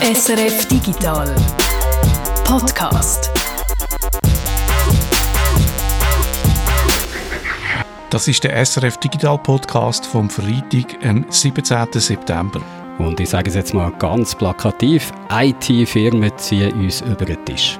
SRF 0.00 0.66
Digital 0.68 1.34
Podcast. 2.44 3.32
Das 8.08 8.28
ist 8.28 8.44
der 8.44 8.64
SRF 8.64 8.96
Digital 8.98 9.36
Podcast 9.38 10.06
vom 10.06 10.30
Freitag, 10.30 11.04
am 11.04 11.26
17. 11.28 11.88
September. 11.94 12.60
Und 12.98 13.18
ich 13.18 13.28
sage 13.28 13.48
es 13.50 13.56
jetzt 13.56 13.74
mal 13.74 13.90
ganz 13.98 14.36
plakativ: 14.36 15.12
IT-Firmen 15.32 16.30
ziehen 16.36 16.72
uns 16.74 17.00
über 17.00 17.24
den 17.24 17.44
Tisch. 17.44 17.76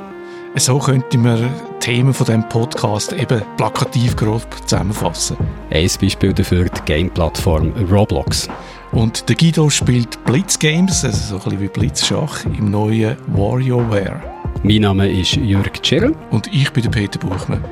So 0.56 0.80
könnte 0.80 1.18
man 1.18 1.48
Themen 1.78 2.12
von 2.12 2.26
diesem 2.26 2.48
Podcast 2.48 3.12
eben 3.12 3.42
plakativ 3.56 4.16
grob 4.16 4.42
zusammenfassen. 4.66 5.36
Ein 5.70 5.88
Beispiel 6.00 6.32
dafür 6.32 6.64
die 6.64 6.82
Game-Plattform 6.84 7.72
Roblox. 7.88 8.48
Und 8.92 9.28
der 9.28 9.36
Guido 9.36 9.68
spielt 9.68 10.24
Blitz 10.24 10.58
Games, 10.58 11.04
also 11.04 11.18
so 11.18 11.34
ein 11.36 11.42
bisschen 11.44 11.60
wie 11.60 11.68
Blitzschach, 11.68 12.44
im 12.46 12.70
neuen 12.70 13.16
WarioWare. 13.28 14.20
Mein 14.62 14.80
Name 14.80 15.10
ist 15.10 15.36
Jörg 15.36 15.72
Tschirl. 15.82 16.16
Und 16.30 16.52
ich 16.52 16.72
bin 16.72 16.82
der 16.82 16.90
Peter 16.90 17.18
Buchmann. 17.18 17.64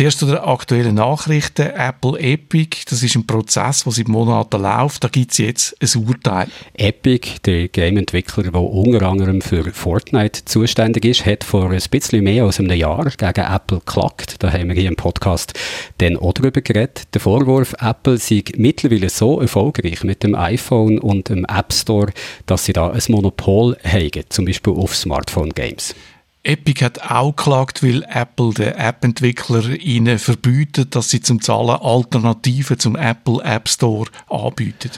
Zuerst 0.00 0.18
zu 0.18 0.24
den 0.24 0.38
aktuellen 0.38 0.94
Nachrichten. 0.94 1.66
Apple 1.76 2.18
Epic, 2.18 2.84
das 2.88 3.02
ist 3.02 3.16
ein 3.16 3.26
Prozess, 3.26 3.84
der 3.84 3.92
seit 3.92 4.08
Monaten 4.08 4.62
läuft. 4.62 5.04
Da 5.04 5.08
gibt 5.08 5.32
es 5.32 5.36
jetzt 5.36 5.76
ein 5.78 6.06
Urteil. 6.06 6.48
Epic, 6.72 7.32
der 7.44 7.68
Game-Entwickler, 7.68 8.44
der 8.44 8.62
unter 8.62 9.02
anderem 9.02 9.42
für 9.42 9.62
Fortnite 9.74 10.46
zuständig 10.46 11.04
ist, 11.04 11.26
hat 11.26 11.44
vor 11.44 11.70
ein 11.70 11.82
bisschen 11.90 12.24
mehr 12.24 12.44
als 12.44 12.58
einem 12.58 12.78
Jahr 12.78 13.10
gegen 13.10 13.44
Apple 13.44 13.80
geklagt. 13.80 14.36
Da 14.38 14.50
haben 14.50 14.68
wir 14.68 14.74
hier 14.74 14.88
im 14.88 14.96
Podcast 14.96 15.52
dann 15.98 16.16
auch 16.16 16.32
darüber 16.32 16.62
geredet. 16.62 17.02
Der 17.12 17.20
Vorwurf, 17.20 17.74
Apple 17.78 18.16
sei 18.16 18.42
mittlerweile 18.56 19.10
so 19.10 19.38
erfolgreich 19.38 20.02
mit 20.02 20.22
dem 20.22 20.34
iPhone 20.34 20.98
und 20.98 21.28
dem 21.28 21.44
App 21.44 21.74
Store, 21.74 22.10
dass 22.46 22.64
sie 22.64 22.72
da 22.72 22.90
ein 22.90 23.02
Monopol 23.08 23.76
haben, 23.84 24.24
zum 24.30 24.46
Beispiel 24.46 24.72
auf 24.72 24.96
Smartphone-Games. 24.96 25.94
Epic 26.42 26.82
hat 26.82 27.10
auch 27.10 27.36
geklagt, 27.36 27.82
weil 27.82 28.02
Apple 28.08 28.54
den 28.54 28.74
App-Entwicklern 28.74 29.76
ihnen 29.76 30.18
verbietet, 30.18 30.96
dass 30.96 31.10
sie 31.10 31.20
zum 31.20 31.42
Zahlen 31.42 31.78
Alternativen 31.82 32.78
zum 32.78 32.96
Apple 32.96 33.42
App 33.44 33.68
Store 33.68 34.06
anbieten. 34.28 34.90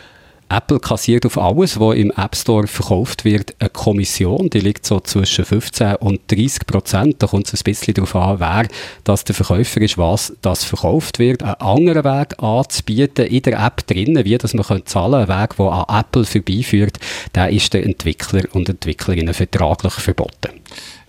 Apple 0.48 0.78
kassiert 0.78 1.24
auf 1.24 1.38
alles, 1.38 1.80
was 1.80 1.96
im 1.96 2.12
App 2.12 2.36
Store 2.36 2.66
verkauft 2.66 3.24
wird, 3.24 3.56
eine 3.58 3.70
Kommission. 3.70 4.50
Die 4.50 4.60
liegt 4.60 4.84
so 4.84 5.00
zwischen 5.00 5.46
15 5.46 5.96
und 5.96 6.20
30 6.30 6.66
Prozent. 6.66 7.22
Da 7.22 7.26
kommt 7.26 7.52
es 7.52 7.60
ein 7.60 7.64
bisschen 7.64 7.94
darauf 7.94 8.14
an, 8.14 8.38
wer 8.38 8.68
das 9.02 9.24
der 9.24 9.34
Verkäufer 9.34 9.80
ist, 9.80 9.96
was 9.96 10.34
das 10.42 10.62
verkauft 10.62 11.18
wird. 11.18 11.42
Einen 11.42 11.54
anderen 11.54 12.04
Weg 12.04 12.40
anzubieten 12.40 13.26
in 13.26 13.42
der 13.42 13.64
App 13.64 13.86
drinnen, 13.86 14.24
wie 14.24 14.36
das 14.36 14.52
man 14.52 14.84
zahlen 14.84 15.26
kann, 15.26 15.30
ein 15.30 15.42
Weg, 15.42 15.56
der 15.56 15.66
an 15.66 16.00
Apple 16.00 16.24
vorbeiführt, 16.24 16.98
der 17.34 17.48
ist 17.48 17.72
den 17.72 17.84
Entwickler 17.84 18.42
und 18.52 18.68
Entwicklerinnen 18.68 19.32
vertraglich 19.32 19.94
verboten. 19.94 20.50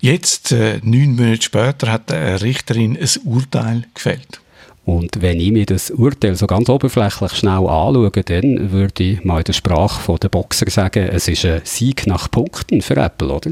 Jetzt, 0.03 0.51
äh, 0.51 0.81
neun 0.83 1.15
Monate 1.15 1.43
später, 1.43 1.89
hat 1.89 2.11
eine 2.11 2.41
Richterin 2.41 2.97
ein 2.97 3.09
Urteil 3.23 3.85
gefällt. 3.93 4.41
Und 4.83 5.21
wenn 5.21 5.39
ich 5.39 5.53
mir 5.53 5.65
das 5.65 5.91
Urteil 5.91 6.35
so 6.35 6.45
ganz 6.45 6.67
oberflächlich 6.67 7.31
schnell 7.31 7.65
anschaue, 7.69 8.11
dann 8.11 8.73
würde 8.73 9.01
ich 9.01 9.23
mal 9.23 9.37
in 9.37 9.43
der 9.45 9.53
Sprache 9.53 10.19
der 10.19 10.27
Boxer 10.27 10.69
sagen, 10.69 11.07
es 11.07 11.29
ist 11.29 11.45
ein 11.45 11.61
Sieg 11.63 12.05
nach 12.05 12.29
Punkten 12.29 12.81
für 12.81 12.97
Apple, 12.97 13.33
oder? 13.33 13.51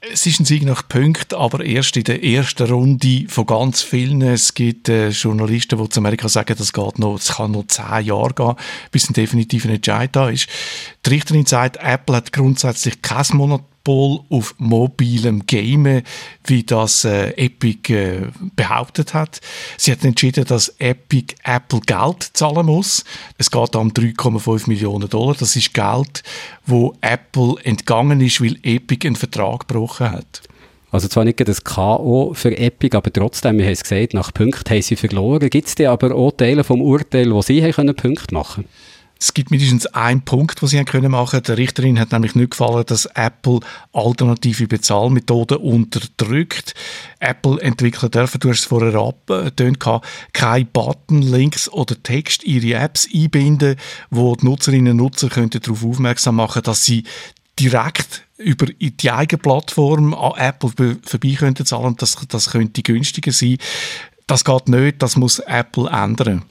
Es 0.00 0.26
ist 0.26 0.40
ein 0.40 0.44
Sieg 0.44 0.64
nach 0.64 0.88
Punkten, 0.88 1.36
aber 1.36 1.64
erst 1.64 1.96
in 1.96 2.02
der 2.02 2.24
ersten 2.24 2.68
Runde 2.68 3.26
von 3.28 3.46
ganz 3.46 3.82
vielen. 3.82 4.22
Es 4.22 4.54
gibt 4.54 4.88
äh, 4.88 5.10
Journalisten, 5.10 5.78
die 5.80 5.88
zu 5.88 6.00
Amerika 6.00 6.28
sagen, 6.28 6.56
das 6.58 6.72
geht 6.72 6.98
noch, 6.98 7.14
es 7.14 7.36
kann 7.36 7.52
noch 7.52 7.68
zehn 7.68 8.06
Jahre 8.06 8.34
gehen, 8.34 8.56
bis 8.90 9.08
ein 9.08 9.12
definitiver 9.12 9.68
Entscheid 9.68 10.10
da 10.10 10.28
ist. 10.30 10.48
Die 11.06 11.10
Richterin 11.10 11.46
sagt, 11.46 11.76
Apple 11.76 12.16
hat 12.16 12.32
grundsätzlich 12.32 13.00
kein 13.02 13.24
Monat 13.34 13.60
Monopol 13.84 14.20
auf 14.30 14.54
mobilem 14.58 15.46
Game, 15.46 16.02
wie 16.44 16.62
das 16.62 17.04
äh, 17.04 17.30
Epic 17.36 17.92
äh, 17.92 18.28
behauptet 18.56 19.14
hat. 19.14 19.40
Sie 19.76 19.92
hat 19.92 20.04
entschieden, 20.04 20.44
dass 20.44 20.68
Epic 20.78 21.34
Apple 21.44 21.80
Geld 21.80 22.30
zahlen 22.32 22.66
muss. 22.66 23.04
Es 23.38 23.50
geht 23.50 23.76
um 23.76 23.90
3,5 23.90 24.68
Millionen 24.68 25.08
Dollar. 25.08 25.34
Das 25.38 25.56
ist 25.56 25.74
Geld, 25.74 26.22
wo 26.66 26.94
Apple 27.00 27.56
entgangen 27.64 28.20
ist, 28.20 28.40
weil 28.40 28.56
Epic 28.62 29.06
einen 29.06 29.16
Vertrag 29.16 29.68
gebrochen 29.68 30.10
hat. 30.10 30.42
Also 30.90 31.08
zwar 31.08 31.24
nicht 31.24 31.40
das 31.48 31.64
K.O. 31.64 32.34
für 32.34 32.56
Epic, 32.56 32.94
aber 32.94 33.10
trotzdem, 33.10 33.56
wir 33.56 33.64
haben 33.64 33.72
es 33.72 33.82
gesagt, 33.82 34.12
nach 34.12 34.34
Punkten 34.34 34.74
haben 34.74 34.82
sie 34.82 34.96
verloren. 34.96 35.48
Gibt 35.48 35.68
es 35.68 35.86
aber 35.86 36.14
auch 36.14 36.32
Teile 36.32 36.64
vom 36.64 36.82
Urteil, 36.82 37.32
wo 37.32 37.40
sie 37.40 37.62
haben 37.62 37.96
Punkte 37.96 38.34
machen 38.34 38.64
können? 38.64 38.91
Es 39.22 39.34
gibt 39.34 39.52
mindestens 39.52 39.86
einen 39.86 40.22
Punkt, 40.22 40.60
den 40.60 40.68
sie 40.68 40.78
haben 40.78 40.84
können 40.86 41.12
machen. 41.12 41.44
Der 41.44 41.56
Richterin 41.56 42.00
hat 42.00 42.10
nämlich 42.10 42.34
nicht 42.34 42.50
gefallen, 42.50 42.82
dass 42.84 43.06
Apple 43.06 43.60
alternative 43.92 44.66
Bezahlmethoden 44.66 45.58
unterdrückt. 45.58 46.74
Apple-Entwickler 47.20 48.08
dürfen, 48.08 48.40
du 48.40 48.50
hast 48.50 48.58
es 48.58 48.64
vorher 48.64 48.96
abgetönt, 48.96 49.78
keine 50.32 50.64
Button, 50.64 51.22
Links 51.22 51.68
oder 51.68 52.02
Text 52.02 52.42
in 52.42 52.64
ihre 52.64 52.80
Apps 52.80 53.08
einbinden, 53.14 53.76
wo 54.10 54.34
die 54.34 54.44
Nutzerinnen 54.44 54.90
und 54.90 54.96
Nutzer 54.96 55.28
könnten 55.28 55.62
darauf 55.62 55.84
aufmerksam 55.84 56.34
machen, 56.34 56.64
dass 56.64 56.84
sie 56.84 57.04
direkt 57.60 58.24
über 58.38 58.66
die 58.66 59.10
eigene 59.12 59.40
Plattform 59.40 60.14
an 60.14 60.32
Apple 60.36 60.98
vorbei 61.04 61.36
könnten 61.38 61.64
zahlen. 61.64 61.94
Das, 61.96 62.18
das 62.26 62.50
könnte 62.50 62.82
günstiger 62.82 63.30
sein. 63.30 63.58
Das 64.26 64.44
geht 64.44 64.68
nicht, 64.68 65.00
das 65.00 65.14
muss 65.14 65.38
Apple 65.38 65.88
ändern. 65.88 66.42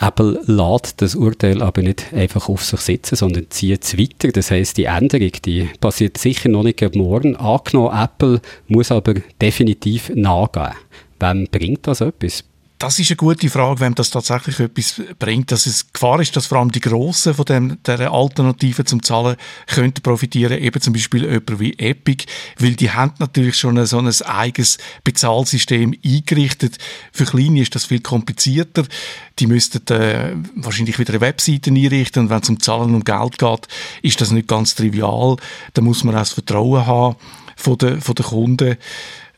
Apple 0.00 0.40
lässt 0.46 1.00
das 1.00 1.14
Urteil 1.14 1.62
aber 1.62 1.82
nicht 1.82 2.12
einfach 2.12 2.48
auf 2.48 2.64
sich 2.64 2.80
sitzen, 2.80 3.16
sondern 3.16 3.50
zieht 3.50 3.84
es 3.84 3.98
weiter. 3.98 4.32
Das 4.32 4.50
heißt, 4.50 4.76
die 4.76 4.84
Änderung, 4.84 5.30
die 5.44 5.68
passiert 5.80 6.18
sicher 6.18 6.48
noch 6.48 6.64
nicht 6.64 6.80
morgen. 6.94 7.36
Angenommen, 7.36 7.96
Apple 7.96 8.40
muss 8.68 8.90
aber 8.90 9.14
definitiv 9.40 10.10
nachgehen. 10.14 10.74
Wem 11.20 11.46
bringt 11.50 11.86
das 11.86 12.00
etwas? 12.00 12.44
Das 12.82 12.98
ist 12.98 13.12
eine 13.12 13.16
gute 13.16 13.48
Frage, 13.48 13.78
wem 13.78 13.94
das 13.94 14.10
tatsächlich 14.10 14.58
etwas 14.58 15.00
bringt. 15.16 15.52
Dass 15.52 15.66
es 15.66 15.92
Gefahr 15.92 16.20
ist, 16.20 16.34
dass 16.34 16.46
vor 16.48 16.58
allem 16.58 16.72
die 16.72 16.80
Grossen 16.80 17.32
von 17.32 17.44
dem, 17.44 17.78
der 17.84 18.10
Alternative 18.12 18.84
zum 18.84 19.04
Zahlen 19.04 19.36
könnten 19.68 20.02
profitieren, 20.02 20.58
eben 20.58 20.80
zum 20.80 20.92
Beispiel 20.92 21.22
jemand 21.22 21.60
wie 21.60 21.78
Epic, 21.78 22.24
weil 22.58 22.74
die 22.74 22.90
haben 22.90 23.14
natürlich 23.20 23.56
schon 23.56 23.78
ein, 23.78 23.86
so 23.86 23.98
ein 23.98 24.10
eigenes 24.22 24.78
Bezahlsystem 25.04 25.94
eingerichtet. 26.04 26.78
Für 27.12 27.24
Kleine 27.24 27.60
ist 27.60 27.72
das 27.76 27.84
viel 27.84 28.00
komplizierter. 28.00 28.82
Die 29.38 29.46
müssten 29.46 29.86
äh, 29.94 30.34
wahrscheinlich 30.56 30.98
wieder 30.98 31.12
eine 31.12 31.20
Webseite 31.20 31.70
einrichten 31.70 32.24
und 32.24 32.30
wenn 32.30 32.42
es 32.42 32.48
um 32.48 32.58
Zahlen 32.58 32.96
und 32.96 33.04
Geld 33.04 33.38
geht, 33.38 33.68
ist 34.02 34.20
das 34.20 34.32
nicht 34.32 34.48
ganz 34.48 34.74
trivial. 34.74 35.36
Da 35.74 35.82
muss 35.82 36.02
man 36.02 36.16
auch 36.16 36.22
das 36.22 36.32
Vertrauen 36.32 36.84
haben 36.84 37.14
von 37.54 37.78
den, 37.78 38.00
von 38.00 38.16
den 38.16 38.26
Kunden. 38.26 38.76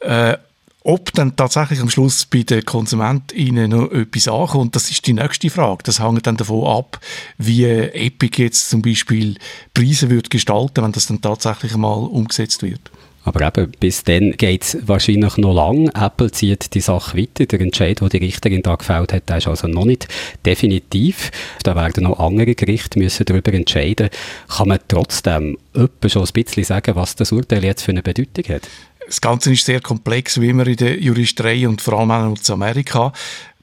Äh, 0.01 0.39
ob 0.87 1.13
dann 1.15 1.35
tatsächlich 1.35 1.81
am 1.81 1.89
Schluss 1.89 2.27
bei 2.27 2.43
den 2.43 2.65
KonsumentInnen 2.65 3.71
noch 3.71 3.91
etwas 3.91 4.29
ankommt, 4.29 4.77
das 4.77 4.91
ist 4.91 5.07
die 5.07 5.15
nächste 5.15 5.49
Frage. 5.49 5.83
Das 5.83 5.99
hängt 5.99 6.27
dann 6.27 6.37
davon 6.37 6.67
ab, 6.67 7.01
wie 7.39 7.65
Epic 7.65 8.41
jetzt 8.41 8.69
zum 8.69 8.83
Beispiel 8.83 9.37
Preise 9.73 10.11
wird 10.11 10.29
gestalten, 10.29 10.85
wenn 10.85 10.93
das 10.93 11.07
dann 11.07 11.23
tatsächlich 11.23 11.73
einmal 11.73 12.05
umgesetzt 12.05 12.63
wird. 12.63 12.91
Aber 13.27 13.41
eben, 13.47 13.73
bis 13.81 14.05
dann 14.05 14.33
geht 14.33 14.65
es 14.65 14.79
wahrscheinlich 14.87 15.39
noch 15.39 15.55
lang. 15.55 15.89
Apple 15.95 16.31
zieht 16.31 16.75
die 16.75 16.81
Sache 16.81 17.17
weiter. 17.17 17.47
Der 17.47 17.61
Entscheid, 17.63 18.03
den 18.03 18.09
die 18.11 18.19
Richterin 18.19 18.61
da 18.61 18.75
gefällt 18.75 19.15
hat, 19.15 19.31
ist 19.31 19.49
also 19.49 19.67
noch 19.67 19.87
nicht 19.87 20.09
definitiv. 20.45 21.31
Da 21.63 21.75
werden 21.75 22.05
noch 22.05 22.19
andere 22.19 22.55
Gerichte 22.55 22.99
müssen 22.99 23.25
darüber 23.25 23.55
entscheiden. 23.55 24.11
Kann 24.49 24.69
man 24.69 24.79
trotzdem 24.87 25.57
schon 25.75 26.23
ein 26.23 26.33
bisschen 26.35 26.65
sagen, 26.65 26.97
was 26.97 27.17
das 27.17 27.33
Urteil 27.33 27.65
jetzt 27.65 27.83
für 27.83 27.93
eine 27.93 28.03
Bedeutung 28.03 28.45
hat? 28.55 28.69
Das 29.07 29.21
Ganze 29.21 29.53
ist 29.53 29.67
sehr 29.67 29.81
komplex, 29.81 30.41
wie 30.41 30.49
immer 30.49 30.67
in 30.67 30.77
der 30.77 30.99
Juristerei 31.01 31.69
und 31.69 31.83
vor 31.83 31.99
allem 31.99 32.11
auch 32.11 32.37
in 32.37 32.53
Amerika. 32.53 33.13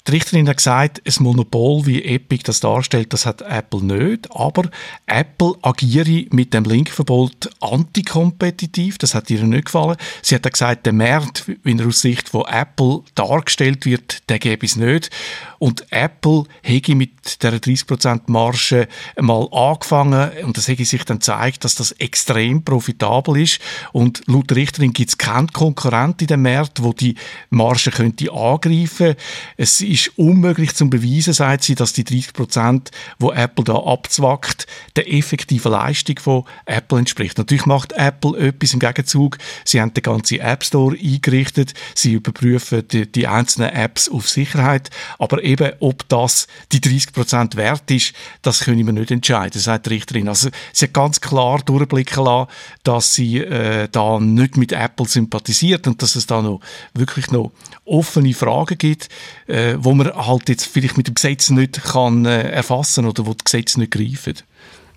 Die 0.07 0.12
Richterin 0.12 0.50
hat 0.50 0.57
gesagt, 0.57 1.01
ein 1.06 1.23
Monopol, 1.23 1.85
wie 1.85 2.03
Epic 2.03 2.43
das 2.46 2.59
darstellt, 2.59 3.14
das 3.14 3.28
hat 3.28 3.43
Apple 3.43 3.84
nicht. 3.84 4.29
Aber 4.31 4.64
Apple 5.05 5.53
agiere 5.61 6.25
mit 6.31 6.53
dem 6.53 6.64
Linkverbot 6.64 7.49
antikompetitiv. 7.59 8.97
Das 8.97 9.14
hat 9.14 9.29
ihr 9.29 9.43
nicht 9.43 9.66
gefallen. 9.66 9.97
Sie 10.23 10.34
hat 10.34 10.52
gesagt, 10.52 10.87
der 10.87 10.93
Markt, 10.93 11.46
wie 11.64 11.78
er 11.78 11.87
aus 11.87 12.02
Sicht 12.02 12.29
von 12.29 12.46
Apple 12.47 13.02
dargestellt 13.14 13.85
wird, 13.85 14.28
der 14.29 14.40
gäbe 14.40 14.66
es 14.66 14.75
nicht. 14.75 15.11
Und 15.59 15.85
Apple 15.91 16.46
hätte 16.64 16.96
mit 16.96 17.43
der 17.43 17.61
30% 17.61 18.22
Marge 18.25 18.87
mal 19.20 19.47
angefangen 19.52 20.31
und 20.43 20.58
das 20.58 20.67
hätte 20.67 20.85
sich 20.85 21.05
dann 21.05 21.20
gezeigt, 21.20 21.64
dass 21.64 21.75
das 21.75 21.91
extrem 21.91 22.64
profitabel 22.64 23.40
ist. 23.40 23.59
Und 23.91 24.23
laut 24.25 24.49
der 24.49 24.58
Richterin 24.58 24.93
gibt 24.93 25.09
es 25.09 25.17
keinen 25.20 25.49
Konkurrent 25.49 26.20
in 26.23 26.28
dem 26.28 26.41
Markt, 26.41 26.81
wo 26.81 26.93
die 26.93 27.14
Marge 27.52 27.91
könnte 27.91 28.31
angreifen. 28.31 29.14
Es 29.55 29.81
ist 29.91 30.17
unmöglich 30.17 30.73
zu 30.73 30.90
beweisen, 30.90 31.34
sagt 31.34 31.64
sie, 31.64 31.76
dass 31.76 31.91
die 31.93 32.03
30 32.03 32.34
Prozent, 32.34 32.91
wo 33.20 33.32
Apple 33.32 33.66
da 33.66 33.76
abzwackt, 33.76 34.66
der 34.96 35.11
effektiven 35.11 35.72
Leistung 35.72 36.17
von 36.20 36.43
Apple 36.66 36.99
entspricht. 36.99 37.38
Natürlich 37.38 37.66
macht 37.66 37.91
Apple 37.93 38.38
etwas 38.38 38.73
im 38.73 38.79
Gegenzug. 38.79 39.38
Sie 39.66 39.82
haben 39.82 39.93
den 39.93 40.03
ganzen 40.03 40.40
App 40.40 40.64
Store 40.64 40.96
eingerichtet. 40.96 41.73
Sie 41.93 42.14
überprüfen 42.14 42.88
die, 42.88 43.11
die 43.11 43.28
einzelnen 43.28 43.70
Apps 43.70 44.08
auf 44.08 44.29
Sicherheit. 44.29 44.90
Aber 45.20 45.43
eben, 45.43 45.73
ob 45.82 46.08
das 46.08 46.47
die 46.72 46.79
30 46.79 47.11
Prozent 47.11 47.55
wert 47.58 47.90
ist, 47.91 48.14
das 48.41 48.61
können 48.61 48.85
wir 48.85 48.94
nicht 48.94 49.11
entscheiden, 49.11 49.59
sagt 49.59 49.87
die 49.87 49.91
Richterin. 49.91 50.29
Also, 50.29 50.49
sie 50.72 50.85
hat 50.85 50.94
ganz 50.94 51.20
klar 51.20 51.59
durchblicken 51.59 52.23
lassen, 52.23 52.49
dass 52.84 53.14
sie 53.14 53.40
äh, 53.40 53.90
da 53.91 54.20
nicht 54.20 54.55
mit 54.55 54.72
Apple 54.72 55.05
sympathisiert 55.05 55.85
und 55.87 56.02
dass 56.02 56.16
es 56.16 56.28
da 56.28 56.41
noch 56.41 56.61
wirklich 56.94 57.32
noch 57.32 57.52
offene 57.85 58.34
Fragen 58.34 58.78
gibt, 58.78 59.09
äh, 59.47 59.76
wo 59.83 59.93
man 59.93 60.13
halt 60.13 60.49
jetzt 60.49 60.66
vielleicht 60.66 60.97
mit 60.97 61.07
dem 61.07 61.16
Gesetz 61.16 61.49
nicht 61.49 61.83
kann 61.83 62.25
äh, 62.25 62.49
erfassen 62.49 63.05
oder 63.05 63.25
wo 63.25 63.33
das 63.33 63.43
Gesetz 63.43 63.78
nicht 63.78 63.91
greift. 63.91 64.45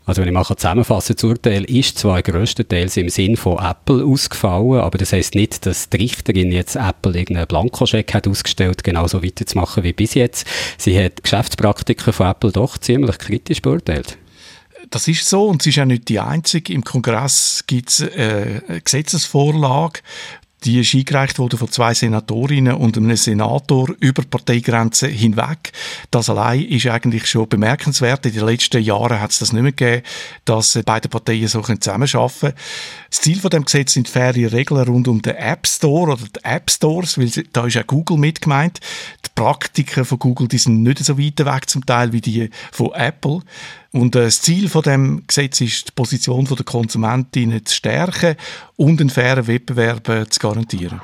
Also 0.07 0.21
wenn 0.21 0.29
ich 0.29 0.35
mal 0.35 0.45
zusammenfassen 0.45 1.17
das 1.17 1.25
Urteil 1.25 1.65
ist 1.65 1.99
zwar 1.99 2.21
größtenteils 2.21 2.99
im 2.99 3.09
Sinn 3.09 3.39
von 3.39 3.59
Apple 3.59 4.05
ausgefallen, 4.05 4.81
aber 4.81 4.99
das 4.99 5.15
heißt 5.15 5.35
nicht, 5.35 5.65
dass 5.65 5.89
die 5.89 5.97
Richterin 5.97 6.53
jetzt 6.53 6.77
Apple 6.77 7.17
irgendeinen 7.17 7.47
Blankoscheck 7.47 8.13
hat 8.13 8.29
ausgestellt, 8.29 8.85
genauso 8.85 9.23
weiterzumachen 9.23 9.83
wie 9.83 9.95
bis 9.95 10.13
jetzt. 10.13 10.47
Sie 10.77 11.03
hat 11.03 11.23
Geschäftspraktiken 11.23 12.13
von 12.13 12.27
Apple 12.27 12.53
doch 12.53 12.77
ziemlich 12.77 13.17
kritisch 13.17 13.63
beurteilt. 13.63 14.19
Das 14.91 15.09
ist 15.09 15.27
so 15.27 15.47
und 15.47 15.63
sie 15.63 15.71
ist 15.71 15.79
auch 15.79 15.87
nicht 15.87 16.11
die 16.11 16.21
einzige. 16.21 16.75
Im 16.75 16.85
Kongress 16.85 17.65
gibt 17.67 17.89
es 17.89 18.01
äh, 18.01 18.61
eine 18.69 18.81
Gesetzesvorlage, 18.83 20.01
die 20.65 20.81
ist 20.81 20.95
eingereicht 20.95 21.39
worden 21.39 21.59
von 21.59 21.71
zwei 21.71 21.93
Senatorinnen 21.93 22.75
und 22.75 22.97
einem 22.97 23.17
Senator 23.17 23.89
über 24.01 24.23
Parteigrenzen 24.23 25.11
hinweg. 25.11 25.73
Das 26.11 26.31
allein 26.31 26.63
ist 26.63 26.87
eigentlich 26.87 27.27
schon 27.27 27.49
bemerkenswert. 27.49 28.25
In 28.27 28.33
den 28.33 28.47
letzten 28.47 28.83
Jahren 28.83 29.21
hat 29.21 29.31
es 29.31 29.41
das 29.41 29.53
nicht 29.53 29.63
mehr 29.63 29.73
gegeben, 29.73 30.03
dass 30.45 30.79
beide 30.85 31.09
Parteien 31.09 31.49
so 31.49 31.61
zusammenarbeiten 31.61 32.41
können. 32.41 32.55
Das 33.11 33.21
Ziel 33.21 33.39
von 33.39 33.51
dem 33.51 33.65
Gesetz 33.65 33.93
sind 33.93 34.09
faire 34.09 34.35
Regeln 34.35 34.89
rund 34.89 35.09
um 35.09 35.21
den 35.21 35.37
App 35.37 35.67
Store 35.67 36.13
oder 36.13 36.25
die 36.25 36.45
App 36.45 36.71
Stores, 36.71 37.19
weil 37.19 37.31
da 37.53 37.67
ist 37.67 37.77
auch 37.77 37.87
Google 37.87 38.17
mit 38.17 38.41
gemeint. 38.41 38.81
Die 39.25 39.31
Praktiken 39.35 40.05
von 40.05 40.19
Google, 40.19 40.49
die 40.49 40.59
sind 40.59 40.83
nicht 40.83 40.99
so 40.99 41.19
weit 41.19 41.45
weg 41.45 41.69
zum 41.69 41.85
Teil 41.85 42.13
wie 42.13 42.21
die 42.21 42.51
von 42.73 42.93
Apple. 42.93 43.41
Und 43.95 44.17
äh, 44.17 44.25
das 44.25 44.43
Ziel 44.43 44.69
von 44.69 44.83
dem 44.83 45.23
Gesetz 45.27 45.61
ist, 45.61 45.89
die 45.89 45.93
Position 45.93 46.45
der 46.45 46.65
Konsumentinnen 46.65 47.65
zu 47.65 47.77
stärken 47.77 48.35
und 48.77 49.01
einen 49.01 49.09
fairen 49.09 49.47
Wettbewerb 49.47 50.09
äh, 50.09 50.29
zu 50.29 50.41
garantieren. 50.41 51.01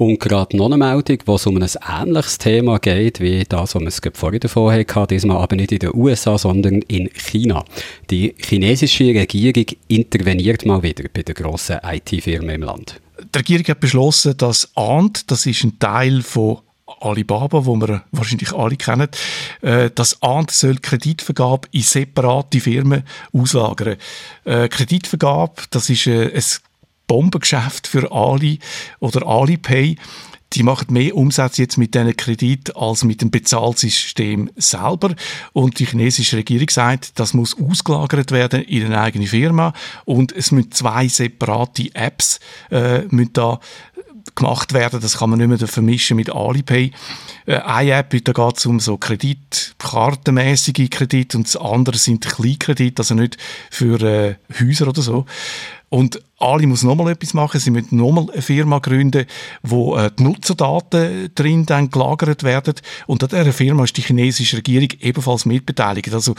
Und 0.00 0.18
gerade 0.18 0.56
noch 0.56 0.64
eine 0.64 0.78
Meldung, 0.78 1.18
wo 1.26 1.34
es 1.34 1.46
um 1.46 1.60
ein 1.60 1.68
ähnliches 1.86 2.38
Thema 2.38 2.78
geht, 2.78 3.20
wie 3.20 3.44
das, 3.46 3.74
was 3.74 3.82
wir 3.82 3.88
es 3.88 4.00
vorher 4.14 4.40
davon 4.40 4.72
hatten, 4.72 5.08
diesmal 5.08 5.36
aber 5.36 5.56
nicht 5.56 5.72
in 5.72 5.78
den 5.78 5.94
USA, 5.94 6.38
sondern 6.38 6.80
in 6.88 7.10
China. 7.12 7.66
Die 8.08 8.34
chinesische 8.38 9.08
Regierung 9.08 9.66
interveniert 9.88 10.64
mal 10.64 10.82
wieder 10.82 11.04
bei 11.12 11.22
den 11.22 11.34
grossen 11.34 11.80
IT-Firmen 11.84 12.48
im 12.48 12.62
Land. 12.62 12.98
Die 13.34 13.38
Regierung 13.40 13.66
hat 13.66 13.80
beschlossen, 13.80 14.38
dass 14.38 14.74
Ant, 14.74 15.30
das 15.30 15.44
ist 15.44 15.64
ein 15.64 15.78
Teil 15.78 16.22
von 16.22 16.60
Alibaba, 17.00 17.66
wo 17.66 17.76
wir 17.76 18.02
wahrscheinlich 18.10 18.54
alle 18.54 18.76
kennen, 18.76 19.08
äh, 19.60 19.90
dass 19.94 20.22
Ant 20.22 20.50
soll 20.50 20.78
Kreditvergabe 20.78 21.68
in 21.72 21.82
separate 21.82 22.58
Firmen 22.60 23.02
auslagern. 23.34 23.96
Äh, 24.46 24.68
Kreditvergabe, 24.68 25.60
das 25.68 25.90
ist 25.90 26.06
äh, 26.06 26.32
ein 26.32 26.42
Bombengeschäft 27.10 27.88
für 27.88 28.12
Ali 28.12 28.60
oder 29.00 29.26
Alipay. 29.26 29.96
Die 30.52 30.62
machen 30.62 30.92
mehr 30.92 31.16
Umsatz 31.16 31.58
jetzt 31.58 31.76
mit 31.76 31.92
diesen 31.92 32.16
Kredit 32.16 32.76
als 32.76 33.02
mit 33.02 33.20
dem 33.20 33.32
Bezahlsystem 33.32 34.48
selber. 34.54 35.16
Und 35.52 35.80
die 35.80 35.86
chinesische 35.86 36.36
Regierung 36.36 36.70
sagt, 36.70 37.18
das 37.18 37.34
muss 37.34 37.56
ausgelagert 37.60 38.30
werden 38.30 38.62
in 38.62 38.86
eine 38.86 39.00
eigene 39.00 39.26
Firma. 39.26 39.72
Und 40.04 40.30
es 40.30 40.52
müssen 40.52 40.70
zwei 40.70 41.08
separate 41.08 41.92
Apps 41.94 42.38
äh, 42.70 43.00
müssen 43.08 43.32
da 43.32 43.58
gemacht 44.36 44.72
werden. 44.72 45.00
Das 45.00 45.18
kann 45.18 45.30
man 45.30 45.40
nicht 45.40 45.48
mehr 45.48 45.68
vermischen 45.68 46.16
mit 46.16 46.30
Alipay. 46.30 46.92
Äh, 47.46 47.56
eine 47.56 47.90
App, 47.90 48.10
da 48.22 48.32
geht 48.32 48.56
es 48.56 48.66
um 48.66 48.78
so 48.78 48.98
Kreditkartenmäßige 48.98 50.90
Kredite 50.90 51.38
und 51.38 51.48
das 51.48 51.56
andere 51.56 51.98
sind 51.98 52.24
Kleinkredite, 52.24 53.00
also 53.00 53.16
nicht 53.16 53.36
für 53.68 54.00
äh, 54.00 54.36
Häuser 54.60 54.86
oder 54.86 55.02
so. 55.02 55.26
Und 55.88 56.22
Ali 56.40 56.66
muss 56.66 56.82
nochmal 56.82 57.12
etwas 57.12 57.34
machen. 57.34 57.60
Sie 57.60 57.70
müssen 57.70 57.96
nochmal 57.96 58.26
eine 58.32 58.42
Firma 58.42 58.78
gründen, 58.78 59.26
wo 59.62 59.96
äh, 59.96 60.10
die 60.18 60.22
Nutzerdaten 60.22 61.30
drin 61.34 61.66
dann 61.66 61.90
gelagert 61.90 62.42
werden. 62.42 62.74
Und 63.06 63.22
an 63.22 63.28
dieser 63.28 63.52
Firma 63.52 63.84
ist 63.84 63.96
die 63.96 64.02
chinesische 64.02 64.56
Regierung 64.56 64.88
ebenfalls 65.00 65.44
mitbeteiligt. 65.44 66.12
Also 66.12 66.34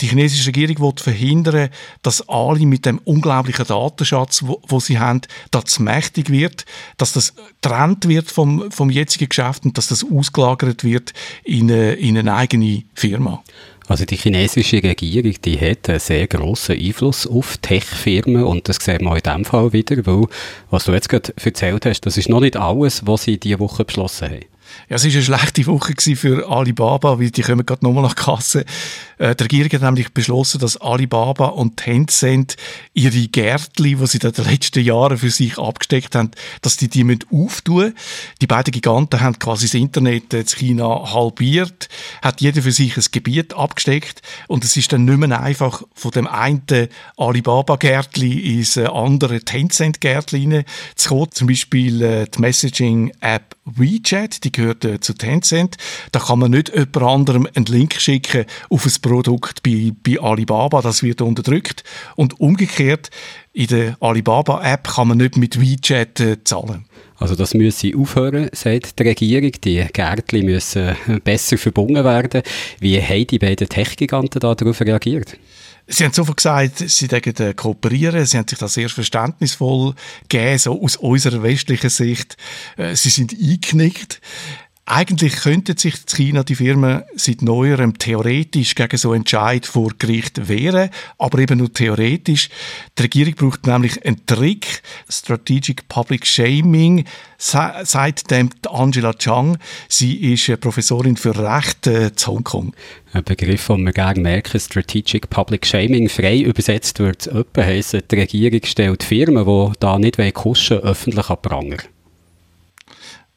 die 0.00 0.08
chinesische 0.08 0.46
Regierung 0.46 0.78
will 0.78 0.92
verhindern, 0.96 1.68
dass 2.02 2.26
Ali 2.28 2.64
mit 2.64 2.86
dem 2.86 2.98
unglaublichen 2.98 3.66
Datenschatz, 3.66 4.42
wo, 4.44 4.62
wo 4.66 4.80
sie 4.80 4.98
haben, 4.98 5.20
das 5.50 5.78
mächtig 5.78 6.30
wird, 6.30 6.64
dass 6.96 7.12
das 7.12 7.34
getrennt 7.34 8.08
wird 8.08 8.30
vom, 8.30 8.70
vom 8.70 8.88
jetzigen 8.88 9.28
Geschäft 9.28 9.64
und 9.64 9.76
dass 9.76 9.88
das 9.88 10.06
ausgelagert 10.10 10.84
wird 10.84 11.12
in 11.44 11.70
eine, 11.70 11.92
in 11.94 12.16
eine 12.16 12.34
eigene 12.34 12.84
Firma. 12.94 13.42
Also 13.90 14.04
die 14.04 14.14
chinesische 14.14 14.80
Regierung, 14.84 15.34
die 15.44 15.58
hat 15.58 15.88
einen 15.90 15.98
sehr 15.98 16.28
grossen 16.28 16.78
Einfluss 16.78 17.26
auf 17.26 17.56
Tech-Firmen 17.56 18.44
und 18.44 18.68
das 18.68 18.76
sehen 18.76 19.02
wir 19.02 19.16
in 19.16 19.20
diesem 19.20 19.44
Fall 19.44 19.72
wieder, 19.72 20.06
weil, 20.06 20.28
was 20.70 20.84
du 20.84 20.92
jetzt 20.92 21.08
gerade 21.08 21.34
erzählt 21.42 21.84
hast, 21.86 22.02
das 22.02 22.16
ist 22.16 22.28
noch 22.28 22.38
nicht 22.38 22.56
alles, 22.56 23.04
was 23.04 23.24
sie 23.24 23.40
diese 23.40 23.58
Woche 23.58 23.84
beschlossen 23.84 24.30
haben. 24.30 24.44
Ja, 24.88 24.94
es 24.94 25.04
war 25.04 25.10
eine 25.10 25.22
schlechte 25.22 25.66
Woche 25.66 25.94
für 26.14 26.48
Alibaba, 26.48 27.18
weil 27.18 27.32
die 27.32 27.42
kommen 27.42 27.66
gerade 27.66 27.84
nochmal 27.84 28.04
nach 28.04 28.14
Kasse. 28.14 28.64
Äh, 29.20 29.36
die 29.36 29.42
Regierung 29.44 29.70
hat 29.72 29.82
nämlich 29.82 30.12
beschlossen, 30.14 30.60
dass 30.60 30.78
Alibaba 30.78 31.46
und 31.46 31.76
Tencent 31.76 32.56
ihre 32.94 33.28
Gärtli, 33.28 33.96
die 33.96 34.06
sie 34.06 34.18
in 34.18 34.32
den 34.32 34.44
letzten 34.46 34.82
Jahren 34.82 35.18
für 35.18 35.30
sich 35.30 35.58
abgesteckt 35.58 36.14
haben, 36.14 36.30
dass 36.62 36.78
die 36.78 36.88
die 36.88 37.18
auftun 37.30 37.94
Die 38.40 38.46
beiden 38.46 38.72
Giganten 38.72 39.20
haben 39.20 39.38
quasi 39.38 39.66
das 39.66 39.74
Internet 39.74 40.32
in 40.32 40.46
China 40.46 41.12
halbiert, 41.12 41.88
hat 42.22 42.40
jeder 42.40 42.62
für 42.62 42.72
sich 42.72 42.96
ein 42.96 43.04
Gebiet 43.12 43.54
abgesteckt 43.54 44.22
und 44.48 44.64
es 44.64 44.76
ist 44.76 44.92
dann 44.92 45.04
nicht 45.04 45.18
mehr 45.18 45.40
einfach 45.40 45.82
von 45.94 46.10
dem 46.12 46.26
einen 46.26 46.88
Alibaba-Gärtli 47.18 48.58
ins 48.58 48.78
andere 48.78 49.40
Tencent-Gärtli 49.40 50.64
zu 50.94 51.08
kommen. 51.08 51.32
Zum 51.32 51.46
Beispiel 51.46 52.02
äh, 52.02 52.26
die 52.26 52.40
Messaging-App 52.40 53.56
WeChat, 53.64 54.44
die 54.44 54.52
gehört 54.52 54.84
äh, 54.84 55.00
zu 55.00 55.12
Tencent. 55.14 55.76
Da 56.12 56.20
kann 56.20 56.38
man 56.38 56.52
nicht 56.52 56.70
jemand 56.70 56.96
anderem 56.96 57.48
einen 57.54 57.66
Link 57.66 58.00
schicken 58.00 58.46
auf 58.70 58.86
ein 58.86 58.92
Produkt 59.10 59.62
bei, 59.64 59.92
bei 60.04 60.20
Alibaba, 60.20 60.82
das 60.82 61.02
wird 61.02 61.20
unterdrückt. 61.20 61.82
Und 62.14 62.38
umgekehrt, 62.38 63.10
in 63.52 63.66
der 63.66 63.96
Alibaba-App 64.00 64.88
kann 64.88 65.08
man 65.08 65.18
nicht 65.18 65.36
mit 65.36 65.60
WeChat 65.60 66.20
äh, 66.20 66.44
zahlen. 66.44 66.84
Also 67.16 67.34
das 67.34 67.52
müsse 67.54 67.92
aufhören, 67.96 68.48
sagt 68.52 68.98
die 68.98 69.02
Regierung. 69.02 69.52
Die 69.64 69.84
Gärtchen 69.92 70.46
müssen 70.46 70.96
besser 71.24 71.58
verbunden 71.58 72.04
werden. 72.04 72.42
Wie 72.78 73.02
haben 73.02 73.26
die 73.26 73.38
beiden 73.40 73.68
Tech-Giganten 73.68 74.38
darauf 74.38 74.80
reagiert? 74.80 75.36
Sie 75.88 76.04
haben 76.04 76.12
sofort 76.12 76.36
gesagt, 76.36 76.78
sie 76.78 77.08
denken 77.08 77.56
kooperieren. 77.56 78.24
Sie 78.24 78.38
haben 78.38 78.46
sich 78.46 78.60
da 78.60 78.68
sehr 78.68 78.88
verständnisvoll 78.88 79.94
gegeben, 80.28 80.58
so 80.58 80.80
aus 80.80 80.94
unserer 80.96 81.42
westlichen 81.42 81.90
Sicht. 81.90 82.36
Äh, 82.76 82.94
sie 82.94 83.10
sind 83.10 83.32
eingeknickt. 83.32 84.20
Eigentlich 84.86 85.36
könnten 85.36 85.76
sich 85.76 85.94
China 86.06 86.42
die 86.42 86.56
Firmen 86.56 87.04
seit 87.14 87.42
neuerem 87.42 87.96
theoretisch 87.96 88.74
gegen 88.74 88.96
so 88.96 89.14
Entscheid 89.14 89.64
vor 89.64 89.92
Gericht 89.96 90.48
wehren, 90.48 90.90
aber 91.16 91.38
eben 91.38 91.58
nur 91.58 91.72
theoretisch. 91.72 92.48
Die 92.98 93.02
Regierung 93.02 93.34
braucht 93.34 93.66
nämlich 93.68 94.04
einen 94.04 94.26
Trick, 94.26 94.82
Strategic 95.08 95.86
Public 95.88 96.26
Shaming, 96.26 97.04
seitdem 97.38 98.50
Angela 98.68 99.14
Chang. 99.14 99.58
Sie 99.88 100.32
ist 100.32 100.60
Professorin 100.60 101.16
für 101.16 101.38
Recht 101.38 101.86
äh, 101.86 102.12
zu 102.12 102.32
Hongkong. 102.32 102.74
Ein 103.12 103.22
Begriff, 103.24 103.68
den 103.68 103.84
wir 103.84 103.92
gerne 103.92 104.20
merken, 104.20 104.58
Strategic 104.58 105.30
Public 105.30 105.66
Shaming, 105.66 106.08
frei 106.08 106.40
übersetzt 106.40 106.98
wird 106.98 107.28
es 107.28 107.94
etwa 107.94 108.16
die 108.16 108.16
Regierung 108.16 108.60
stellt 108.64 109.04
Firmen, 109.04 109.44
die 109.44 109.72
da 109.78 109.98
nicht 109.98 110.34
kuschen 110.34 110.78
öffentlich 110.78 111.30
an 111.30 111.42
Pranger. 111.42 111.78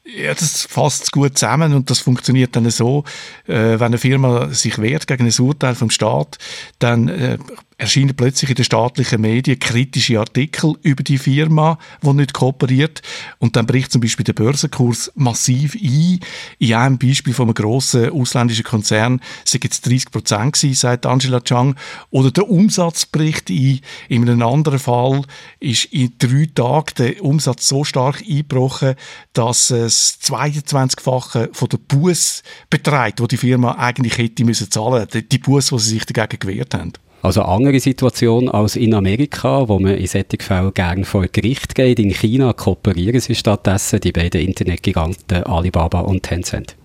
Ja, 0.06 0.34
das 0.34 0.66
fasst 0.66 1.12
gut 1.12 1.38
zusammen 1.38 1.72
und 1.72 1.88
das 1.88 2.00
funktioniert 2.00 2.54
dann 2.54 2.68
so, 2.70 3.04
äh, 3.46 3.78
wenn 3.78 3.82
eine 3.82 3.98
Firma 3.98 4.50
sich 4.50 4.78
wehrt 4.78 5.06
gegen 5.06 5.26
ein 5.26 5.42
Urteil 5.42 5.74
vom 5.74 5.88
Staat, 5.88 6.36
dann 6.78 7.08
äh, 7.08 7.38
erscheinen 7.76 8.14
plötzlich 8.14 8.50
in 8.50 8.56
den 8.56 8.64
staatlichen 8.64 9.20
Medien 9.20 9.58
kritische 9.58 10.18
Artikel 10.18 10.74
über 10.82 11.02
die 11.02 11.18
Firma, 11.18 11.78
die 12.02 12.12
nicht 12.12 12.32
kooperiert. 12.32 13.02
Und 13.38 13.56
dann 13.56 13.66
bricht 13.66 13.92
zum 13.92 14.00
Beispiel 14.00 14.24
der 14.24 14.32
Börsenkurs 14.32 15.12
massiv 15.14 15.74
ein. 15.74 16.20
In 16.58 16.74
einem 16.74 16.98
Beispiel 16.98 17.34
von 17.34 17.46
einem 17.46 17.54
grossen 17.54 18.10
ausländischen 18.10 18.64
Konzern 18.64 19.20
sind 19.44 19.64
jetzt 19.64 19.86
30 19.86 20.10
Prozent 20.10 20.54
gewesen, 20.54 20.74
sagt 20.74 21.06
Angela 21.06 21.40
Chang. 21.40 21.76
Oder 22.10 22.30
der 22.30 22.48
Umsatz 22.48 23.06
bricht 23.06 23.50
ein. 23.50 23.80
In 24.08 24.28
einem 24.28 24.42
anderen 24.42 24.78
Fall 24.78 25.22
ist 25.60 25.86
in 25.86 26.12
drei 26.18 26.48
Tagen 26.54 26.94
der 26.98 27.24
Umsatz 27.24 27.68
so 27.68 27.84
stark 27.84 28.22
eingebrochen, 28.28 28.94
dass 29.32 29.70
es 29.70 30.18
22-fache 30.22 31.50
von 31.52 31.68
der 31.68 31.78
Buß 31.78 32.42
beträgt, 32.70 33.20
die 33.20 33.28
die 33.28 33.36
Firma 33.36 33.72
eigentlich 33.78 34.18
hätte 34.18 34.44
müssen 34.44 34.70
zahlen. 34.70 35.08
Die 35.12 35.38
Buß, 35.38 35.68
die 35.68 35.78
sie 35.78 35.90
sich 35.90 36.06
dagegen 36.06 36.38
gewehrt 36.38 36.74
haben. 36.74 36.92
Also 37.24 37.40
eine 37.40 37.52
andere 37.52 37.80
Situation 37.80 38.50
als 38.50 38.76
in 38.76 38.92
Amerika, 38.92 39.66
wo 39.66 39.78
man 39.78 39.94
in 39.94 40.06
solchen 40.06 40.40
Fällen 40.40 40.74
gerne 40.74 41.06
vor 41.06 41.26
Gericht 41.26 41.74
geht. 41.74 41.98
In 41.98 42.10
China 42.10 42.52
kooperieren 42.52 43.18
sie 43.18 43.34
stattdessen 43.34 44.00
die 44.00 44.12
beiden 44.12 44.42
Internetgiganten 44.42 45.42
Alibaba 45.44 46.00
und 46.00 46.22
Tencent. 46.22 46.76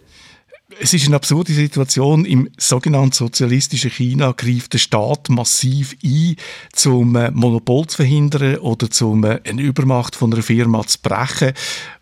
Es 0.80 0.94
ist 0.94 1.08
eine 1.08 1.18
absurde 1.18 1.52
Situation. 1.52 2.24
Im 2.24 2.50
sogenannten 2.58 3.12
sozialistischen 3.12 3.92
China 3.92 4.32
greift 4.32 4.72
der 4.72 4.78
Staat 4.78 5.28
massiv 5.28 5.98
ein, 6.06 6.38
um 6.86 7.18
ein 7.18 7.34
Monopol 7.34 7.88
zu 7.88 7.98
verhindern 7.98 8.60
oder 8.60 8.88
um 9.02 9.26
eine 9.26 9.62
Übermacht 9.62 10.16
von 10.16 10.34
einer 10.34 10.42
Firma 10.42 10.88
zu 10.88 11.00
brechen. 11.02 11.52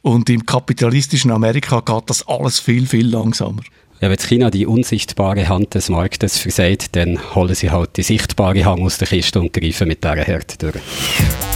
Und 0.03 0.29
im 0.29 0.45
kapitalistischen 0.45 1.31
Amerika 1.31 1.79
geht 1.79 2.07
das 2.11 2.27
alles 2.27 2.59
viel, 2.59 2.85
viel 2.85 3.07
langsamer. 3.09 3.63
Ja, 3.99 4.11
wenn 4.11 4.17
China 4.19 4.51
die 4.51 4.67
unsichtbare 4.67 5.49
Hand 5.49 5.73
des 5.73 5.89
Marktes 5.89 6.37
versagt, 6.37 6.95
dann 6.95 7.33
holen 7.33 7.55
sie 7.55 7.71
halt 7.71 7.97
die 7.97 8.03
sichtbare 8.03 8.63
Hand 8.63 8.81
aus 8.81 8.99
der 8.99 9.07
Kiste 9.07 9.39
und 9.39 9.53
greifen 9.53 9.87
mit 9.87 10.03
dieser 10.03 10.17
Härte 10.17 10.57
durch. 10.59 11.46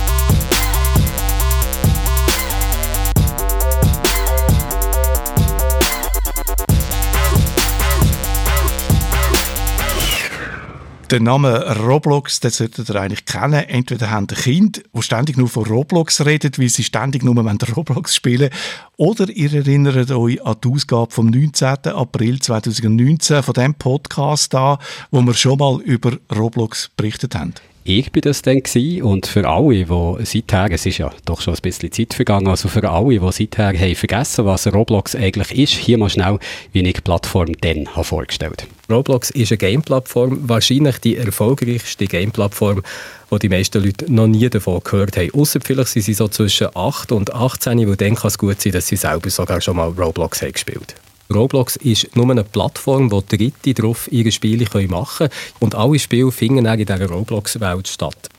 Den 11.11 11.23
Namen 11.23 11.53
Roblox, 11.53 12.39
den 12.39 12.51
solltet 12.51 12.89
ihr 12.89 12.95
eigentlich 12.95 13.25
kennen. 13.25 13.65
Entweder 13.67 14.11
haben 14.11 14.27
ein 14.29 14.35
Kind, 14.35 14.81
das 14.93 15.03
ständig 15.03 15.35
nur 15.35 15.49
von 15.49 15.65
Roblox 15.65 16.25
redet, 16.25 16.57
weil 16.57 16.69
sie 16.69 16.85
ständig 16.85 17.21
nur 17.21 17.35
Roblox 17.75 18.15
spielen 18.15 18.49
oder 18.95 19.29
ihr 19.29 19.53
erinnert 19.53 20.09
euch 20.09 20.41
an 20.45 20.55
die 20.63 20.69
Ausgabe 20.69 21.11
vom 21.11 21.25
19. 21.25 21.87
April 21.87 22.39
2019 22.39 23.43
von 23.43 23.53
dem 23.53 23.73
Podcast 23.73 24.53
da, 24.53 24.79
wo 25.11 25.21
wir 25.21 25.33
schon 25.33 25.57
mal 25.57 25.81
über 25.81 26.13
Roblox 26.33 26.91
berichtet 26.95 27.35
haben 27.35 27.55
ich 27.83 28.11
bin 28.11 28.21
das 28.21 28.41
dann 28.41 28.61
gewesen 28.61 29.03
und 29.03 29.25
für 29.25 29.47
alle, 29.47 29.85
die 29.85 30.25
seither, 30.25 30.71
es 30.71 30.85
ist 30.85 30.99
ja 30.99 31.11
doch 31.25 31.41
schon 31.41 31.55
ein 31.55 31.61
bisschen 31.61 31.91
Zeit 31.91 32.13
vergangen, 32.13 32.47
also 32.47 32.67
für 32.67 32.87
alle, 32.89 33.19
die 33.19 33.31
seither 33.31 33.77
haben 33.77 33.95
vergessen, 33.95 34.45
was 34.45 34.71
Roblox 34.71 35.15
eigentlich 35.15 35.57
ist, 35.57 35.73
hier 35.73 35.97
mal 35.97 36.09
schnell, 36.09 36.39
wie 36.73 36.81
ich 36.81 36.93
die 36.93 37.01
Plattform 37.01 37.53
dann 37.61 37.87
habe 37.95 38.03
vorgestellt 38.03 38.67
Roblox 38.89 39.29
ist 39.31 39.51
eine 39.51 39.57
Game-Plattform, 39.57 40.49
wahrscheinlich 40.49 40.97
die 40.99 41.17
erfolgreichste 41.17 42.07
Game-Plattform, 42.07 42.83
wo 43.29 43.37
die 43.37 43.49
meisten 43.49 43.83
Leute 43.83 44.11
noch 44.11 44.27
nie 44.27 44.49
davon 44.49 44.81
gehört 44.83 45.15
haben. 45.15 45.31
Außer 45.33 45.61
vielleicht 45.63 45.89
sind 45.89 46.03
sie 46.03 46.13
so 46.13 46.27
zwischen 46.27 46.67
8 46.75 47.13
und 47.13 47.33
18, 47.33 47.87
weil 47.87 47.95
dann 47.95 48.15
kann 48.15 48.27
es 48.27 48.37
gut 48.37 48.61
sein, 48.61 48.73
dass 48.73 48.87
sie 48.87 48.97
selber 48.97 49.29
sogar 49.29 49.61
schon 49.61 49.77
mal 49.77 49.89
Roblox 49.89 50.41
haben 50.41 50.51
gespielt 50.51 50.95
Roblox 51.31 51.75
ist 51.77 52.15
nur 52.15 52.29
eine 52.29 52.43
Plattform, 52.43 53.11
wo 53.11 53.21
Dritte 53.21 53.73
darauf 53.73 54.11
ihre 54.11 54.31
Spiele 54.31 54.65
machen 54.87 55.27
können. 55.27 55.29
Und 55.59 55.75
alle 55.75 55.99
Spiele 55.99 56.31
finden 56.31 56.65
in 56.65 56.77
dieser 56.77 57.09
Roblox-Welt 57.09 57.87
statt. 57.87 58.29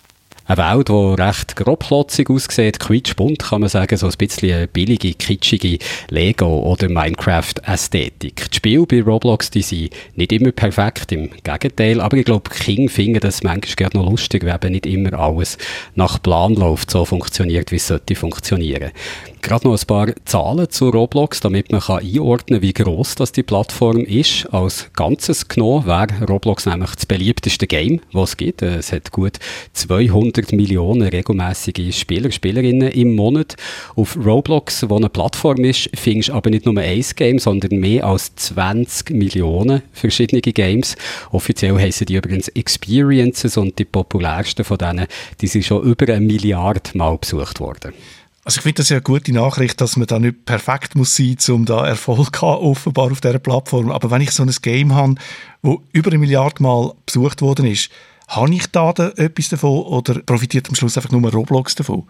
Eine 0.45 0.57
Welt, 0.57 0.89
die 0.89 1.23
recht 1.23 1.55
grobklotzig 1.55 2.29
aussieht, 2.29 2.81
quietschbunt, 2.81 3.39
kann 3.39 3.61
man 3.61 3.71
sagen, 3.71 3.97
so 3.97 4.07
ein 4.07 4.15
bisschen 4.19 4.69
billige, 4.73 5.15
kitschige 5.15 5.79
Lego- 6.11 6.63
oder 6.63 6.89
Minecraft-Ästhetik. 6.89 8.51
Die 8.51 8.57
Spiele 8.57 8.85
bei 8.87 9.03
Roblox, 9.03 9.51
die 9.51 9.63
sind 9.63 9.91
nicht 10.17 10.33
immer 10.33 10.51
perfekt, 10.51 11.13
im 11.13 11.31
Gegenteil, 11.45 12.01
aber 12.01 12.17
ich 12.17 12.25
glaube, 12.25 12.51
King 12.51 12.89
finden 12.89 13.21
das 13.21 13.45
manchmal 13.45 13.77
gerade 13.77 13.97
noch 13.97 14.11
lustig, 14.11 14.43
wenn 14.45 14.55
eben 14.55 14.73
nicht 14.73 14.87
immer 14.87 15.13
alles 15.13 15.59
nach 15.95 16.21
Plan 16.21 16.55
läuft, 16.55 16.91
so 16.91 17.05
funktioniert, 17.05 17.71
wie 17.71 17.77
es 17.77 17.87
sollte 17.87 18.17
funktionieren. 18.17 18.91
Gerade 19.43 19.69
noch 19.69 19.81
ein 19.81 19.87
paar 19.87 20.09
Zahlen 20.25 20.71
zu 20.71 20.89
Roblox, 20.91 21.41
damit 21.41 21.73
man 21.73 21.81
kann 21.81 21.99
einordnen 21.99 22.61
kann, 22.61 22.69
wie 22.69 22.73
gross 22.73 23.15
das 23.15 23.33
die 23.33 23.43
Plattform 23.43 23.99
ist. 23.99 24.47
Als 24.53 24.91
Ganzes 24.95 25.49
genommen 25.49 25.87
wäre 25.87 26.27
Roblox 26.29 26.67
nämlich 26.67 26.95
das 26.95 27.07
beliebteste 27.07 27.67
Game, 27.67 28.01
was 28.13 28.31
es 28.31 28.37
gibt. 28.37 28.63
Es 28.63 28.93
hat 28.93 29.11
gut 29.11 29.39
200 29.73 30.32
Millionen 30.53 31.09
regelmäßige 31.09 31.97
Spieler, 31.97 32.31
Spielerinnen 32.31 32.91
im 32.91 33.15
Monat. 33.15 33.57
Auf 33.97 34.17
Roblox, 34.17 34.89
wo 34.89 34.97
eine 34.97 35.09
Plattform 35.09 35.65
ist, 35.65 35.91
findest 35.95 36.31
du 36.31 36.35
aber 36.35 36.51
nicht 36.51 36.67
nur 36.67 36.77
ein 36.79 37.05
Game, 37.17 37.39
sondern 37.39 37.79
mehr 37.79 38.05
als 38.05 38.35
20 38.37 39.11
Millionen 39.11 39.83
verschiedene 39.93 40.41
Games. 40.41 40.97
Offiziell 41.31 41.79
heißen 41.79 42.07
die 42.07 42.17
übrigens 42.17 42.49
Experiences 42.49 43.57
und 43.57 43.79
die 43.79 43.85
populärsten 43.85 44.65
von 44.65 44.79
denen, 44.79 45.07
die 45.41 45.47
sind 45.47 45.65
schon 45.65 45.83
über 45.83 46.13
eine 46.13 46.25
Milliarde 46.25 46.91
Mal 46.95 47.19
besucht 47.19 47.61
worden. 47.61 47.93
Also 48.45 48.59
ich 48.59 48.63
finde 48.63 48.79
das 48.79 48.89
ja 48.89 48.97
eine 48.97 49.03
gute 49.03 49.33
Nachricht, 49.33 49.81
dass 49.81 49.97
man 49.97 50.09
da 50.09 50.19
nicht 50.19 50.45
perfekt 50.45 50.97
muss 50.97 51.15
sein, 51.15 51.37
um 51.51 51.65
da 51.65 51.87
Erfolg 51.87 52.35
zu 52.35 52.43
haben, 52.43 52.65
offenbar 52.65 53.13
auf 53.13 53.21
dieser 53.21 53.39
Plattform. 53.39 53.93
Aber 53.93 54.11
wenn 54.11 54.21
ich 54.21 54.33
so 54.33 54.43
ein 54.43 54.51
Game 54.63 54.95
habe, 54.95 55.15
wo 55.63 55.83
über 55.93 56.11
eine 56.11 56.19
Milliarde 56.19 56.61
Mal 56.61 56.93
besucht 57.07 57.41
worden 57.41 57.67
ist, 57.67 57.91
habe 58.37 58.55
ich 58.55 58.67
da 58.69 58.91
etwas 58.91 59.49
davon 59.51 59.83
oder 59.83 60.21
profitiert 60.23 60.69
am 60.69 60.75
Schluss 60.75 60.97
einfach 60.97 61.11
nur 61.11 61.31
Roblox 61.33 61.75
davon? 61.75 62.05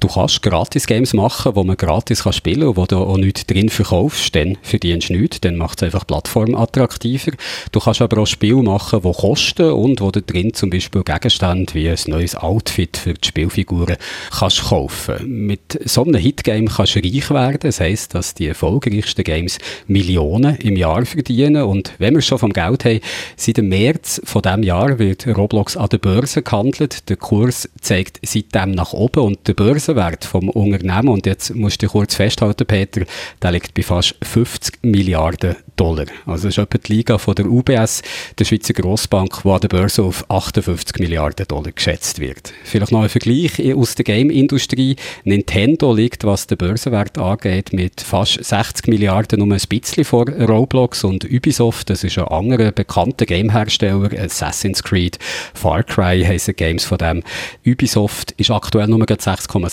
Du 0.00 0.08
kannst 0.08 0.42
Gratis-Games 0.42 1.14
machen, 1.14 1.54
wo 1.54 1.64
man 1.64 1.76
gratis 1.76 2.24
kann 2.24 2.32
spielen 2.32 2.60
kann 2.60 2.68
und 2.68 2.76
wo 2.76 2.86
du 2.86 2.96
auch 2.96 3.16
nichts 3.16 3.46
drin 3.46 3.68
verkaufst, 3.68 4.34
dann 4.34 4.58
verdienst 4.62 5.08
du 5.08 5.14
nichts, 5.14 5.40
dann 5.40 5.56
macht 5.56 5.78
es 5.78 5.84
einfach 5.84 6.04
die 6.04 6.08
Plattform 6.08 6.54
attraktiver. 6.54 7.32
Du 7.72 7.80
kannst 7.80 8.02
aber 8.02 8.22
auch 8.22 8.26
Spiele 8.26 8.62
machen, 8.62 9.00
die 9.02 9.12
kosten 9.12 9.70
und 9.70 10.00
wo 10.00 10.10
du 10.10 10.22
drin 10.22 10.52
zum 10.54 10.70
Beispiel 10.70 11.02
Gegenstände 11.02 11.74
wie 11.74 11.88
ein 11.88 11.98
neues 12.06 12.36
Outfit 12.36 12.96
für 12.96 13.14
die 13.14 13.26
Spielfiguren 13.26 13.96
kannst 14.30 14.64
kaufen. 14.64 15.46
Mit 15.46 15.80
so 15.84 16.04
einem 16.04 16.20
Hitgame 16.20 16.66
kannst 16.66 16.96
du 16.96 17.00
reich 17.00 17.30
werden, 17.30 17.58
das 17.62 17.80
heisst, 17.80 18.14
dass 18.14 18.34
die 18.34 18.48
erfolgreichsten 18.48 19.24
Games 19.24 19.58
Millionen 19.86 20.56
im 20.56 20.76
Jahr 20.76 21.04
verdienen 21.06 21.62
und 21.62 21.92
wenn 21.98 22.14
wir 22.14 22.22
schon 22.22 22.38
vom 22.38 22.52
Geld 22.52 22.84
haben, 22.84 23.00
seit 23.36 23.56
dem 23.56 23.68
März 23.68 24.20
von 24.24 24.42
diesem 24.42 24.62
Jahr 24.62 24.98
wird 24.98 25.26
Roblox 25.26 25.76
an 25.76 25.88
der 25.88 25.98
Börse 25.98 26.42
gehandelt. 26.42 27.08
Der 27.08 27.16
Kurs 27.16 27.68
zeigt 27.80 28.20
seitdem 28.22 28.72
nach 28.72 28.92
oben 28.92 29.20
und 29.20 29.46
der 29.48 29.54
Börse 29.54 29.83
Börsenwert 29.84 30.24
vom 30.24 30.48
Unternehmen, 30.48 31.08
und 31.08 31.26
jetzt 31.26 31.54
musst 31.54 31.82
du 31.82 31.88
kurz 31.88 32.14
festhalten, 32.14 32.66
Peter, 32.66 33.02
der 33.42 33.52
liegt 33.52 33.74
bei 33.74 33.82
fast 33.82 34.14
50 34.22 34.78
Milliarden 34.82 35.56
Dollar. 35.76 36.06
Also 36.24 36.48
das 36.48 36.56
ist 36.56 36.58
etwa 36.58 36.78
die 36.78 36.92
Liga 36.92 37.18
von 37.18 37.34
der 37.34 37.46
UBS, 37.46 38.02
der 38.38 38.44
Schweizer 38.44 38.72
Grossbank, 38.74 39.42
die 39.42 39.48
an 39.48 39.60
der 39.60 39.68
Börse 39.68 40.02
auf 40.02 40.24
58 40.30 41.00
Milliarden 41.00 41.46
Dollar 41.48 41.72
geschätzt 41.72 42.20
wird. 42.20 42.52
Vielleicht 42.64 42.92
noch 42.92 43.02
ein 43.02 43.08
Vergleich 43.08 43.74
aus 43.74 43.94
der 43.94 44.04
Game-Industrie. 44.04 44.96
Nintendo 45.24 45.92
liegt, 45.92 46.24
was 46.24 46.46
den 46.46 46.58
Börsenwert 46.58 47.18
angeht, 47.18 47.72
mit 47.72 48.00
fast 48.00 48.42
60 48.42 48.86
Milliarden 48.86 49.40
nur 49.40 49.54
ein 49.54 49.62
bisschen 49.68 50.04
vor 50.04 50.28
Roblox 50.28 51.04
und 51.04 51.24
Ubisoft, 51.24 51.90
das 51.90 52.04
ist 52.04 52.18
ein 52.18 52.28
anderer 52.28 52.72
bekannter 52.72 53.26
Gamehersteller, 53.26 54.10
Assassin's 54.18 54.82
Creed, 54.82 55.18
Far 55.52 55.82
Cry 55.82 56.24
heissen 56.24 56.56
Games 56.56 56.84
von 56.84 56.98
dem. 56.98 57.22
Ubisoft 57.66 58.32
ist 58.32 58.50
aktuell 58.50 58.86
nur 58.86 59.04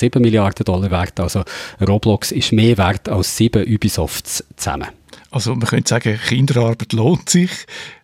6,7 0.02 0.20
Milliarden 0.20 0.64
Dollar 0.64 0.92
wert, 0.92 1.20
also 1.20 1.44
Roblox 1.86 2.32
ist 2.32 2.52
mehr 2.52 2.78
wert 2.78 3.10
als 3.10 3.38
sieben 3.38 3.66
Ubisofts 3.68 4.44
zusammen. 4.56 4.88
Also 5.32 5.56
man 5.56 5.68
könnte 5.68 5.90
sagen, 5.90 6.20
Kinderarbeit 6.28 6.94
lohnt 6.94 7.30
sich. 7.30 7.52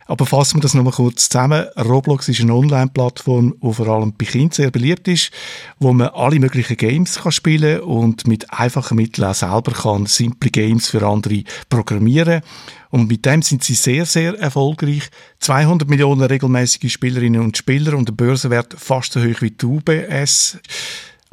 Aber 0.08 0.26
fassen 0.26 0.58
wir 0.58 0.62
das 0.62 0.74
nochmal 0.74 0.94
kurz 0.94 1.28
zusammen. 1.28 1.66
Roblox 1.78 2.30
ist 2.30 2.40
eine 2.40 2.56
Online-Plattform, 2.56 3.56
die 3.62 3.74
vor 3.74 3.88
allem 3.90 4.14
bei 4.18 4.26
Kindern 4.26 4.52
sehr 4.52 4.72
beliebt 4.72 5.08
ist, 5.10 5.32
wo 5.80 5.92
man 5.92 6.08
alle 6.08 6.40
möglichen 6.40 6.78
Games 6.78 7.20
kann 7.22 7.34
spielen 7.34 7.82
und 7.82 8.26
mit 8.26 8.52
einfachen 8.54 8.96
Mitteln 8.96 9.28
auch 9.28 9.36
selber 9.36 9.74
kann 9.74 10.06
simple 10.06 10.50
Games 10.50 10.88
für 10.88 11.06
andere 11.06 11.44
programmieren. 11.70 12.42
Und 12.90 13.10
mit 13.10 13.26
dem 13.26 13.42
sind 13.42 13.66
sie 13.66 13.74
sehr, 13.74 14.06
sehr 14.06 14.40
erfolgreich. 14.40 15.10
200 15.40 15.90
Millionen 15.90 16.22
regelmäßige 16.22 16.90
Spielerinnen 16.90 17.42
und 17.42 17.58
Spieler 17.58 17.98
und 17.98 18.08
der 18.08 18.14
Börsenwert 18.14 18.76
fast 18.78 19.12
so 19.12 19.20
hoch 19.20 19.42
wie 19.42 19.52
die 19.52 19.66
UBS. 19.66 20.58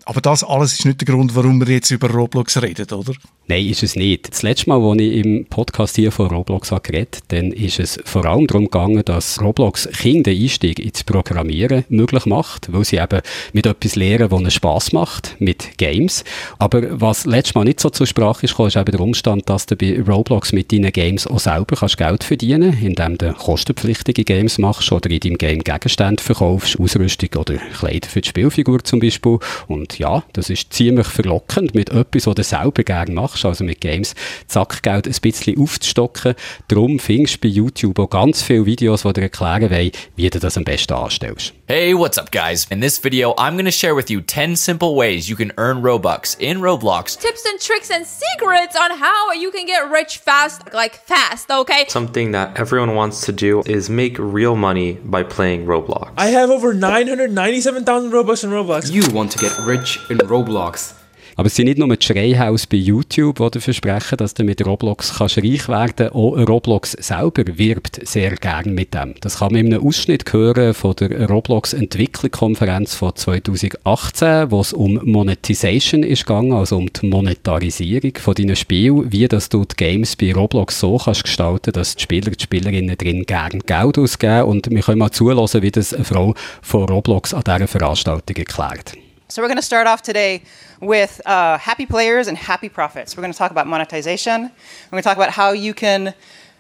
Aber 0.07 0.21
das 0.21 0.45
alles 0.45 0.75
ist 0.75 0.85
nicht 0.85 1.01
der 1.01 1.15
Grund, 1.15 1.35
warum 1.35 1.67
wir 1.67 1.75
jetzt 1.75 1.91
über 1.91 2.11
Roblox 2.11 2.61
reden, 2.61 2.91
oder? 2.93 3.13
Nein, 3.47 3.67
ist 3.67 3.83
es 3.83 3.97
nicht. 3.97 4.31
Das 4.31 4.43
letzte 4.43 4.71
Mal, 4.71 4.83
als 4.83 5.01
ich 5.01 5.25
im 5.25 5.47
Podcast 5.47 5.97
hier 5.97 6.11
von 6.13 6.29
Roblox 6.29 6.71
habe 6.71 6.81
geredet 6.81 7.19
dann 7.29 7.53
ist 7.53 7.79
es 7.79 7.99
vor 8.05 8.25
allem 8.25 8.47
darum 8.47 8.65
gegangen, 8.65 9.03
dass 9.05 9.41
Roblox 9.41 9.89
Kinder 9.99 10.31
den 10.31 10.43
Einstieg 10.43 10.79
ins 10.79 11.05
Programmieren 11.05 11.85
möglich 11.89 12.27
macht, 12.27 12.73
weil 12.73 12.85
sie 12.85 12.97
eben 12.97 13.21
mit 13.53 13.67
etwas 13.67 13.97
lernen, 13.97 14.31
was 14.31 14.41
ihnen 14.41 14.51
Spass 14.51 14.93
macht, 14.93 15.37
mit 15.39 15.77
Games. 15.79 16.25
Aber 16.59 17.01
was 17.01 17.27
letztes 17.27 17.55
Mal 17.55 17.65
nicht 17.65 17.81
so 17.81 17.91
zur 17.91 18.07
Sprache 18.07 18.47
ist, 18.47 18.59
ist 18.59 18.77
eben 18.77 18.91
der 18.91 19.01
Umstand, 19.01 19.49
dass 19.49 19.67
du 19.67 19.77
bei 19.77 20.01
Roblox 20.01 20.53
mit 20.53 20.73
deinen 20.73 20.93
Games 20.93 21.27
auch 21.27 21.41
selber 21.41 21.77
kannst 21.77 21.99
Geld 21.99 22.25
verdienen 22.25 22.73
kannst, 22.73 22.83
indem 22.83 23.19
du 23.19 23.33
kostenpflichtige 23.35 24.25
Games 24.25 24.59
machst 24.59 24.91
oder 24.91 25.11
in 25.11 25.21
deinem 25.21 25.39
Game 25.39 25.61
Gegenstände 25.61 26.23
verkaufst, 26.23 26.79
Ausrüstung 26.79 27.31
oder 27.39 27.57
Kleider 27.57 28.09
für 28.09 28.21
die 28.21 28.29
Spielfigur 28.29 28.83
zum 28.85 29.01
Beispiel. 29.01 29.39
Und 29.69 29.94
ja, 29.99 30.25
das 30.33 30.51
ist 30.51 30.73
ziemlich 30.73 31.07
verlockend 31.07 31.75
mit 31.75 31.91
etwas, 31.91 32.27
was 32.27 32.35
du 32.35 32.43
selber 32.43 32.83
gerne 32.83 33.13
machst, 33.13 33.45
also 33.45 33.65
mit 33.65 33.81
Games, 33.81 34.15
Zackgeld 34.47 35.07
ein 35.07 35.17
bisschen 35.21 35.59
aufzustocken. 35.61 36.35
Darum 36.69 36.99
findest 36.99 37.37
du 37.37 37.41
bei 37.41 37.49
YouTube 37.49 37.99
auch 37.99 38.11
ganz 38.11 38.43
viele 38.43 38.67
Videos, 38.67 39.03
die 39.03 39.13
dir 39.13 39.23
erklären 39.23 39.71
wollen, 39.71 39.91
wie 40.17 40.31
du 40.31 40.39
das 40.39 40.57
am 40.57 40.65
besten 40.65 40.95
anstellst. 40.95 41.53
Hey, 41.67 41.95
what's 41.95 42.19
up 42.19 42.31
guys? 42.31 42.67
In 42.71 42.81
this 42.81 42.99
video, 43.03 43.35
I'm 43.39 43.55
going 43.55 43.65
to 43.65 43.71
share 43.71 43.95
with 43.95 44.11
you 44.11 44.21
10 44.21 44.57
simple 44.57 44.95
ways 44.95 45.29
you 45.29 45.37
can 45.37 45.53
earn 45.57 45.83
Robux 45.83 46.37
in 46.39 46.59
Roblox. 46.59 47.19
Tips 47.19 47.45
and 47.47 47.61
tricks 47.61 47.91
and 47.91 48.07
secrets 48.07 48.77
on 48.77 48.99
how 48.99 49.33
you 49.33 49.51
can 49.51 49.67
get 49.67 49.91
rich 49.91 50.19
fast, 50.19 50.73
like 50.73 50.97
fast, 51.07 51.51
okay? 51.51 51.87
Something 51.89 52.33
that 52.33 52.59
everyone 52.59 52.95
wants 52.95 53.23
to 53.27 53.33
do 53.33 53.63
is 53.67 53.89
make 53.89 54.19
real 54.19 54.57
money 54.57 54.99
by 55.05 55.23
playing 55.23 55.67
Roblox. 55.67 56.13
I 56.17 56.29
have 56.29 56.51
over 56.51 56.75
997,000 56.75 58.11
Robux 58.11 58.45
in 58.45 58.51
Roblox. 58.51 58.93
You 58.93 59.03
want 59.15 59.33
to 59.33 59.39
get 59.39 59.57
rich 59.61 59.84
in 60.09 60.21
Roblox. 60.21 60.95
Aber 61.37 61.47
es 61.47 61.57
sind 61.57 61.67
nicht 61.67 61.79
nur 61.79 61.97
die 61.97 62.07
Schreihaus 62.07 62.67
bei 62.67 62.77
YouTube, 62.77 63.51
die 63.51 63.61
versprechen, 63.61 64.17
dass 64.19 64.35
du 64.35 64.45
mit 64.45 64.65
Roblox 64.65 65.19
kannst 65.19 65.39
reich 65.39 65.69
werden 65.69 65.93
kannst. 65.97 66.15
Auch 66.15 66.37
Roblox 66.37 66.93
selber 66.93 67.43
wirbt 67.59 68.07
sehr 68.07 68.37
gern 68.37 68.73
mit 68.75 68.95
dem. 68.95 69.15
Das 69.21 69.39
kann 69.39 69.53
man 69.53 69.67
in 69.67 69.75
einem 69.75 69.85
Ausschnitt 69.85 70.33
hören 70.33 70.75
von 70.75 70.95
der 70.95 71.29
Roblox 71.29 71.73
Entwicklungskonferenz 71.73 72.95
von 72.95 73.17
2018, 73.17 74.51
wo 74.51 74.61
es 74.61 74.73
um 74.73 75.01
Monetization 75.03 76.05
ist 76.05 76.27
gegangen, 76.27 76.53
also 76.53 76.77
um 76.77 76.93
die 76.93 77.07
Monetarisierung 77.07 78.13
von 78.17 78.35
deinen 78.35 78.57
Spielen, 78.57 79.11
wie 79.11 79.27
dass 79.27 79.49
du 79.49 79.65
die 79.65 79.75
Games 79.77 80.15
bei 80.15 80.33
Roblox 80.33 80.79
so 80.79 80.99
kannst 80.99 81.25
gestalten, 81.25 81.73
dass 81.73 81.97
die 81.97 82.03
Spieler, 82.03 82.31
die 82.31 82.43
Spielerinnen 82.45 82.97
drin 82.97 83.25
gern 83.27 83.59
Geld 83.59 83.99
ausgeben. 83.99 84.45
Und 84.45 84.71
wir 84.71 84.83
können 84.83 84.99
mal 84.99 85.11
zulassen, 85.11 85.63
wie 85.63 85.73
das 85.73 85.93
eine 85.93 86.05
Frau 86.05 86.35
von 86.63 86.85
Roblox 86.85 87.35
an 87.35 87.43
dieser 87.45 87.67
Veranstaltung 87.67 88.37
erklärt. 88.37 88.95
So 89.29 89.41
we're 89.41 89.49
going 89.49 89.57
to 89.57 89.63
start 89.63 89.87
off 89.87 90.03
today 90.03 90.43
with 90.81 91.21
uh, 91.25 91.57
happy 91.57 91.87
players 91.87 92.29
and 92.29 92.37
happy 92.37 92.69
profits. 92.69 93.17
We're 93.17 93.23
going 93.23 93.33
to 93.33 93.39
talk 93.39 93.51
about 93.51 93.67
monetization. 93.67 94.43
We're 94.43 94.91
going 94.91 95.03
to 95.03 95.09
talk 95.09 95.17
about 95.17 95.31
how 95.31 95.53
you 95.53 95.73
can 95.73 96.13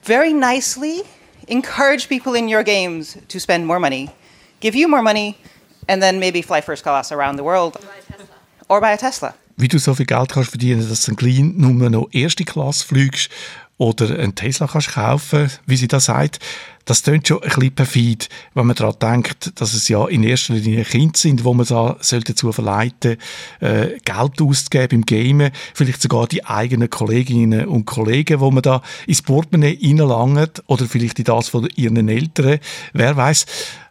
very 0.02 0.32
nicely 0.32 1.02
encourage 1.46 2.08
people 2.08 2.34
in 2.34 2.48
your 2.48 2.62
games 2.62 3.18
to 3.28 3.38
spend 3.38 3.66
more 3.66 3.78
money, 3.78 4.10
give 4.60 4.74
you 4.74 4.88
more 4.88 5.02
money, 5.02 5.36
and 5.88 6.02
then 6.02 6.18
maybe 6.18 6.40
fly 6.40 6.62
first 6.62 6.82
class 6.82 7.12
around 7.12 7.36
the 7.36 7.44
world. 7.44 7.76
Or 8.70 8.80
buy 8.80 8.92
a 8.92 8.96
Tesla. 8.96 9.34
Wie 9.56 9.68
du 9.68 9.78
so 9.78 9.94
viel 9.94 10.06
Geld 10.06 10.32
kannst 10.32 10.50
verdienen, 10.50 10.88
dass 10.88 11.04
du 11.04 11.12
ein 11.12 11.16
klein 11.16 11.52
nur 11.56 11.90
noch 11.90 12.08
erste 12.12 12.44
Klasse 12.44 12.84
fliegst 12.84 13.30
oder 13.76 14.18
einen 14.18 14.34
Tesla 14.34 14.66
kannst 14.66 14.92
kaufen, 14.92 15.50
wie 15.66 15.76
sie 15.76 15.88
das 15.88 16.06
sagt, 16.06 16.38
das 16.84 17.02
klingt 17.02 17.26
schon 17.26 17.42
ein 17.42 17.48
bisschen 17.48 17.74
perfid, 17.74 18.28
wenn 18.52 18.66
man 18.66 18.76
daran 18.76 18.98
denkt, 19.00 19.58
dass 19.60 19.72
es 19.72 19.88
ja 19.88 20.06
in 20.06 20.22
erster 20.22 20.54
Linie 20.54 20.84
Kinder 20.84 21.18
sind, 21.18 21.44
wo 21.44 21.54
man 21.54 21.66
da 21.66 21.96
dazu 21.98 22.52
verleiten 22.52 23.16
äh, 23.60 23.98
Geld 24.04 24.40
auszugeben 24.40 25.00
im 25.00 25.06
Gamen, 25.06 25.50
vielleicht 25.72 26.02
sogar 26.02 26.26
die 26.26 26.44
eigenen 26.44 26.90
Kolleginnen 26.90 27.66
und 27.66 27.86
Kollegen, 27.86 28.40
wo 28.40 28.50
man 28.50 28.62
da 28.62 28.82
ins 29.06 29.22
Portemonnaie 29.22 29.78
reinlangt 29.82 30.62
oder 30.66 30.86
vielleicht 30.86 31.18
in 31.18 31.24
das 31.24 31.48
von 31.48 31.68
ihren 31.74 32.08
Eltern, 32.08 32.58
wer 32.92 33.16
weiß. 33.16 33.46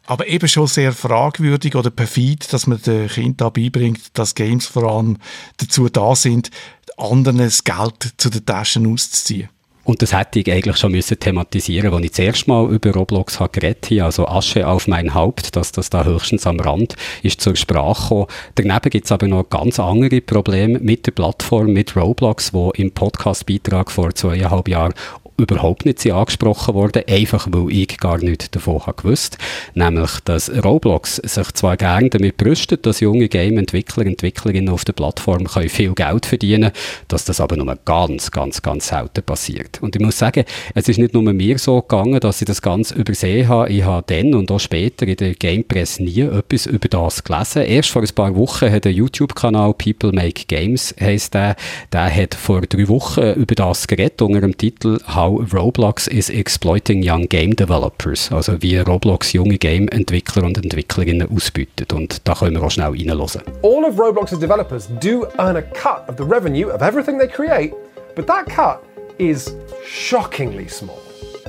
Aber 0.05 0.27
eben 0.27 0.47
schon 0.47 0.67
sehr 0.67 0.91
fragwürdig 0.91 1.75
oder 1.75 1.89
perfid, 1.89 2.51
dass 2.51 2.67
man 2.67 2.81
den 2.81 3.07
Kindern 3.07 3.53
beibringt, 3.53 4.01
dass 4.13 4.35
Games 4.35 4.67
vor 4.67 4.83
allem 4.83 5.17
dazu 5.57 5.87
da 5.89 6.13
sind, 6.15 6.51
anderen 6.97 7.37
das 7.37 7.63
Geld 7.63 8.13
zu 8.17 8.29
den 8.29 8.45
Taschen 8.45 8.91
auszuziehen. 8.91 9.49
Und 9.85 10.01
das 10.01 10.13
hätte 10.17 10.39
ich 10.39 10.51
eigentlich 10.51 10.77
schon 10.77 10.93
müssen 10.93 11.19
thematisieren, 11.19 11.93
als 11.93 12.05
ich 12.05 12.11
das 12.11 12.19
erste 12.19 12.49
Mal 12.49 12.71
über 12.71 12.91
Roblox 12.91 13.39
geredet 13.51 13.89
habe, 13.91 14.05
also 14.05 14.27
Asche 14.27 14.65
auf 14.65 14.87
mein 14.87 15.13
Haupt, 15.13 15.57
dass 15.57 15.73
das 15.73 15.89
da 15.89 16.05
höchstens 16.05 16.47
am 16.47 16.59
Rand 16.59 16.95
ist 17.21 17.41
zur 17.41 17.55
Sprache 17.55 18.03
gekommen. 18.03 18.27
Daneben 18.55 18.89
gibt 18.89 19.05
es 19.05 19.11
aber 19.11 19.27
noch 19.27 19.49
ganz 19.49 19.79
andere 19.79 20.21
Probleme 20.21 20.79
mit 20.79 21.05
der 21.05 21.11
Plattform, 21.11 21.73
mit 21.73 21.97
Roblox, 21.97 22.53
wo 22.53 22.71
im 22.71 22.91
Podcastbeitrag 22.91 23.91
vor 23.91 24.15
zweieinhalb 24.15 24.69
Jahren 24.69 24.93
überhaupt 25.37 25.85
nicht 25.85 26.05
angesprochen 26.11 26.73
worden, 26.73 27.03
einfach 27.07 27.47
weil 27.51 27.71
ich 27.71 27.97
gar 27.97 28.17
nichts 28.17 28.51
davon 28.51 28.85
habe 28.85 29.01
gewusst. 29.01 29.37
Nämlich, 29.73 30.19
dass 30.25 30.51
Roblox 30.63 31.17
sich 31.17 31.51
zwar 31.53 31.77
gerne 31.77 32.09
damit 32.09 32.37
brüstet, 32.37 32.85
dass 32.85 32.99
junge 32.99 33.27
Game-Entwickler, 33.27 34.05
Entwicklerinnen 34.05 34.69
auf 34.69 34.85
der 34.85 34.93
Plattform 34.93 35.45
können 35.45 35.69
viel 35.69 35.93
Geld 35.93 36.25
verdienen 36.25 36.71
dass 37.07 37.25
das 37.25 37.39
aber 37.39 37.57
nur 37.57 37.77
ganz, 37.85 38.31
ganz, 38.31 38.61
ganz 38.61 38.87
selten 38.87 39.23
passiert. 39.23 39.81
Und 39.81 39.95
ich 39.95 40.01
muss 40.01 40.17
sagen, 40.17 40.45
es 40.73 40.87
ist 40.89 40.97
nicht 40.97 41.13
nur 41.13 41.23
mir 41.33 41.57
so 41.57 41.81
gegangen, 41.81 42.19
dass 42.19 42.41
ich 42.41 42.45
das 42.45 42.61
ganz 42.61 42.91
übersehen 42.91 43.47
habe. 43.47 43.69
Ich 43.69 43.83
habe 43.83 44.03
dann 44.07 44.33
und 44.33 44.51
auch 44.51 44.59
später 44.59 45.07
in 45.07 45.15
der 45.15 45.33
Game 45.33 45.63
Press 45.63 45.99
nie 45.99 46.21
etwas 46.21 46.65
über 46.65 46.87
das 46.87 47.23
gelesen. 47.23 47.63
Erst 47.63 47.89
vor 47.89 48.01
ein 48.01 48.09
paar 48.15 48.35
Wochen 48.35 48.71
hat 48.71 48.85
der 48.85 48.93
YouTube-Kanal 48.93 49.73
People 49.73 50.11
Make 50.11 50.45
Games, 50.47 50.95
heisst 50.99 51.33
der, 51.33 51.55
der 51.91 52.13
hat 52.13 52.35
vor 52.35 52.61
drei 52.61 52.87
Wochen 52.87 53.21
über 53.21 53.55
das 53.55 53.87
geredet, 53.87 54.21
unter 54.21 54.41
dem 54.41 54.57
Titel 54.57 54.99
How 55.23 55.39
Roblox 55.53 56.09
is 56.09 56.29
exploiting 56.29 57.01
young 57.01 57.27
game 57.27 57.55
developers, 57.55 58.29
also 58.29 58.61
wie 58.61 58.77
Roblox 58.79 59.31
junge 59.31 59.57
Game-Entwickler 59.57 60.43
und 60.43 60.57
Entwicklerinnen 60.57 61.29
ausbietet. 61.33 61.93
Und 61.93 62.27
da 62.27 62.33
können 62.33 62.57
wir 62.57 62.63
auch 62.63 62.71
schnell 62.71 62.89
reinhören. 62.89 63.41
All 63.63 63.85
of 63.85 63.97
Roblox's 63.97 64.37
developers 64.37 64.89
do 64.99 65.25
earn 65.39 65.55
a 65.55 65.61
cut 65.61 66.09
of 66.09 66.17
the 66.17 66.25
revenue 66.25 66.69
of 66.69 66.81
everything 66.81 67.17
they 67.17 67.29
create, 67.29 67.73
but 68.17 68.27
that 68.27 68.47
cut 68.47 68.83
is 69.17 69.55
shockingly 69.87 70.67
small. 70.67 70.99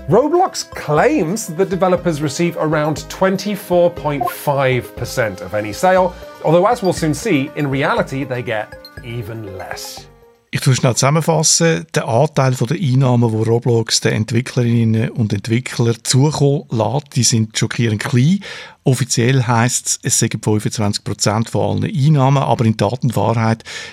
Roblox 0.09 0.71
claims 0.71 1.49
that 1.57 1.69
developers 1.69 2.23
receive 2.23 2.57
around 2.59 2.99
24.5% 3.09 5.41
of 5.41 5.53
any 5.53 5.73
sale, 5.73 6.15
although 6.45 6.69
as 6.69 6.81
we'll 6.81 6.93
soon 6.93 7.13
see, 7.13 7.51
in 7.57 7.69
reality 7.69 8.23
they 8.23 8.41
get 8.41 8.73
even 9.03 9.59
less. 9.59 10.07
Ich 10.55 10.61
tue 10.61 10.77
schnell 10.77 10.95
zusammenfassen. 10.95 11.85
Der 11.97 12.07
Anteil 12.07 12.55
der 12.55 12.77
Einnahmen, 12.77 13.33
wo 13.33 13.43
Roblox 13.43 13.99
den 13.99 14.13
Entwicklerinnen 14.13 15.11
und 15.11 15.33
Entwicklern 15.33 15.97
zukommen 16.05 16.63
lässt, 16.71 17.17
die 17.17 17.25
sind 17.25 17.59
schockierend 17.59 18.01
klein. 18.01 18.39
Offiziell 18.85 19.49
heisst 19.49 19.87
es, 19.87 19.99
es 20.05 20.19
seien 20.21 20.31
25% 20.31 21.49
von 21.49 21.83
allen 21.83 21.93
Einnahmen, 21.93 22.45
aber 22.45 22.67
in 22.67 22.77
Tat 22.77 23.01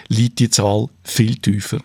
liegt 0.08 0.38
die 0.38 0.52
Zahl 0.52 0.90
viel 1.04 1.38
tiefer. 1.38 1.80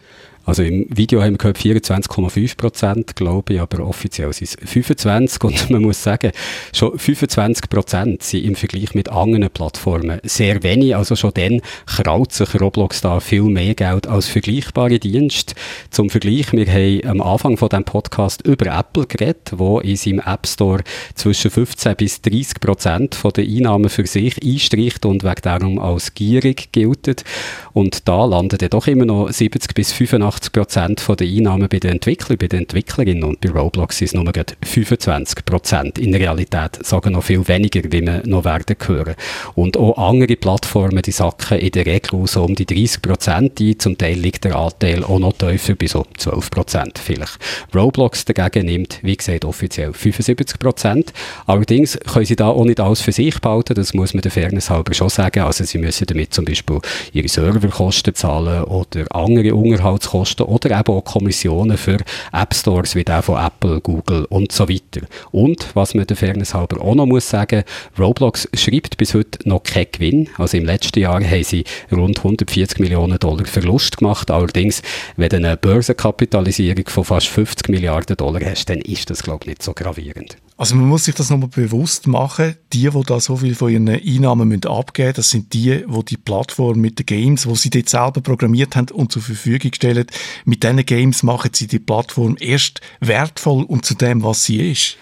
Also 0.47 0.63
im 0.63 0.87
Video 0.89 1.23
haben 1.23 1.33
wir 1.33 1.39
gehört 1.39 1.59
24,5 1.59 2.57
Prozent, 2.57 3.17
glaube 3.17 3.55
ich, 3.55 3.61
aber 3.61 3.85
offiziell 3.85 4.33
sind 4.33 4.49
es 4.49 4.57
25 4.71 5.43
und 5.43 5.71
man 5.71 5.83
muss 5.83 6.01
sagen, 6.01 6.31
schon 6.73 6.97
25 6.97 7.69
Prozent 7.69 8.23
sind 8.23 8.45
im 8.45 8.55
Vergleich 8.55 8.95
mit 8.95 9.09
anderen 9.09 9.51
Plattformen 9.51 10.21
sehr 10.23 10.63
wenig. 10.63 10.95
Also 10.95 11.17
schon 11.17 11.33
dann 11.35 11.61
kraut 11.87 12.33
sich 12.33 12.61
Roblox 12.61 13.01
da 13.01 13.19
viel 13.19 13.43
mehr 13.43 13.75
Geld 13.75 14.07
als 14.07 14.29
vergleichbare 14.29 15.01
Dienste. 15.01 15.57
Zum 15.91 16.11
Vergleich, 16.11 16.53
wir 16.53 16.67
haben 16.67 17.21
am 17.21 17.21
Anfang 17.21 17.57
von 17.57 17.69
diesem 17.69 17.85
Podcast 17.85 18.47
über 18.47 18.67
Apple 18.67 19.07
geredet, 19.07 19.51
wo 19.57 19.81
in 19.81 19.97
seinem 19.97 20.21
App 20.21 20.47
Store 20.47 20.85
zwischen 21.17 21.51
15 21.51 21.97
bis 21.97 22.23
30 22.23 22.61
Prozent 22.61 23.15
von 23.17 23.33
den 23.33 23.53
Einnahmen 23.53 23.91
für 23.91 24.07
sich 24.07 24.41
einstreicht 24.45 25.07
und 25.07 25.25
wegen 25.25 25.43
darum 25.43 25.81
als 25.81 26.15
gierig 26.15 26.71
gilt. 26.71 27.25
Und 27.73 28.07
da 28.07 28.25
landen 28.25 28.59
dann 28.59 28.71
doch 28.71 28.87
immer 28.87 29.07
noch 29.07 29.29
70 29.29 29.75
bis 29.75 29.93
85 29.93 30.36
85 30.37 30.53
Prozent 30.53 31.21
der 31.21 31.27
Einnahmen 31.27 31.69
bei 31.69 31.79
den 31.79 31.93
Entwicklern, 31.93 32.39
bei 32.39 32.49
den 32.49 32.61
Entwicklerinnen 32.61 33.25
und 33.25 33.41
bei 33.41 33.51
Roblox 33.51 33.99
sind 33.99 34.09
es 34.09 34.15
nur 34.15 34.31
25 34.63 35.45
Prozent. 35.45 35.99
In 35.99 36.15
Realität 36.15 36.85
sagen 36.85 37.13
noch 37.13 37.25
viel 37.25 37.47
weniger, 37.49 37.83
wie 37.85 38.05
wir 38.05 38.23
noch 38.27 38.45
werden 38.45 38.77
hören. 38.87 39.15
Und 39.55 39.77
auch 39.77 39.97
andere 39.97 40.37
Plattformen, 40.37 41.03
die 41.03 41.13
sacken 41.13 41.59
in 41.59 41.71
der 41.71 41.87
Regel 41.87 42.27
so 42.27 42.45
um 42.45 42.55
die 42.55 42.67
30 42.67 43.03
Prozent 43.03 43.61
ein. 43.61 43.79
Zum 43.79 43.97
Teil 43.97 44.19
liegt 44.19 44.45
der 44.45 44.57
Anteil 44.57 45.05
auch 45.05 45.19
noch 45.19 45.33
tiefer, 45.33 45.75
bei 45.75 45.87
so 45.87 46.05
12 46.19 46.51
Prozent 46.51 46.99
vielleicht. 46.99 47.39
Roblox 47.75 48.25
dagegen 48.25 48.67
nimmt, 48.67 48.99
wie 49.03 49.17
gesagt, 49.17 49.45
offiziell 49.45 49.93
75 49.93 50.59
Prozent. 50.59 51.13
Allerdings 51.47 51.99
können 52.13 52.27
sie 52.27 52.37
da 52.37 52.49
auch 52.49 52.65
nicht 52.65 52.81
alles 52.81 53.01
für 53.01 53.13
sich 53.13 53.41
behalten, 53.41 53.75
das 53.75 53.95
muss 53.95 54.15
man 54.15 54.23
der 54.23 54.31
Fairness 54.31 54.71
halber 54.71 54.93
schon 54.95 55.09
sagen. 55.09 55.41
Also 55.41 55.65
sie 55.65 55.79
müssen 55.79 56.07
damit 56.07 56.35
zum 56.35 56.45
Beispiel 56.45 56.81
ihre 57.13 57.29
Serverkosten 57.29 58.15
zahlen 58.15 58.65
oder 58.65 59.05
andere 59.15 59.55
Unterhaltskosten 59.55 60.26
Kosten 60.27 60.43
oder 60.43 60.77
eben 60.77 60.93
auch 60.93 61.05
Kommissionen 61.05 61.79
für 61.79 61.99
App 62.33 62.53
Stores 62.53 62.97
wie 62.97 63.05
der 63.05 63.23
von 63.23 63.45
Apple, 63.45 63.81
Google 63.81 64.25
und 64.25 64.51
so 64.51 64.69
weiter. 64.69 65.07
Und, 65.31 65.69
was 65.75 65.95
man 65.95 66.05
der 66.05 66.17
Fairness 66.17 66.53
halber 66.53 66.83
auch 66.83 66.97
noch 66.97 67.07
muss 67.07 67.29
sagen, 67.29 67.63
Roblox 67.97 68.49
schreibt 68.55 68.97
bis 68.97 69.15
heute 69.15 69.49
noch 69.49 69.63
keinen 69.63 69.87
Gewinn. 69.93 70.29
Also 70.37 70.57
im 70.57 70.65
letzten 70.65 70.99
Jahr 70.99 71.23
haben 71.23 71.45
sie 71.45 71.63
rund 71.93 72.19
140 72.19 72.81
Millionen 72.81 73.21
Dollar 73.21 73.45
Verlust 73.45 73.99
gemacht. 73.99 74.33
Allerdings, 74.33 74.83
wenn 75.17 75.29
du 75.29 75.37
eine 75.37 75.57
Börsenkapitalisierung 75.57 76.89
von 76.89 77.05
fast 77.05 77.29
50 77.29 77.69
Milliarden 77.69 78.17
Dollar 78.17 78.41
hast, 78.45 78.69
dann 78.69 78.81
ist 78.81 79.09
das, 79.11 79.23
glaube 79.23 79.45
ich, 79.45 79.49
nicht 79.49 79.63
so 79.63 79.75
gravierend. 79.75 80.39
Also 80.59 80.75
man 80.75 80.89
muss 80.89 81.05
sich 81.05 81.15
das 81.15 81.29
nochmal 81.29 81.51
bewusst 81.51 82.07
machen. 82.07 82.57
Die, 82.73 82.89
die 82.89 83.03
da 83.07 83.21
so 83.21 83.37
viel 83.37 83.55
von 83.55 83.71
ihren 83.71 83.89
Einnahmen 83.89 84.49
müssen 84.49 84.67
abgeben 84.67 85.13
das 85.15 85.31
sind 85.31 85.53
die, 85.53 85.85
die 85.87 86.05
die 86.05 86.17
Plattform 86.17 86.81
mit 86.81 86.99
den 86.99 87.07
Games, 87.07 87.43
die 87.43 87.57
sie 87.57 87.71
dort 87.71 87.89
selber 87.89 88.21
programmiert 88.23 88.75
haben 88.75 88.91
und 88.91 89.13
zur 89.13 89.23
Verfügung 89.23 89.73
stellen, 89.75 90.07
mit 90.45 90.65
diesen 90.65 90.87
Games 90.87 91.23
machen 91.23 91.51
sie 91.53 91.67
die 91.67 91.79
Plattform 91.79 92.37
erst 92.41 92.81
wertvoll 93.01 93.65
und 93.65 93.85
zu 93.85 93.95
dem, 93.95 94.23
was 94.23 94.45
sie 94.45 94.71
ist 94.71 94.97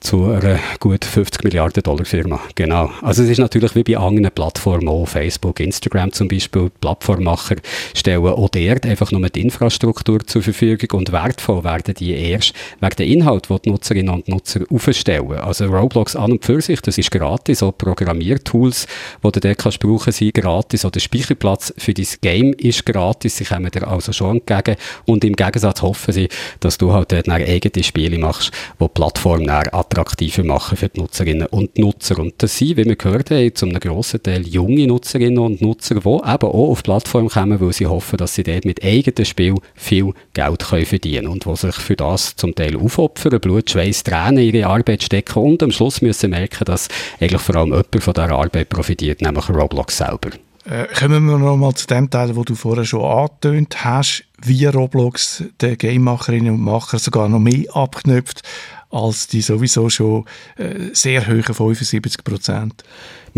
zu 0.00 0.30
einer 0.30 0.58
gut 0.80 1.04
50 1.04 1.44
Milliarden 1.44 1.82
Dollar 1.82 2.04
Firma. 2.04 2.40
Genau. 2.54 2.90
Also 3.02 3.22
es 3.22 3.30
ist 3.30 3.38
natürlich 3.38 3.74
wie 3.74 3.84
bei 3.84 3.96
anderen 3.96 4.30
Plattformen, 4.30 4.88
auch 4.88 5.06
Facebook, 5.06 5.60
Instagram 5.60 6.12
zum 6.12 6.28
Beispiel, 6.28 6.70
Plattformmacher 6.80 7.56
stellen 7.94 8.24
auch 8.26 8.48
dort 8.48 8.86
einfach 8.86 9.10
nur 9.12 9.28
die 9.28 9.40
Infrastruktur 9.40 10.26
zur 10.26 10.42
Verfügung 10.42 10.98
und 10.98 11.12
wertvoll 11.12 11.64
werden 11.64 11.94
die 11.94 12.12
erst 12.12 12.52
wegen 12.80 12.96
der 12.96 13.06
Inhalt, 13.06 13.48
die 13.48 13.58
die 13.64 13.70
Nutzerinnen 13.70 14.14
und 14.14 14.28
Nutzer 14.28 14.60
aufstellen. 14.70 15.32
Also 15.32 15.66
Roblox 15.66 16.16
an 16.16 16.32
und 16.32 16.44
für 16.44 16.60
sich, 16.60 16.80
das 16.80 16.98
ist 16.98 17.10
gratis, 17.10 17.62
auch 17.62 17.76
Programmiertools, 17.76 18.86
die 19.22 19.32
du 19.32 19.40
dort 19.40 19.58
kannst 19.58 19.80
brauchen, 19.80 20.12
sind 20.12 20.34
gratis, 20.34 20.84
oder 20.84 20.92
der 20.92 21.00
Speicherplatz 21.00 21.72
für 21.76 21.94
dein 21.94 22.06
Game 22.20 22.52
ist 22.54 22.84
gratis, 22.86 23.36
sie 23.36 23.44
kommen 23.44 23.70
dir 23.70 23.86
also 23.86 24.12
schon 24.12 24.38
entgegen 24.38 24.76
und 25.06 25.24
im 25.24 25.34
Gegensatz 25.34 25.82
hoffen 25.82 26.12
sie, 26.12 26.28
dass 26.60 26.78
du 26.78 26.92
halt 26.92 27.12
dort 27.12 27.28
eigene 27.28 27.84
Spiele 27.84 28.18
machst, 28.18 28.50
wo 28.78 28.86
die 28.86 28.94
Plattform 28.94 29.42
attraktiver 29.88 30.44
machen 30.44 30.76
für 30.76 30.88
die 30.88 31.00
Nutzerinnen 31.00 31.46
und 31.46 31.78
Nutzer. 31.78 32.18
Und 32.18 32.34
das 32.38 32.58
sind, 32.58 32.76
wie 32.76 32.84
wir 32.84 32.96
gehört 32.96 33.30
haben, 33.30 33.54
zu 33.54 33.66
einem 33.66 33.80
grossen 33.80 34.22
Teil 34.22 34.46
junge 34.46 34.86
Nutzerinnen 34.86 35.38
und 35.38 35.62
Nutzer, 35.62 35.96
die 35.96 36.08
eben 36.08 36.24
auch 36.24 36.70
auf 36.70 36.82
die 36.82 36.90
Plattform 36.90 37.28
kommen, 37.28 37.60
weil 37.60 37.72
sie 37.72 37.86
hoffen, 37.86 38.18
dass 38.18 38.34
sie 38.34 38.42
dort 38.42 38.64
mit 38.64 38.84
eigenen 38.84 39.24
Spiel 39.24 39.54
viel 39.74 40.12
Geld 40.34 40.66
können 40.68 40.86
verdienen 40.86 41.24
können 41.24 41.32
und 41.32 41.46
die 41.46 41.56
sich 41.56 41.74
für 41.74 41.96
das 41.96 42.36
zum 42.36 42.54
Teil 42.54 42.76
aufopfern, 42.76 43.40
Blut, 43.40 43.70
Schweiß, 43.70 44.04
Tränen 44.04 44.38
in 44.38 44.54
ihre 44.54 44.68
Arbeit 44.68 45.02
stecken 45.02 45.42
und 45.42 45.62
am 45.62 45.70
Schluss 45.70 46.02
müssen 46.02 46.30
merken, 46.30 46.64
dass 46.64 46.88
eigentlich 47.20 47.42
vor 47.42 47.56
allem 47.56 47.68
jemand 47.70 48.02
von 48.02 48.14
dieser 48.14 48.30
Arbeit 48.30 48.68
profitiert, 48.68 49.22
nämlich 49.22 49.48
Roblox 49.48 49.96
selber. 49.96 50.30
Äh, 50.68 50.86
kommen 50.98 51.24
wir 51.24 51.38
noch 51.38 51.56
mal 51.56 51.74
zu 51.74 51.86
dem 51.86 52.10
Teil, 52.10 52.36
wo 52.36 52.44
du 52.44 52.54
vorher 52.54 52.84
schon 52.84 53.02
angetönt 53.02 53.84
hast, 53.84 54.24
wie 54.42 54.66
Roblox 54.66 55.44
den 55.62 55.78
Gamemacherinnen 55.78 56.54
und 56.54 56.60
Macher 56.60 56.98
sogar 56.98 57.28
noch 57.30 57.38
mehr 57.38 57.64
abknüpft 57.74 58.42
als 58.90 59.26
die 59.26 59.42
sowieso 59.42 59.90
schon 59.90 60.24
äh, 60.56 60.90
sehr 60.92 61.26
hohen 61.26 61.42
75 61.42 62.24
Prozent 62.24 62.84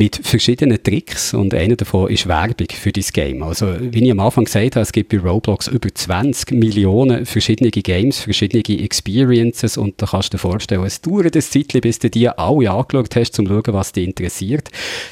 mit 0.00 0.18
verschiedenen 0.22 0.82
Tricks 0.82 1.34
und 1.34 1.52
einer 1.52 1.76
davon 1.76 2.08
ist 2.08 2.26
Werbung 2.26 2.68
für 2.72 2.90
das 2.90 3.12
Game. 3.12 3.42
Also, 3.42 3.66
wie 3.78 4.02
ich 4.02 4.10
am 4.10 4.20
Anfang 4.20 4.46
gesagt 4.46 4.76
habe, 4.76 4.80
es 4.80 4.92
gibt 4.92 5.10
bei 5.10 5.18
Roblox 5.18 5.68
über 5.68 5.94
20 5.94 6.52
Millionen 6.52 7.26
verschiedene 7.26 7.70
Games, 7.70 8.20
verschiedene 8.20 8.62
Experiences 8.66 9.76
und 9.76 10.00
da 10.00 10.06
kannst 10.06 10.32
du 10.32 10.38
dir 10.38 10.40
vorstellen, 10.40 10.84
es 10.84 11.02
dauert 11.02 11.36
ein 11.36 11.42
Zeitchen, 11.42 11.82
bis 11.82 11.98
du 11.98 12.08
die 12.08 12.30
alle 12.30 12.70
angeschaut 12.70 13.14
hast, 13.14 13.38
um 13.40 13.46
zu 13.46 13.52
schauen, 13.52 13.74
was 13.74 13.92
dich 13.92 14.06
interessiert. 14.06 14.70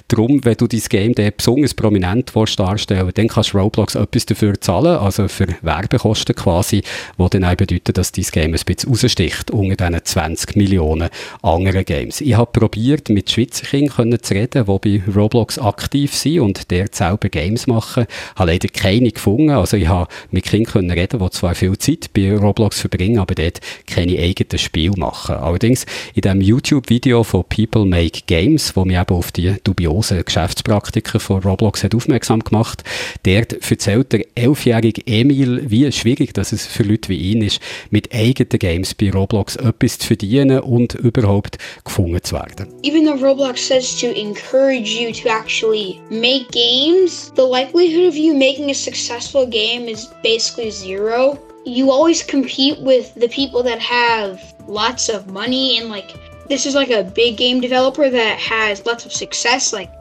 Darum, 0.08 0.42
wenn 0.46 0.54
du 0.54 0.66
dein 0.66 0.80
Game 0.88 1.14
dann 1.14 1.32
besonders 1.36 1.74
prominent 1.74 2.32
darstellen 2.34 3.12
dann 3.14 3.28
kannst 3.28 3.52
du 3.52 3.58
Roblox 3.58 3.94
etwas 3.94 4.24
dafür 4.24 4.58
zahlen, 4.58 4.96
also 4.96 5.28
für 5.28 5.48
Werbekosten 5.60 6.34
quasi, 6.34 6.82
die 7.18 7.28
dann 7.28 7.44
auch 7.44 7.56
bedeuten, 7.56 7.92
dass 7.92 8.12
dein 8.12 8.24
Game 8.24 8.54
ein 8.54 8.60
bisschen 8.64 8.90
raussticht 8.90 9.50
unter 9.50 9.76
diesen 9.76 10.02
20 10.02 10.56
Millionen 10.56 11.10
anderen 11.42 11.84
Games. 11.84 12.22
Ich 12.22 12.34
habe 12.34 12.50
probiert, 12.58 13.10
mit 13.10 13.30
Schweizer 13.30 13.66
Kindern 13.66 14.22
zu 14.22 14.32
reden, 14.32 14.64
die 14.64 14.77
bei 14.78 15.02
Roblox 15.14 15.58
aktiv 15.58 16.14
sind 16.14 16.40
und 16.40 16.70
der 16.70 16.86
selber 16.90 17.28
Games 17.28 17.66
machen. 17.66 18.06
Ich 18.08 18.38
habe 18.38 18.50
leider 18.50 18.68
keine 18.68 19.10
gefunden. 19.10 19.50
Also 19.50 19.76
ich 19.76 19.88
habe 19.88 20.08
mit 20.30 20.44
Kindern 20.44 20.90
reden, 20.90 21.20
die 21.20 21.30
zwar 21.30 21.54
viel 21.54 21.76
Zeit 21.78 22.10
bei 22.12 22.36
Roblox 22.36 22.80
verbringen, 22.80 23.18
aber 23.18 23.34
dort 23.34 23.60
keine 23.86 24.18
eigenen 24.18 24.58
Spiele 24.58 24.94
machen. 24.96 25.36
Allerdings 25.36 25.86
in 26.14 26.22
dem 26.22 26.40
YouTube-Video 26.40 27.24
von 27.24 27.44
People 27.44 27.84
Make 27.84 28.22
Games, 28.26 28.74
wo 28.76 28.84
mir 28.84 29.00
eben 29.00 29.14
auf 29.14 29.32
die 29.32 29.54
dubiosen 29.64 30.24
Geschäftspraktiken 30.24 31.20
von 31.20 31.42
Roblox 31.42 31.84
hat 31.84 31.94
aufmerksam 31.94 32.40
gemacht, 32.40 32.84
dort 33.24 33.70
erzählt 33.70 34.12
der 34.12 34.24
elfjährige 34.34 35.02
Emil, 35.06 35.62
wie 35.68 35.90
schwierig 35.92 36.34
dass 36.34 36.52
es 36.52 36.66
für 36.66 36.82
Leute 36.82 37.08
wie 37.08 37.16
ihn 37.16 37.42
ist, 37.42 37.60
mit 37.90 38.14
eigenen 38.14 38.58
Games 38.58 38.94
bei 38.94 39.10
Roblox 39.10 39.56
etwas 39.56 39.98
zu 39.98 40.08
verdienen 40.08 40.60
und 40.60 40.94
überhaupt 40.94 41.58
gefunden 41.84 42.22
zu 42.22 42.36
werden. 42.36 42.68
Even 42.82 43.04
though 43.04 43.22
Roblox 43.24 43.66
says 43.66 43.98
to 44.00 44.06
encourage 44.08 44.57
encourage 44.58 44.90
you 44.90 45.12
to 45.12 45.28
actually 45.28 46.02
make 46.10 46.50
games, 46.50 47.30
the 47.32 47.44
likelihood 47.44 48.06
of 48.06 48.16
you 48.16 48.34
making 48.34 48.70
a 48.70 48.74
successful 48.74 49.46
game 49.46 49.88
is 49.88 50.06
basically 50.24 50.68
zero. 50.68 51.38
You 51.64 51.92
always 51.92 52.24
compete 52.24 52.80
with 52.80 53.14
the 53.14 53.28
people 53.28 53.62
that 53.62 53.78
have 53.78 54.42
lots 54.66 55.08
of 55.08 55.28
money 55.30 55.78
and 55.78 55.88
like 55.88 56.12
this 56.48 56.66
is 56.66 56.74
like 56.74 56.90
a 56.90 57.04
big 57.04 57.36
game 57.36 57.60
developer 57.60 58.10
that 58.10 58.38
has 58.40 58.84
lots 58.84 59.06
of 59.06 59.12
success. 59.12 59.72
Like 59.72 59.92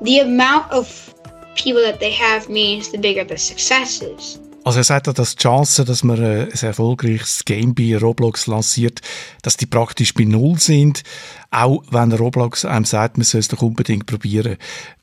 the 0.00 0.20
amount 0.20 0.72
of 0.72 1.14
people 1.54 1.82
that 1.82 2.00
they 2.00 2.12
have 2.12 2.48
means 2.48 2.90
the 2.90 2.98
bigger 2.98 3.24
the 3.24 3.36
success 3.36 4.00
is. 4.00 4.40
Also 4.64 4.78
er 4.78 4.84
sagt 4.84 5.18
dass 5.18 5.34
die 5.34 5.42
Chancen, 5.42 5.86
dass 5.86 6.04
man 6.04 6.22
ein 6.22 6.48
erfolgreiches 6.50 7.44
Game 7.44 7.74
bei 7.74 7.96
Roblox 7.96 8.46
lanciert, 8.46 9.00
dass 9.42 9.56
die 9.56 9.66
praktisch 9.66 10.14
bei 10.14 10.22
Null 10.24 10.58
sind, 10.60 11.02
auch 11.50 11.82
wenn 11.90 12.12
Roblox 12.12 12.64
einem 12.64 12.84
sagt, 12.84 13.18
man 13.18 13.24
soll 13.24 13.40
es 13.40 13.48
doch 13.48 13.62
unbedingt 13.62 14.06
probieren. 14.06 14.56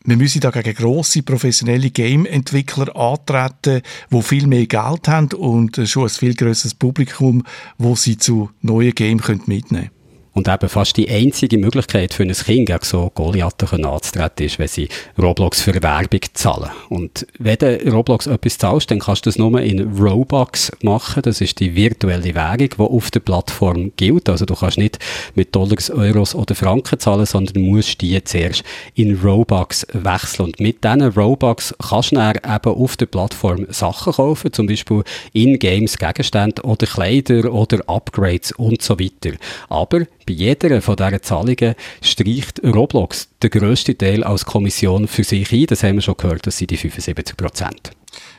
Wir 0.06 0.16
müssen 0.16 0.40
da 0.40 0.52
gegen 0.52 0.74
grosse 0.76 1.24
professionelle 1.24 1.90
Game-Entwickler 1.90 2.96
antreten, 2.96 3.82
die 4.12 4.22
viel 4.22 4.48
mehr 4.48 4.66
Geld 4.66 5.10
haben 5.10 5.34
und 5.34 5.80
schon 5.86 6.04
ein 6.04 6.10
viel 6.10 6.36
grösseres 6.36 6.74
Publikum, 6.74 7.44
wo 7.78 7.96
sie 7.96 8.18
zu 8.18 8.50
neuen 8.62 8.96
Games 8.96 9.28
mitnehmen 9.28 9.68
können. 9.68 9.99
Und 10.34 10.48
eben 10.48 10.70
fast 10.70 10.96
die 10.98 11.10
einzige 11.10 11.58
Möglichkeit 11.58 12.14
für 12.14 12.24
ein 12.24 12.32
Kind 12.32 12.68
gegen 12.68 12.84
so 12.84 13.12
Goliathen 13.14 13.86
anzutreten 13.86 14.46
ist, 14.46 14.60
wenn 14.60 14.68
sie 14.68 14.88
Roblox 15.18 15.62
für 15.62 15.82
Werbung 15.82 16.22
zahlen. 16.34 16.70
Und 16.90 17.26
wenn 17.40 17.58
du 17.58 17.92
Roblox 17.92 18.28
etwas 18.28 18.58
zahlst, 18.58 18.92
dann 18.92 19.00
kannst 19.00 19.26
du 19.26 19.30
das 19.30 19.38
nur 19.38 19.60
in 19.62 19.98
Robux 20.00 20.72
machen. 20.82 21.24
Das 21.24 21.42
ist 21.42 21.60
die 21.60 21.76
virtuelle 21.76 22.36
Währung, 22.36 22.58
die 22.58 22.80
auf 22.80 23.12
der 23.12 23.20
Plattform 23.22 23.92
gilt. 23.98 24.30
Also 24.30 24.46
du 24.46 24.56
kannst 24.56 24.78
nicht 24.78 25.00
mit 25.36 25.56
Dollars, 25.56 25.90
Euros 25.90 26.36
oder 26.36 26.56
Franken 26.56 27.00
zahlen, 27.00 27.26
sondern 27.26 27.64
musst 27.64 28.02
die 28.02 28.24
zuerst 28.24 28.64
in 28.96 29.20
Robux 29.20 29.86
wechseln. 29.94 30.48
Und 30.48 30.60
mit 30.60 30.84
diesen 30.84 31.02
Robux 31.02 31.76
kannst 31.80 32.12
du 32.12 32.16
dann 32.16 32.36
eben 32.36 32.76
auf 32.76 32.98
der 32.98 33.06
Plattform 33.08 33.66
Sachen 33.70 34.14
kaufen, 34.14 34.54
zum 34.54 34.68
Beispiel 34.68 35.04
in-Games 35.34 35.98
Gegenstände 35.98 36.62
oder 36.64 36.86
Kleider 36.86 37.52
oder 37.52 37.80
Upgrades 37.88 38.52
und 38.54 38.82
so 38.82 39.00
weiter. 39.00 39.36
Aber 39.70 40.06
bei 40.30 40.36
jeder 40.36 40.80
von 40.84 40.96
diesen 40.96 41.24
Zahlungen 41.24 41.74
streicht 42.04 42.62
Roblox 42.64 43.30
den 43.42 43.50
grössten 43.50 43.98
Teil 43.98 44.24
als 44.24 44.46
Kommission 44.46 45.08
für 45.08 45.24
sich 45.24 45.52
ein. 45.52 45.66
Das 45.66 45.82
haben 45.82 45.96
wir 45.96 46.04
schon 46.04 46.18
gehört, 46.18 46.46
das 46.46 46.60
sind 46.60 46.70
die 46.70 46.78
75 46.78 47.36
Prozent. 47.36 47.92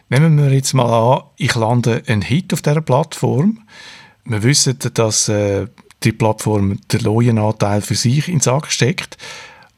Nehmen 0.09 0.38
wir 0.38 0.53
jetzt 0.53 0.72
mal 0.72 0.85
an, 0.85 1.22
ich 1.37 1.57
lande 1.57 2.05
einen 2.07 2.22
Hit 2.22 2.53
auf 2.53 2.62
dieser 2.62 2.81
Plattform. 2.81 3.62
Wir 4.24 4.44
wissen, 4.44 4.79
dass 4.94 5.29
äh, 5.29 5.66
die 6.05 6.12
Plattform 6.12 6.79
den 6.92 7.00
Loyenanteil 7.00 7.81
für 7.81 7.96
sich 7.96 8.29
in 8.29 8.35
den 8.35 8.40
Sack 8.40 8.70
steckt. 8.70 9.16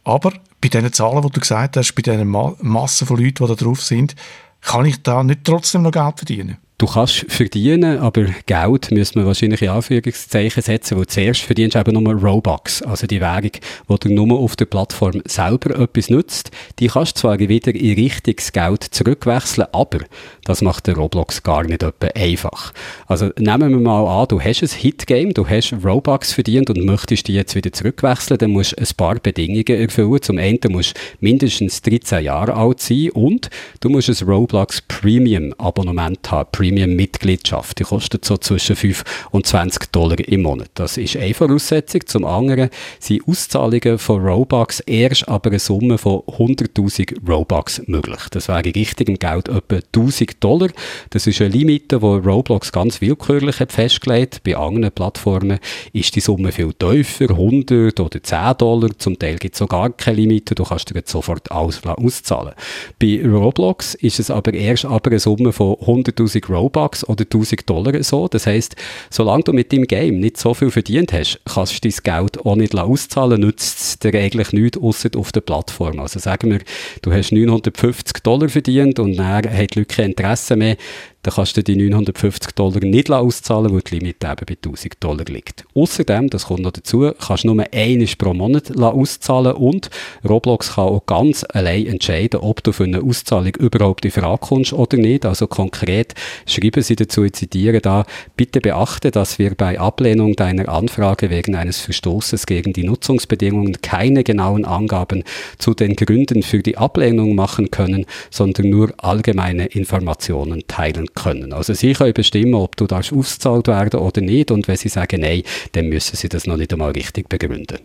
Aber 0.04 0.34
bei 0.60 0.68
diesen 0.68 0.92
Zahlen, 0.92 1.22
die 1.22 1.30
du 1.30 1.40
gesagt 1.40 1.78
hast, 1.78 1.94
bei 1.94 2.02
diesen 2.02 2.28
Ma 2.28 2.54
Massen 2.60 3.06
von 3.06 3.16
Leuten, 3.16 3.42
die 3.42 3.46
da 3.46 3.54
drauf 3.54 3.80
sind, 3.80 4.16
kann 4.60 4.84
ich 4.84 5.02
da 5.02 5.24
nicht 5.24 5.44
trotzdem 5.44 5.80
noch 5.80 5.92
Geld 5.92 6.18
verdienen? 6.18 6.58
Du 6.82 6.88
kannst 6.88 7.26
verdienen, 7.28 8.00
aber 8.00 8.24
Geld 8.46 8.90
müssen 8.90 9.14
wir 9.14 9.24
wahrscheinlich 9.24 9.62
in 9.62 9.68
Anführungszeichen 9.68 10.64
setzen, 10.64 10.98
weil 10.98 11.06
zuerst 11.06 11.42
verdienst 11.42 11.76
du 11.76 11.78
eben 11.78 12.02
nur 12.02 12.14
Robux, 12.14 12.82
also 12.82 13.06
die 13.06 13.20
Währung, 13.20 13.52
wo 13.86 13.96
du 13.98 14.08
nur 14.08 14.36
auf 14.36 14.56
der 14.56 14.64
Plattform 14.64 15.22
selber 15.24 15.78
etwas 15.78 16.10
nutzt. 16.10 16.50
Die 16.80 16.88
kannst 16.88 17.18
du 17.18 17.20
zwar 17.20 17.38
wieder 17.38 17.72
in 17.72 17.94
richtiges 17.94 18.50
Geld 18.50 18.82
zurückwechseln, 18.82 19.68
aber 19.70 20.00
das 20.44 20.60
macht 20.60 20.88
der 20.88 20.96
Roblox 20.96 21.44
gar 21.44 21.62
nicht 21.62 21.84
einfach. 22.16 22.72
Also 23.06 23.30
nehmen 23.38 23.70
wir 23.70 23.78
mal 23.78 24.22
an, 24.22 24.26
du 24.26 24.40
hast 24.40 24.64
ein 24.64 24.68
Hitgame, 24.68 25.32
du 25.34 25.48
hast 25.48 25.72
Robux 25.84 26.32
verdient 26.32 26.68
und 26.68 26.84
möchtest 26.84 27.28
die 27.28 27.34
jetzt 27.34 27.54
wieder 27.54 27.72
zurückwechseln, 27.72 28.38
dann 28.38 28.50
musst 28.50 28.72
du 28.72 28.80
ein 28.80 28.88
paar 28.96 29.20
Bedingungen 29.20 29.68
erfüllen. 29.68 30.20
Zum 30.20 30.38
einen 30.38 30.58
musst 30.70 30.96
du 30.96 31.00
mindestens 31.20 31.80
13 31.82 32.24
Jahre 32.24 32.54
alt 32.54 32.80
sein 32.80 33.10
und 33.10 33.50
du 33.78 33.88
musst 33.88 34.08
ein 34.08 34.28
Roblox 34.28 34.80
Premium 34.80 35.54
Abonnement 35.58 36.28
haben. 36.32 36.48
Premium-Mitgliedschaft. 36.72 37.78
Die 37.78 37.84
kostet 37.84 38.24
so 38.24 38.36
zwischen 38.38 38.76
5 38.76 39.04
und 39.30 39.46
20 39.46 39.92
Dollar 39.92 40.18
im 40.18 40.42
Monat. 40.42 40.70
Das 40.74 40.96
ist 40.96 41.16
eine 41.16 41.34
Voraussetzung. 41.34 42.06
Zum 42.06 42.24
anderen 42.24 42.70
sind 42.98 43.28
Auszahlungen 43.28 43.98
von 43.98 44.22
Robux 44.22 44.80
erst 44.80 45.28
aber 45.28 45.50
eine 45.50 45.58
Summe 45.58 45.98
von 45.98 46.20
100.000 46.20 47.28
Robux 47.28 47.82
möglich. 47.86 48.20
Das 48.30 48.48
wäre 48.48 48.64
richtig 48.64 49.08
im 49.08 49.18
Geld 49.18 49.48
etwa 49.48 49.76
1000 49.94 50.42
Dollar. 50.42 50.68
Das 51.10 51.26
ist 51.26 51.40
eine 51.40 51.50
Limite, 51.50 51.98
die 51.98 52.04
Roblox 52.04 52.72
ganz 52.72 53.00
willkürlich 53.00 53.60
hat 53.60 53.72
festgelegt. 53.72 54.42
Bei 54.42 54.56
anderen 54.56 54.92
Plattformen 54.92 55.58
ist 55.92 56.16
die 56.16 56.20
Summe 56.20 56.52
viel 56.52 56.72
tiefer, 56.72 57.30
100 57.30 58.00
oder 58.00 58.22
10 58.22 58.56
Dollar. 58.58 58.90
Zum 58.98 59.18
Teil 59.18 59.36
gibt 59.36 59.54
es 59.54 59.58
so 59.58 59.66
gar 59.66 59.90
keine 59.90 60.16
Limite. 60.16 60.54
Du 60.54 60.64
kannst 60.64 60.88
dir 60.90 60.94
jetzt 60.94 61.10
sofort 61.10 61.50
aus 61.50 61.82
auszahlen. 61.84 62.54
Bei 62.98 63.20
Roblox 63.24 63.94
ist 63.94 64.18
es 64.18 64.30
aber 64.30 64.54
erst 64.54 64.84
aber 64.84 65.10
eine 65.10 65.18
Summe 65.18 65.52
von 65.52 65.74
100.000 65.74 66.46
Robux 66.48 66.61
oder 66.62 67.24
1000 67.24 67.68
Dollar 67.68 68.02
so. 68.02 68.28
Das 68.28 68.46
heißt, 68.46 68.76
solange 69.10 69.44
du 69.44 69.52
mit 69.52 69.72
dem 69.72 69.84
Game 69.84 70.20
nicht 70.20 70.36
so 70.36 70.54
viel 70.54 70.70
verdient 70.70 71.12
hast, 71.12 71.40
kannst 71.44 71.84
du 71.84 71.88
dein 71.88 71.96
Geld 72.02 72.44
auch 72.44 72.56
nicht 72.56 72.74
auszahlen, 72.74 73.40
nützt 73.40 73.80
es 73.80 73.98
dir 73.98 74.14
eigentlich 74.18 74.52
nichts, 74.52 74.78
außer 74.78 75.10
auf 75.16 75.32
der 75.32 75.40
Plattform. 75.40 76.00
Also 76.00 76.18
sagen 76.18 76.50
wir, 76.50 76.60
du 77.02 77.12
hast 77.12 77.32
950 77.32 78.22
Dollar 78.22 78.48
verdient 78.48 78.98
und 78.98 79.16
dann 79.16 79.26
hat 79.26 79.74
die 79.74 79.78
Leute 79.78 79.94
kein 79.94 80.10
Interesse 80.10 80.56
mehr, 80.56 80.76
dann 81.22 81.34
kannst 81.34 81.56
du 81.56 81.62
die 81.62 81.76
950 81.76 82.52
Dollar 82.52 82.80
nicht 82.80 83.10
auszahlen, 83.10 83.72
weil 83.72 83.82
die 83.82 83.98
Limite 83.98 84.26
eben 84.26 84.44
bei 84.46 84.54
1000 84.54 84.94
Dollar 84.98 85.24
liegt. 85.26 85.64
Außerdem, 85.74 86.30
das 86.30 86.46
kommt 86.46 86.60
noch 86.60 86.72
dazu, 86.72 87.12
kannst 87.18 87.44
du 87.44 87.54
nur 87.54 87.64
einmal 87.72 88.08
pro 88.18 88.34
Monat 88.34 88.76
auszahlen 88.76 89.52
und 89.52 89.88
Roblox 90.28 90.74
kann 90.74 90.88
auch 90.88 91.06
ganz 91.06 91.44
allein 91.48 91.86
entscheiden, 91.86 92.40
ob 92.40 92.64
du 92.64 92.72
für 92.72 92.84
eine 92.84 93.02
Auszahlung 93.02 93.54
überhaupt 93.54 94.04
in 94.04 94.10
Frage 94.10 94.38
kommst 94.40 94.72
oder 94.72 94.96
nicht. 94.96 95.24
Also 95.24 95.46
konkret 95.46 96.14
schreiben 96.46 96.82
sie 96.82 96.96
dazu, 96.96 97.22
ich 97.22 97.34
zitiere 97.34 97.80
da, 97.80 98.04
bitte 98.36 98.60
beachte, 98.60 99.12
dass 99.12 99.38
wir 99.38 99.54
bei 99.54 99.78
Ablehnung 99.78 100.34
deiner 100.34 100.68
Anfrage 100.68 101.30
wegen 101.30 101.54
eines 101.54 101.78
Verstoßes 101.78 102.46
gegen 102.46 102.72
die 102.72 102.84
Nutzungsbedingungen 102.84 103.80
keine 103.80 104.24
genauen 104.24 104.64
Angaben 104.64 105.22
zu 105.58 105.74
den 105.74 105.94
Gründen 105.94 106.42
für 106.42 106.62
die 106.62 106.78
Ablehnung 106.78 107.36
machen 107.36 107.70
können, 107.70 108.06
sondern 108.30 108.70
nur 108.70 108.92
allgemeine 108.98 109.66
Informationen 109.66 110.64
teilen 110.66 111.11
können. 111.14 111.52
Also 111.52 111.74
sie 111.74 111.92
können 111.92 112.14
bestimmen, 112.14 112.54
ob 112.54 112.76
du 112.76 112.86
darfst 112.86 113.12
ausgezahlt 113.12 113.68
werden 113.68 114.00
oder 114.00 114.20
nicht 114.20 114.50
und 114.50 114.68
wenn 114.68 114.76
sie 114.76 114.88
sagen 114.88 115.20
nein, 115.20 115.42
dann 115.72 115.88
müssen 115.88 116.16
sie 116.16 116.28
das 116.28 116.46
noch 116.46 116.56
nicht 116.56 116.72
einmal 116.72 116.92
richtig 116.92 117.28
begründen. 117.28 117.78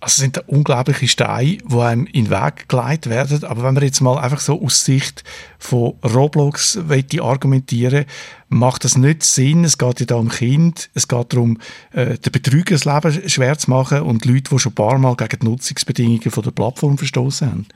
Also 0.00 0.20
sind 0.20 0.36
da 0.36 0.42
unglaubliche 0.48 1.08
Steine, 1.08 1.58
die 1.64 1.76
einem 1.78 2.04
in 2.06 2.24
den 2.24 2.30
Weg 2.30 2.68
geleitet 2.68 3.10
werden. 3.10 3.42
Aber 3.44 3.62
wenn 3.62 3.72
man 3.72 3.82
jetzt 3.82 4.02
mal 4.02 4.18
einfach 4.18 4.40
so 4.40 4.60
aus 4.60 4.84
Sicht 4.84 5.24
von 5.58 5.94
Roblox 6.04 6.78
argumentieren 7.20 8.04
macht 8.50 8.84
das 8.84 8.96
nicht 8.96 9.22
Sinn. 9.22 9.64
Es 9.64 9.78
geht 9.78 10.00
ja 10.00 10.06
da 10.06 10.16
um 10.16 10.28
Kind. 10.28 10.90
Es 10.94 11.08
geht 11.08 11.32
darum, 11.32 11.58
äh, 11.92 12.18
den 12.18 12.32
Betrüger 12.32 12.76
das 12.76 12.84
Leben 12.84 13.28
schwer 13.28 13.58
zu 13.58 13.70
machen 13.70 14.02
und 14.02 14.24
Leute, 14.24 14.50
die 14.50 14.58
schon 14.58 14.72
ein 14.72 14.74
paar 14.74 14.98
Mal 14.98 15.16
gegen 15.16 15.38
die 15.40 15.46
Nutzungsbedingungen 15.46 16.30
von 16.30 16.44
der 16.44 16.50
Plattform 16.50 16.98
verstoßen 16.98 17.50
haben. 17.50 17.66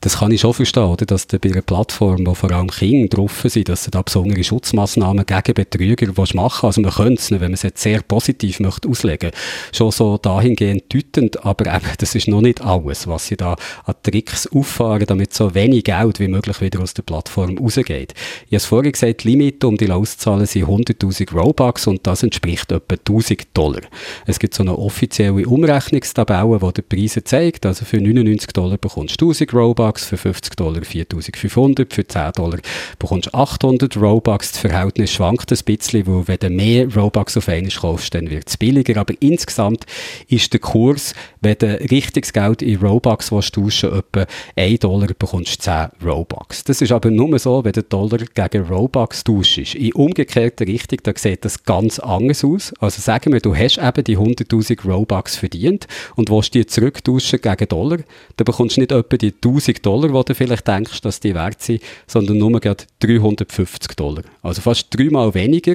Das 0.00 0.18
kann 0.18 0.30
ich 0.30 0.42
schon 0.42 0.54
verstehen, 0.54 0.84
oder? 0.84 1.06
dass 1.06 1.26
bei 1.26 1.38
einer 1.42 1.62
Plattform, 1.62 2.24
wo 2.26 2.34
vor 2.34 2.52
allem 2.52 2.68
Kinder 2.68 3.08
drauf 3.08 3.42
sind, 3.44 3.68
dass 3.68 3.84
du 3.84 3.90
da 3.90 4.02
besondere 4.02 4.44
Schutzmaßnahmen 4.44 5.26
gegen 5.26 5.54
Betrüger 5.54 6.06
machen 6.06 6.36
willst. 6.36 6.64
Also 6.64 6.80
man 6.80 6.92
könnte 6.92 7.20
es, 7.20 7.30
wenn 7.32 7.40
man 7.40 7.54
es 7.54 7.62
jetzt 7.62 7.82
sehr 7.82 8.02
positiv 8.02 8.60
möchte 8.60 8.88
auslegen 8.88 9.32
schon 9.72 9.90
so 9.90 10.18
dahingehend 10.18 10.84
deutend, 10.92 11.44
aber 11.44 11.66
eben, 11.74 11.86
das 11.98 12.14
ist 12.14 12.28
noch 12.28 12.40
nicht 12.40 12.60
alles, 12.60 13.06
was 13.06 13.26
sie 13.26 13.36
da 13.36 13.56
an 13.84 13.94
Tricks 14.02 14.46
auffahren, 14.46 15.06
damit 15.06 15.34
so 15.34 15.54
wenig 15.54 15.84
Geld 15.84 16.20
wie 16.20 16.28
möglich 16.28 16.60
wieder 16.60 16.80
aus 16.80 16.94
der 16.94 17.02
Plattform 17.02 17.58
rausgeht. 17.58 18.14
Ich 18.46 18.48
habe 18.48 18.56
es 18.56 18.64
vorhin 18.66 18.92
gesagt, 18.92 19.24
die 19.24 19.28
Limite, 19.28 19.66
um 19.66 19.76
die 19.76 19.90
auszuzahlen, 19.90 20.46
sind 20.46 20.66
100'000 20.66 21.32
Robux 21.34 21.86
und 21.86 22.06
das 22.06 22.22
entspricht 22.22 22.70
etwa 22.72 22.94
1000 22.94 23.48
Dollar. 23.54 23.82
Es 24.26 24.38
gibt 24.38 24.54
so 24.54 24.62
eine 24.62 24.78
offizielle 24.78 25.46
Umrechnungstabelle, 25.46 26.58
die 26.58 26.72
die 26.74 26.82
Preise 26.82 27.24
zeigt, 27.24 27.66
also 27.66 27.84
für 27.84 27.98
99 27.98 28.52
Dollar 28.52 28.78
bekommst 28.78 29.20
du 29.20 29.26
1000 29.26 29.54
Robux, 29.54 29.87
Robux, 29.88 30.04
für 30.04 30.16
50 30.16 30.56
Dollar 30.56 30.82
4500, 30.84 31.92
für 31.92 32.06
10 32.06 32.32
Dollar 32.32 32.58
bekommst 32.98 33.28
du 33.28 33.34
800 33.34 33.96
Robux. 33.96 34.52
Das 34.52 34.60
Verhältnis 34.60 35.12
schwankt 35.12 35.50
ein 35.50 35.58
bisschen, 35.64 36.06
weil 36.06 36.28
wenn 36.28 36.38
du 36.38 36.50
mehr 36.50 36.94
Robux 36.94 37.36
auf 37.36 37.48
einmal 37.48 37.70
kaufst, 37.70 38.14
dann 38.14 38.30
wird 38.30 38.48
es 38.48 38.56
billiger. 38.56 39.00
Aber 39.00 39.14
insgesamt 39.20 39.86
ist 40.28 40.52
der 40.52 40.60
Kurs, 40.60 41.14
wenn 41.40 41.56
du 41.58 41.80
richtiges 41.90 42.32
Geld 42.32 42.62
in 42.62 42.78
Robux 42.78 43.28
tauschen 43.28 43.92
etwa 43.92 44.26
1 44.56 44.80
Dollar 44.80 45.08
bekommst 45.18 45.66
du 45.66 45.70
10 45.70 45.88
Robux. 46.04 46.64
Das 46.64 46.80
ist 46.82 46.92
aber 46.92 47.10
nur 47.10 47.38
so, 47.38 47.64
wenn 47.64 47.72
du 47.72 47.82
Dollar 47.82 48.18
gegen 48.18 48.64
Robux 48.64 49.24
tauschst. 49.24 49.74
In 49.74 49.92
umgekehrter 49.94 50.66
Richtung, 50.66 50.98
da 51.02 51.12
sieht 51.16 51.44
das 51.44 51.64
ganz 51.64 51.98
anders 51.98 52.44
aus. 52.44 52.74
Also 52.80 53.00
sagen 53.00 53.32
wir, 53.32 53.40
du 53.40 53.56
hast 53.56 53.78
eben 53.78 54.04
die 54.04 54.18
100'000 54.18 54.86
Robux 54.86 55.36
verdient 55.36 55.86
und 56.16 56.30
willst 56.30 56.54
die 56.54 56.66
zurücktauschen 56.66 57.40
gegen 57.40 57.68
Dollar, 57.68 57.98
dann 58.36 58.44
bekommst 58.44 58.76
du 58.76 58.80
nicht 58.80 58.92
etwa 58.92 59.16
die 59.16 59.32
1000 59.32 59.77
50 59.78 59.82
Dollar, 59.82 60.12
wo 60.12 60.22
du 60.22 60.34
vielleicht 60.34 60.66
denkst, 60.66 61.00
dass 61.00 61.20
die 61.20 61.34
wert 61.34 61.62
sind, 61.62 61.82
sondern 62.06 62.38
nur 62.38 62.60
gerade 62.60 62.84
350 63.00 63.96
Dollar. 63.96 64.22
Also 64.42 64.60
fast 64.60 64.88
dreimal 64.90 65.34
weniger. 65.34 65.74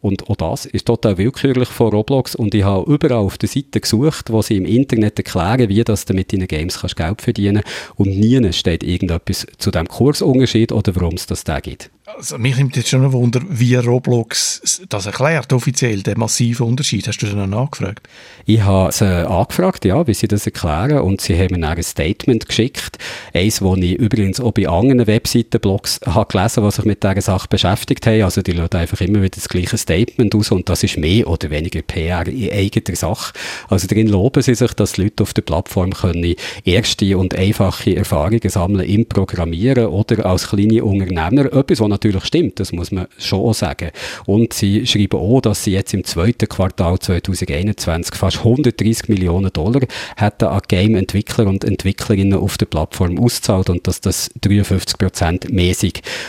Und 0.00 0.28
auch 0.28 0.36
das 0.36 0.66
ist 0.66 0.86
total 0.86 1.16
willkürlich 1.16 1.68
von 1.68 1.90
Roblox 1.90 2.34
und 2.34 2.54
ich 2.54 2.64
habe 2.64 2.90
überall 2.90 3.18
auf 3.18 3.38
der 3.38 3.48
Seite 3.48 3.80
gesucht, 3.80 4.32
wo 4.32 4.42
sie 4.42 4.56
im 4.56 4.64
Internet 4.64 5.18
erklären, 5.18 5.68
wie 5.68 5.84
das 5.84 6.04
du 6.04 6.12
mit 6.12 6.32
deinen 6.32 6.48
Games 6.48 6.80
kannst 6.80 6.96
Geld 6.96 7.22
verdienen 7.22 7.62
und 7.94 8.08
nie 8.18 8.52
steht 8.52 8.82
irgendetwas 8.82 9.46
zu 9.58 9.70
dem 9.70 9.86
Kursunterschied 9.86 10.72
oder 10.72 10.96
warum 10.96 11.14
es 11.14 11.26
das 11.26 11.44
da 11.44 11.60
gibt. 11.60 11.90
Also 12.16 12.36
mich 12.36 12.56
nimmt 12.56 12.76
jetzt 12.76 12.88
schon 12.88 13.04
ein 13.04 13.12
Wunder, 13.12 13.40
wie 13.48 13.74
Roblox 13.74 14.82
das 14.88 15.06
erklärt, 15.06 15.52
offiziell, 15.52 16.02
den 16.02 16.18
massiven 16.18 16.66
Unterschied. 16.66 17.06
Hast 17.08 17.18
du 17.18 17.26
das 17.26 17.34
noch 17.34 17.46
nachgefragt? 17.46 18.08
Ich 18.44 18.62
habe 18.62 18.92
sie 18.92 19.26
angefragt, 19.26 19.84
ja, 19.84 20.06
wie 20.06 20.14
sie 20.14 20.28
das 20.28 20.44
erklären 20.44 21.00
und 21.00 21.20
sie 21.20 21.38
haben 21.38 21.58
mir 21.58 21.68
ein 21.68 21.82
Statement 21.82 22.46
geschickt. 22.46 22.98
Eins, 23.32 23.60
das 23.60 23.78
ich 23.78 23.94
übrigens 23.94 24.40
auch 24.40 24.52
bei 24.52 24.68
anderen 24.68 25.06
Webseiten-Blogs 25.06 26.00
habe 26.04 26.30
gelesen, 26.30 26.64
die 26.64 26.70
sich 26.70 26.84
mit 26.84 27.02
dieser 27.02 27.20
Sache 27.20 27.48
beschäftigt 27.48 28.06
haben. 28.06 28.22
Also 28.22 28.42
die 28.42 28.52
lassen 28.52 28.76
einfach 28.76 29.00
immer 29.00 29.22
wieder 29.22 29.36
das 29.36 29.48
gleiche 29.48 29.78
Statement 29.78 30.34
aus 30.34 30.50
und 30.50 30.68
das 30.68 30.82
ist 30.82 30.98
mehr 30.98 31.26
oder 31.26 31.50
weniger 31.50 31.82
PR 31.82 32.26
in 32.26 32.50
eigener 32.50 32.96
Sache. 32.96 33.32
Also 33.68 33.86
darin 33.86 34.08
loben 34.08 34.42
sie 34.42 34.54
sich, 34.54 34.72
dass 34.74 34.96
Leute 34.96 35.22
auf 35.22 35.32
der 35.32 35.42
Plattform 35.42 35.92
können 35.92 36.34
erste 36.64 37.16
und 37.16 37.34
einfache 37.34 37.96
Erfahrungen 37.96 38.48
sammeln 38.48 38.88
im 38.88 39.06
Programmieren 39.06 39.86
oder 39.86 40.26
als 40.26 40.48
kleine 40.48 40.84
Unternehmer. 40.84 41.52
Etwas, 41.52 41.80
was 41.80 42.01
natürlich 42.02 42.24
stimmt, 42.24 42.58
das 42.58 42.72
muss 42.72 42.90
man 42.90 43.06
schon 43.18 43.52
sagen. 43.54 43.90
Und 44.26 44.52
sie 44.52 44.86
schreiben 44.86 45.18
auch, 45.18 45.40
dass 45.40 45.64
sie 45.64 45.72
jetzt 45.72 45.94
im 45.94 46.04
zweiten 46.04 46.48
Quartal 46.48 46.98
2021 46.98 48.16
fast 48.16 48.38
130 48.38 49.08
Millionen 49.08 49.52
Dollar 49.52 49.82
hätten 50.16 50.46
an 50.46 50.60
Game-Entwickler 50.66 51.46
und 51.46 51.64
Entwicklerinnen 51.64 52.38
auf 52.38 52.58
der 52.58 52.66
Plattform 52.66 53.18
auszahlt 53.18 53.70
und 53.70 53.86
dass 53.86 54.00
das 54.00 54.30
53 54.40 54.98
Prozent 54.98 55.52
mehr 55.52 55.70
ist 55.70 55.82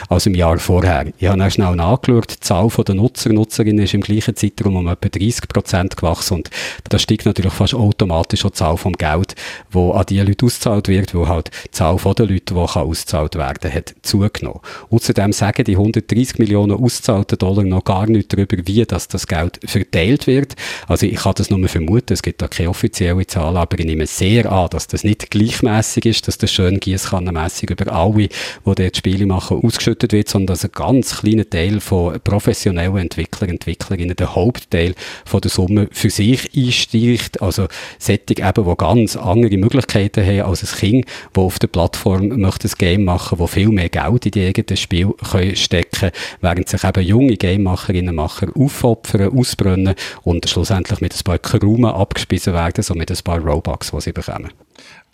als 0.10 0.26
im 0.26 0.36
Jahr 0.36 0.60
vorher. 0.60 1.08
Ich 1.18 1.28
habe 1.28 1.44
auch 1.44 1.50
schnell 1.50 1.76
nachgeschaut, 1.76 2.36
die 2.36 2.40
Zahl 2.40 2.70
der 2.70 2.96
Nutzer 2.96 3.30
und 3.30 3.38
Nutzerinnen 3.38 3.84
ist 3.84 3.94
im 3.94 4.02
gleichen 4.02 4.36
Zeitraum 4.36 4.76
um 4.76 4.88
etwa 4.88 5.10
30 5.10 5.48
Prozent 5.48 5.98
gewachsen 5.98 6.36
und 6.36 6.50
da 6.90 7.00
steigt 7.00 7.26
natürlich 7.26 7.54
fast 7.54 7.74
automatisch 7.74 8.46
auch 8.46 8.50
die 8.50 8.56
Zahl 8.56 8.78
vom 8.78 8.94
Geld, 8.94 9.36
wo 9.72 9.92
an 9.92 10.06
die 10.08 10.20
Leute 10.20 10.46
ausgezahlt 10.46 10.88
wird, 10.88 11.14
wo 11.14 11.28
halt 11.28 11.52
die 11.66 11.72
Zahl 11.72 11.98
der 11.98 12.26
Leute, 12.26 12.54
die 12.54 12.60
ausgezahlt 12.60 13.36
werden 13.36 13.74
hat 13.74 13.96
zugenommen. 14.02 14.60
Außerdem 14.90 15.34
sagen 15.34 15.53
die 15.54 15.76
130 15.76 16.40
Millionen 16.40 16.72
ausgezahlten 16.72 17.38
Dollar 17.38 17.64
noch 17.64 17.84
gar 17.84 18.08
nicht 18.08 18.34
darüber, 18.34 18.58
wie 18.66 18.84
das, 18.86 19.08
das 19.08 19.28
Geld 19.28 19.60
verteilt 19.66 20.28
wird. 20.28 20.56
Also 20.88 21.06
ich 21.06 21.16
kann 21.16 21.34
das 21.36 21.50
nur 21.50 21.68
vermuten, 21.68 22.14
es 22.14 22.22
gibt 22.22 22.42
da 22.42 22.48
keine 22.48 22.70
offizielle 22.70 23.28
Zahl, 23.28 23.58
aber 23.58 23.80
ich 23.80 23.86
nehme 23.86 24.08
sehr 24.08 24.52
an, 24.52 24.70
dass 24.70 24.88
das 24.88 25.04
nicht 25.04 25.30
gleichmäßig 25.30 26.06
ist, 26.06 26.28
dass 26.28 26.38
das 26.38 26.52
schön 26.52 26.80
gießkannenmässig 26.80 27.70
über 27.70 27.92
alle, 27.92 28.28
die 28.28 28.30
dort 28.66 28.98
Spiele 28.98 29.26
machen, 29.26 29.62
ausgeschüttet 29.64 30.14
wird, 30.14 30.30
sondern 30.30 30.54
dass 30.54 30.66
ein 30.66 30.72
ganz 30.74 31.20
kleiner 31.20 31.50
Teil 31.50 31.80
von 31.80 32.20
professionellen 32.24 32.98
Entwicklern, 32.98 33.50
Entwicklerinnen, 33.50 34.16
der 34.16 34.36
Hauptteil 34.36 34.96
von 35.26 35.42
der 35.42 35.52
Summe 35.52 35.88
für 35.92 36.10
sich 36.10 36.50
einsteigt. 36.56 37.42
Also 37.42 37.68
Sättig 38.00 38.40
eben, 38.40 38.66
die 38.66 38.78
ganz 38.78 39.16
andere 39.16 39.58
Möglichkeiten 39.58 40.26
haben 40.26 40.42
als 40.42 40.64
ein 40.64 40.80
Kind, 40.80 41.06
das 41.34 41.44
auf 41.44 41.60
der 41.60 41.68
Plattform 41.68 42.28
möchte 42.40 42.68
ein 42.68 42.74
Game 42.78 43.04
machen, 43.06 43.40
wo 43.40 43.48
viel 43.48 43.70
mehr 43.70 43.90
Geld 43.90 44.26
in 44.26 44.32
die 44.32 44.46
eigenen 44.46 44.78
Spiel 44.78 45.14
können 45.32 45.43
stecken, 45.56 46.12
während 46.42 46.70
sich 46.70 46.84
eben 46.84 47.04
junge 47.04 47.36
Gamemacherinnen 47.36 48.10
und 48.10 48.16
Macher 48.16 48.48
aufopfern, 48.56 49.38
ausbrennen 49.38 49.96
und 50.24 50.50
schlussendlich 50.50 51.02
mit 51.02 51.16
ein 51.16 51.24
paar 51.24 51.40
Krumen 51.40 51.92
abgespissen 51.92 52.54
werden, 52.54 52.84
so 52.84 52.94
mit 52.94 53.12
ein 53.12 53.18
paar 53.24 53.40
Robux, 53.40 53.92
die 53.92 54.02
sie 54.02 54.12
bekommen. 54.12 54.50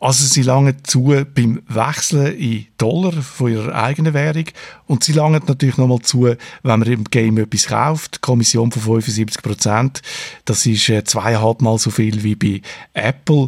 Also 0.01 0.23
sie 0.25 0.43
langen 0.43 0.77
zu 0.85 1.13
beim 1.35 1.61
Wechseln 1.67 2.33
in 2.37 2.67
Dollar 2.77 3.11
von 3.11 3.51
ihrer 3.51 3.75
eigenen 3.75 4.13
Währung 4.13 4.45
und 4.87 5.03
sie 5.03 5.11
langen 5.11 5.41
natürlich 5.45 5.77
nochmal 5.77 5.99
zu, 5.99 6.23
wenn 6.23 6.37
man 6.63 6.83
im 6.83 7.03
Game 7.03 7.37
etwas 7.37 7.67
kauft, 7.67 8.21
Kommission 8.21 8.71
von 8.71 8.81
75 8.81 9.41
Prozent, 9.41 10.01
das 10.45 10.65
ist 10.65 10.87
äh, 10.87 11.03
zweieinhalb 11.03 11.61
Mal 11.61 11.77
so 11.77 11.89
viel 11.89 12.23
wie 12.23 12.35
bei 12.35 12.61
Apple. 12.93 13.47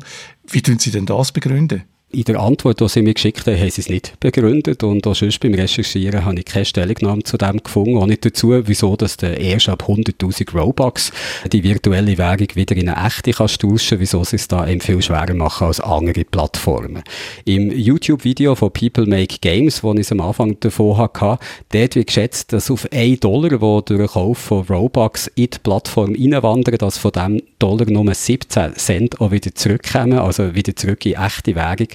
Wie 0.50 0.62
tun 0.62 0.78
Sie 0.78 0.92
denn 0.92 1.06
das 1.06 1.32
begründen? 1.32 1.84
In 2.14 2.26
der 2.26 2.42
Antwort, 2.42 2.82
die 2.82 2.90
sie 2.90 3.02
mir 3.02 3.14
geschickt 3.14 3.48
haben, 3.48 3.58
haben 3.58 3.70
sie 3.70 3.80
es 3.80 3.90
nicht 3.90 4.20
begründet 4.20 4.84
und 4.84 5.08
auch 5.08 5.16
sonst 5.16 5.40
beim 5.40 5.54
Recherchieren 5.54 6.26
habe 6.26 6.40
ich 6.40 6.46
keine 6.46 6.66
Stellungnahme 6.66 7.24
zu 7.24 7.38
dem 7.38 7.64
gefunden. 7.64 7.98
Auch 7.98 8.06
nicht 8.06 8.26
dazu, 8.26 8.52
wieso 8.68 8.98
dass 8.98 9.16
der 9.16 9.40
erst 9.40 9.70
ab 9.70 9.86
100'000 9.88 10.54
Robux 10.54 11.14
die 11.50 11.64
virtuelle 11.64 12.18
Währung 12.18 12.48
wieder 12.54 12.76
in 12.76 12.90
eine 12.90 13.08
echte 13.08 13.32
kannst 13.32 13.62
tauschen, 13.62 14.02
wieso 14.02 14.26
sie 14.26 14.36
es 14.36 14.50
da 14.50 14.68
eben 14.68 14.82
viel 14.82 15.02
schwerer 15.02 15.34
machen 15.36 15.68
als 15.68 15.80
andere 15.80 16.26
Plattformen. 16.26 17.02
Im 17.46 17.72
YouTube-Video 17.72 18.56
von 18.56 18.72
People 18.74 19.06
Make 19.06 19.38
Games, 19.40 19.82
wo 19.82 19.94
ich 19.94 20.02
es 20.02 20.12
am 20.12 20.20
Anfang 20.20 20.60
davon 20.60 20.98
hatte, 20.98 21.40
dort 21.72 21.96
wird 21.96 22.08
geschätzt, 22.08 22.52
dass 22.52 22.70
auf 22.70 22.92
1 22.92 23.22
Dollar, 23.22 23.62
wo 23.62 23.80
durch 23.80 24.00
den 24.00 24.08
Kauf 24.08 24.38
von 24.38 24.66
Robux 24.66 25.28
in 25.36 25.50
die 25.50 25.60
Plattform 25.64 26.14
reinwandern, 26.14 26.78
dass 26.78 26.98
von 26.98 27.14
dem 27.14 27.42
Dollar 27.58 27.90
nur 27.90 28.14
17 28.14 28.76
Cent 28.76 29.22
auch 29.22 29.32
wieder 29.32 29.56
zurückkommen, 29.56 30.20
also 30.20 30.54
wieder 30.56 30.76
zurück 30.76 31.06
in 31.06 31.14
echte 31.14 31.56
Währung 31.56 31.88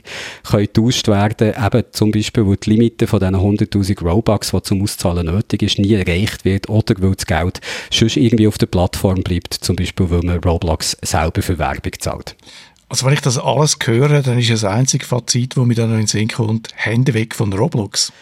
können 0.45 0.67
getauscht 0.67 1.09
werden, 1.09 1.55
eben 1.65 1.85
zum 1.93 2.11
Beispiel, 2.11 2.47
weil 2.47 2.57
die 2.57 2.71
Limite 2.71 3.07
von 3.07 3.21
diesen 3.21 3.37
100'000 3.37 4.03
Robux, 4.03 4.51
die 4.51 4.63
zum 4.63 4.83
Auszahlen 4.83 5.27
nötig 5.27 5.63
ist, 5.63 5.79
nie 5.79 5.95
erreicht 5.95 6.45
wird 6.45 6.69
oder 6.69 6.95
weil 6.99 7.15
das 7.15 7.27
Geld 7.27 7.61
schon 7.91 8.09
irgendwie 8.09 8.49
auf 8.49 8.59
der 8.59 8.67
Plattform 8.67 9.23
bleibt, 9.23 9.55
zum 9.55 9.77
Beispiel, 9.77 10.11
weil 10.11 10.23
man 10.23 10.39
Roblox 10.41 10.97
selber 11.03 11.43
für 11.43 11.59
Werbung 11.59 11.93
zahlt. 11.99 12.37
Also 12.89 13.05
wenn 13.05 13.15
ich 13.15 13.21
das 13.21 13.39
alles 13.39 13.77
höre, 13.85 14.23
dann 14.23 14.39
ist 14.39 14.51
das 14.51 14.65
einzige 14.65 15.05
Fazit, 15.05 15.57
das 15.57 15.65
mir 15.65 15.75
dann 15.75 15.91
noch 15.91 15.97
in 15.97 16.03
den 16.03 16.07
Sinn 16.07 16.29
kommt, 16.29 16.69
Hände 16.75 17.15
weg 17.15 17.35
von 17.35 17.53
Roblox. 17.53 18.13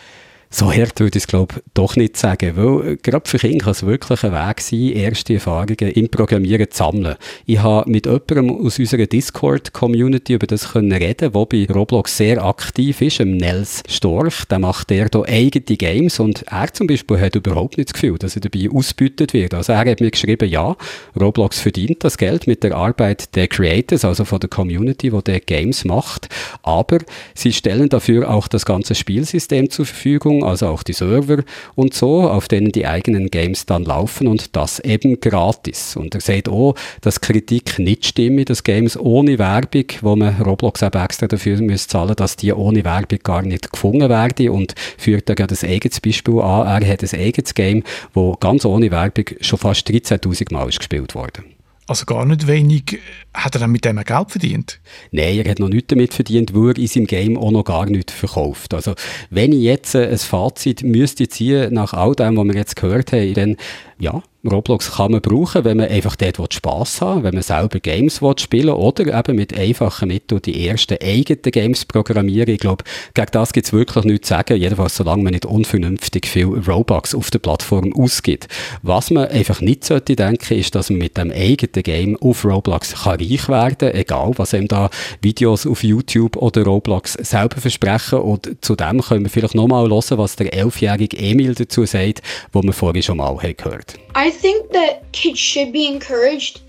So 0.57 0.73
hart 0.73 1.01
würde 1.01 1.19
ich 1.19 1.25
es, 1.25 1.27
glaube 1.27 1.57
doch 1.75 1.97
nicht 1.97 2.17
sagen, 2.17 2.53
weil 2.55 2.93
äh, 2.93 2.97
gerade 3.03 3.29
für 3.29 3.39
Kinder 3.39 3.65
kann 3.65 3.73
es 3.73 3.85
wirklich 3.85 4.23
ein 4.23 4.33
Weg 4.33 4.61
sein, 4.61 4.93
erste 4.93 5.35
Erfahrungen 5.35 5.77
im 5.77 6.09
Programmieren 6.09 6.71
zu 6.71 6.77
sammeln. 6.77 7.17
Ich 7.45 7.59
habe 7.59 7.91
mit 7.91 8.07
jemandem 8.07 8.65
aus 8.65 8.79
unserer 8.79 9.07
Discord-Community 9.07 10.35
über 10.35 10.47
das 10.47 10.71
können 10.71 10.93
reden, 10.93 11.33
der 11.33 11.47
bei 11.47 11.67
Roblox 11.67 12.19
sehr 12.19 12.45
aktiv 12.45 13.03
ist, 13.03 13.19
dem 13.19 13.37
Nels 13.37 13.83
Storch. 13.89 14.45
Der 14.45 14.61
macht 14.61 14.91
der 14.91 15.09
hier 15.13 15.25
eigene 15.27 15.77
Games 15.77 16.21
und 16.21 16.45
er 16.45 16.73
zum 16.73 16.87
Beispiel 16.87 17.19
hat 17.19 17.35
überhaupt 17.35 17.77
nicht 17.77 17.89
das 17.89 17.95
Gefühl, 17.95 18.17
dass 18.19 18.37
er 18.37 18.43
dabei 18.43 18.71
ausbeutet 18.73 19.33
wird. 19.33 19.55
Also 19.55 19.73
er 19.73 19.81
hat 19.81 20.01
mir 20.01 20.13
geschrieben, 20.13 20.49
ja, 20.49 20.77
Roblox 21.21 21.59
verdient 21.59 22.05
das 22.05 22.17
Geld 22.17 22.47
mit 22.47 22.63
der 22.63 22.77
Arbeit 22.77 23.35
der 23.35 23.49
Creators, 23.49 24.05
also 24.05 24.25
von 24.25 24.39
der 24.39 24.51
Community, 24.51 25.11
die 25.11 25.23
der 25.25 25.41
Games 25.41 25.85
macht, 25.85 26.29
aber 26.63 26.99
sie 27.35 27.53
stellen 27.53 27.89
dafür 27.89 28.31
auch 28.31 28.47
das 28.47 28.65
ganze 28.65 28.95
Spielsystem 28.95 29.69
zur 29.69 29.87
Verfügung, 29.87 30.44
also 30.45 30.69
auch 30.69 30.83
die 30.83 30.93
Server 30.93 31.43
und 31.75 31.95
so, 31.95 32.23
auf 32.23 32.49
denen 32.49 32.73
die 32.73 32.87
eigenen 32.87 33.31
Games 33.31 33.67
dann 33.67 33.85
laufen 33.85 34.27
und 34.27 34.57
das 34.57 34.81
eben 34.81 35.21
gratis. 35.21 35.97
Und 35.97 36.15
er 36.15 36.21
sagt 36.21 36.49
auch, 36.49 36.75
dass 37.01 37.21
Kritik 37.21 37.79
nicht 37.79 38.07
stimmt, 38.07 38.51
dass 38.51 38.63
Games 38.63 38.99
ohne 38.99 39.39
Werbung, 39.39 39.87
wo 40.03 40.17
man 40.17 40.41
Roblox 40.41 40.83
eben 40.83 41.03
extra 41.03 41.27
dafür 41.27 41.61
muss 41.63 41.89
zahlen, 41.89 42.17
dass 42.17 42.37
die 42.37 42.53
ohne 42.53 42.85
Werbung 42.85 43.19
gar 43.23 43.43
nicht 43.43 43.73
gefunden 43.73 44.09
werden 44.09 44.51
und 44.51 44.75
führt 44.99 45.29
da 45.29 45.35
gerade 45.35 45.55
ein 45.55 45.71
eigenes 45.71 46.01
Beispiel 46.01 46.41
an. 46.41 46.83
Er 46.83 46.93
hat 46.93 47.03
ein 47.03 47.21
eigenes 47.21 47.55
Game, 47.55 47.83
wo 48.13 48.33
ganz 48.35 48.65
ohne 48.65 48.91
Werbung 48.91 49.25
schon 49.41 49.59
fast 49.59 49.89
13.000 49.89 50.53
Mal 50.53 50.69
ist 50.69 50.79
gespielt 50.79 51.15
worden. 51.15 51.54
Also 51.87 52.07
gar 52.07 52.25
nicht 52.25 52.47
wenig. 52.47 52.99
Hat 53.35 53.55
er 53.55 53.61
dann 53.61 53.71
mit 53.73 53.85
dem 53.85 53.97
Geld 53.97 54.31
verdient? 54.31 54.81
Nein, 55.11 55.39
er 55.39 55.51
hat 55.51 55.59
noch 55.59 55.69
nichts 55.69 55.89
damit 55.89 56.15
verdient, 56.15 56.55
weil 56.55 56.71
er 56.71 56.79
in 56.79 56.87
seinem 56.87 57.07
Game 57.07 57.37
auch 57.37 57.51
noch 57.51 57.65
gar 57.65 57.85
nichts 57.85 58.13
verkauft. 58.15 58.73
Also, 58.73 58.95
wenn 59.29 59.53
ich 59.53 59.61
jetzt 59.61 59.95
ein 59.95 60.17
Fazit 60.17 60.83
müsste 60.83 61.29
ziehen, 61.29 61.75
nach 61.75 61.93
all 61.93 62.15
dem, 62.15 62.39
was 62.39 62.47
wir 62.47 62.55
jetzt 62.55 62.77
gehört 62.77 63.13
haben, 63.13 63.35
dann, 63.35 63.57
ja, 63.99 64.23
Roblox 64.51 64.97
kann 64.97 65.13
man 65.13 65.23
brauchen, 65.23 65.65
wenn 65.65 65.79
man 65.79 65.89
einfach 65.89 66.17
dort 66.17 66.53
Spass 66.53 67.01
haben 67.01 67.23
wenn 67.23 67.33
man 67.33 67.43
selber 67.43 67.81
Games 67.81 68.21
spielen 68.37 68.67
will, 68.67 68.75
oder 68.75 69.19
eben 69.19 69.37
mit 69.37 69.59
einfachen 69.59 70.09
Mitteln 70.09 70.43
die 70.43 70.69
ersten 70.69 70.99
eigenen 71.03 71.41
Games 71.43 71.87
programmieren. 71.87 72.51
Ich 72.51 72.61
glaube, 72.61 72.85
gegen 73.15 73.29
das 73.33 73.55
gibt 73.55 73.67
es 73.67 73.73
wirklich 73.73 74.05
nichts 74.05 74.29
zu 74.29 74.35
sagen, 74.35 74.61
jedenfalls 74.61 74.97
solange 74.97 75.23
man 75.23 75.33
nicht 75.33 75.47
unvernünftig 75.47 76.27
viel 76.27 76.47
Robux 76.47 77.15
auf 77.15 77.31
der 77.31 77.39
Plattform 77.39 77.95
ausgibt. 77.95 78.49
Was 78.83 79.11
man 79.11 79.29
einfach 79.29 79.63
nicht 79.63 79.85
sollte 79.85 80.15
denken, 80.15 80.55
ist, 80.55 80.75
dass 80.75 80.91
man 80.91 80.99
mit 80.99 81.17
dem 81.17 81.31
eigenen 81.31 81.83
Game 81.83 82.17
auf 82.21 82.45
Roblox 82.45 83.05
kann 83.05 83.21
reich 83.21 83.49
werden, 83.49 83.95
egal 83.95 84.33
was 84.37 84.53
einem 84.53 84.69
da 84.69 84.91
Videos 85.23 85.67
auf 85.67 85.83
YouTube 85.83 86.37
oder 86.37 86.65
Roblox 86.65 87.15
selber 87.15 87.61
versprechen. 87.61 88.19
Und 88.19 88.57
zu 88.61 88.77
dem 88.77 89.01
können 89.01 89.25
wir 89.25 89.31
vielleicht 89.31 89.55
nochmal 89.55 89.89
hören, 89.89 90.19
was 90.19 90.37
der 90.37 90.53
elfjährige 90.53 91.17
Emil 91.17 91.55
dazu 91.55 91.87
sagt, 91.87 92.21
wo 92.53 92.63
wir 92.63 92.75
vorhin 92.75 93.03
schon 93.03 93.17
mal 93.17 93.35
gehört 93.37 93.84
haben. 93.89 94.31
think 94.31 94.73
that 94.73 95.13
kids 95.13 95.39
should 95.39 95.73
be 95.73 95.87
encouraged, 95.87 96.63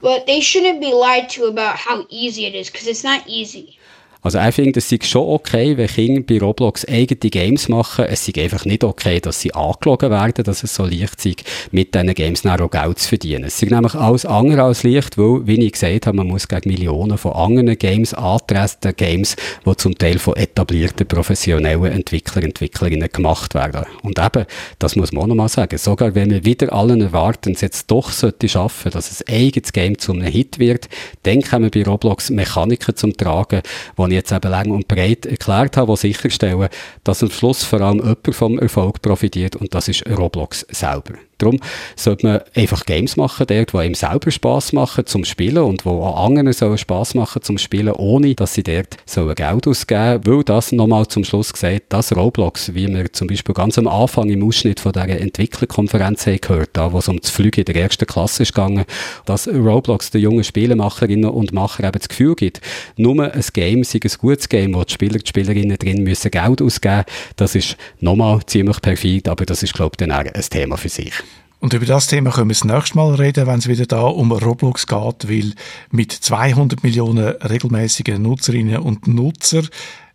but 0.00 0.26
they 0.26 0.40
shouldn't 0.40 0.80
be 0.80 0.92
lied 0.92 1.28
to 1.30 1.44
about 1.44 1.76
how 1.76 2.06
easy 2.08 2.46
it 2.46 2.54
is, 2.54 2.70
because 2.70 2.86
it's 2.86 3.04
not 3.04 3.26
easy. 3.26 3.77
Also 4.20 4.40
ich 4.40 4.54
finde, 4.54 4.78
es 4.78 4.90
ist 4.90 5.06
schon 5.06 5.26
okay, 5.26 5.76
wenn 5.76 5.86
Kinder 5.86 6.22
bei 6.22 6.38
Roblox 6.38 6.84
eigene 6.86 7.30
Games 7.30 7.68
machen. 7.68 8.06
Es 8.06 8.26
ist 8.26 8.36
einfach 8.36 8.64
nicht 8.64 8.82
okay, 8.82 9.20
dass 9.20 9.40
sie 9.40 9.54
angelogen 9.54 10.10
werden, 10.10 10.44
dass 10.44 10.64
es 10.64 10.74
so 10.74 10.84
leicht 10.84 11.24
ist, 11.24 11.44
mit 11.70 11.94
diesen 11.94 12.14
Games 12.14 12.42
dann 12.42 12.60
auch 12.60 12.70
Geld 12.70 12.98
zu 12.98 13.08
verdienen. 13.10 13.44
Es 13.44 13.62
ist 13.62 13.70
nämlich 13.70 13.94
alles 13.94 14.26
andere 14.26 14.64
als 14.64 14.82
leicht, 14.82 15.18
weil, 15.18 15.46
wie 15.46 15.64
ich 15.64 15.72
gesagt 15.72 16.06
habe, 16.06 16.16
man 16.16 16.26
muss 16.26 16.48
gegen 16.48 16.68
Millionen 16.68 17.16
von 17.16 17.32
anderen 17.32 17.78
Games 17.78 18.12
antreten, 18.12 18.94
Games, 18.96 19.36
die 19.64 19.76
zum 19.76 19.96
Teil 19.96 20.18
von 20.18 20.34
etablierten 20.34 21.06
professionellen 21.06 21.92
Entwicklern, 21.92 22.44
Entwicklerinnen 22.44 23.08
gemacht 23.12 23.54
werden. 23.54 23.86
Und 24.02 24.18
eben, 24.18 24.46
das 24.80 24.96
muss 24.96 25.12
man 25.12 25.24
auch 25.24 25.28
nochmal 25.28 25.48
sagen, 25.48 25.78
sogar 25.78 26.14
wenn 26.16 26.30
wir 26.30 26.44
wieder 26.44 26.72
allen 26.72 27.00
erwarten, 27.00 27.52
es 27.52 27.60
jetzt 27.60 27.90
doch 27.90 28.10
sollte 28.10 28.48
schaffen, 28.48 28.90
dass 28.90 29.22
ein 29.22 29.34
eigenes 29.34 29.72
Game 29.72 29.96
zu 29.96 30.12
einem 30.12 30.26
Hit 30.26 30.58
wird, 30.58 30.88
dann 31.22 31.42
kommen 31.42 31.70
bei 31.70 31.84
Roblox 31.84 32.30
Mechaniken 32.30 32.96
zum 32.96 33.16
Tragen, 33.16 33.62
die 33.96 34.07
ich 34.08 34.16
jetzt 34.16 34.32
eben 34.32 34.50
lang 34.50 34.70
und 34.70 34.88
breit 34.88 35.26
erklärt 35.26 35.76
habe, 35.76 35.92
die 35.92 35.98
sicherstellen, 35.98 36.68
dass 37.04 37.22
am 37.22 37.30
Schluss 37.30 37.64
vor 37.64 37.80
allem 37.80 37.98
jemand 37.98 38.34
vom 38.34 38.58
Erfolg 38.58 39.02
profitiert 39.02 39.56
und 39.56 39.74
das 39.74 39.88
ist 39.88 40.04
Roblox 40.08 40.66
selber. 40.70 41.14
Darum 41.38 41.60
sollte 41.94 42.26
man 42.26 42.40
einfach 42.54 42.84
Games 42.84 43.16
machen, 43.16 43.46
dort, 43.46 43.72
die 43.72 43.76
einem 43.76 43.94
selber 43.94 44.30
Spass 44.30 44.72
machen 44.72 45.06
zum 45.06 45.24
Spielen 45.24 45.62
und 45.62 45.86
wo 45.86 46.02
auch 46.02 46.26
anderen 46.26 46.52
sollen 46.52 46.78
Spass 46.78 47.14
machen 47.14 47.42
zum 47.42 47.58
Spielen, 47.58 47.92
ohne 47.92 48.34
dass 48.34 48.54
sie 48.54 48.64
dort 48.64 48.96
Geld 49.06 49.66
ausgeben 49.68 50.22
sollen, 50.24 50.26
weil 50.26 50.44
das 50.44 50.72
nochmal 50.72 51.06
zum 51.06 51.24
Schluss 51.24 51.52
gesagt, 51.52 51.84
dass 51.90 52.14
Roblox, 52.14 52.74
wie 52.74 52.88
wir 52.88 53.12
zum 53.12 53.28
Beispiel 53.28 53.54
ganz 53.54 53.78
am 53.78 53.86
Anfang 53.86 54.28
im 54.30 54.42
Ausschnitt 54.42 54.80
von 54.80 54.92
dieser 54.92 55.08
Entwicklerkonferenz 55.08 56.26
haben 56.26 56.40
gehört, 56.40 56.70
da 56.72 56.92
wo 56.92 56.98
es 56.98 57.08
um 57.08 57.20
das 57.20 57.30
Flüge 57.30 57.60
in 57.60 57.64
der 57.66 57.76
ersten 57.76 58.06
Klasse 58.06 58.42
ist 58.42 58.54
gegangen, 58.54 58.84
dass 59.24 59.46
Roblox 59.46 60.10
den 60.10 60.22
jungen 60.22 60.44
Spielemacherinnen 60.44 61.30
und 61.30 61.52
Machern 61.52 61.86
eben 61.86 61.98
das 61.98 62.08
Gefühl 62.08 62.34
gibt, 62.34 62.60
nur 62.96 63.32
ein 63.32 63.44
Game 63.52 63.84
sei 63.84 64.00
ein 64.02 64.10
gutes 64.18 64.48
Game, 64.48 64.74
wo 64.74 64.82
die 64.82 64.92
Spieler, 64.92 65.18
die 65.18 65.28
Spielerinnen 65.28 65.78
drin 65.78 66.02
müssen 66.02 66.30
Geld 66.30 66.60
ausgeben, 66.60 67.04
das 67.36 67.54
ist 67.54 67.76
nochmal 68.00 68.40
ziemlich 68.46 68.80
perfid, 68.82 69.28
aber 69.28 69.46
das 69.46 69.62
ist 69.62 69.74
glaube 69.74 69.92
ich 69.94 70.06
dann 70.06 70.12
auch 70.12 70.24
ein 70.24 70.42
Thema 70.50 70.76
für 70.76 70.88
sich. 70.88 71.12
Und 71.60 71.72
über 71.72 71.86
das 71.86 72.06
Thema 72.06 72.30
können 72.30 72.50
wir 72.50 72.54
das 72.54 72.64
nächste 72.64 72.96
Mal 72.96 73.14
reden, 73.14 73.46
wenn 73.46 73.58
es 73.58 73.68
wieder 73.68 73.86
da 73.86 74.02
um 74.02 74.30
Roblox 74.30 74.86
geht, 74.86 75.28
weil 75.28 75.54
mit 75.90 76.12
200 76.12 76.84
Millionen 76.84 77.28
regelmäßigen 77.28 78.22
Nutzerinnen 78.22 78.78
und 78.78 79.08
Nutzer 79.08 79.62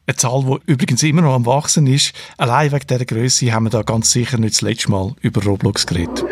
eine 0.05 0.15
Zahl, 0.15 0.43
die 0.43 0.71
übrigens 0.71 1.03
immer 1.03 1.21
noch 1.21 1.33
am 1.33 1.45
Wachsen 1.45 1.87
ist. 1.87 2.13
Allein 2.37 2.71
wegen 2.71 2.87
dieser 2.87 3.05
Größe 3.05 3.53
haben 3.53 3.65
wir 3.65 3.69
da 3.69 3.83
ganz 3.83 4.11
sicher 4.11 4.37
nicht 4.37 4.55
das 4.55 4.61
letzte 4.61 4.91
Mal 4.91 5.13
über 5.21 5.43
Roblox 5.43 5.85
geredet. 5.85 6.23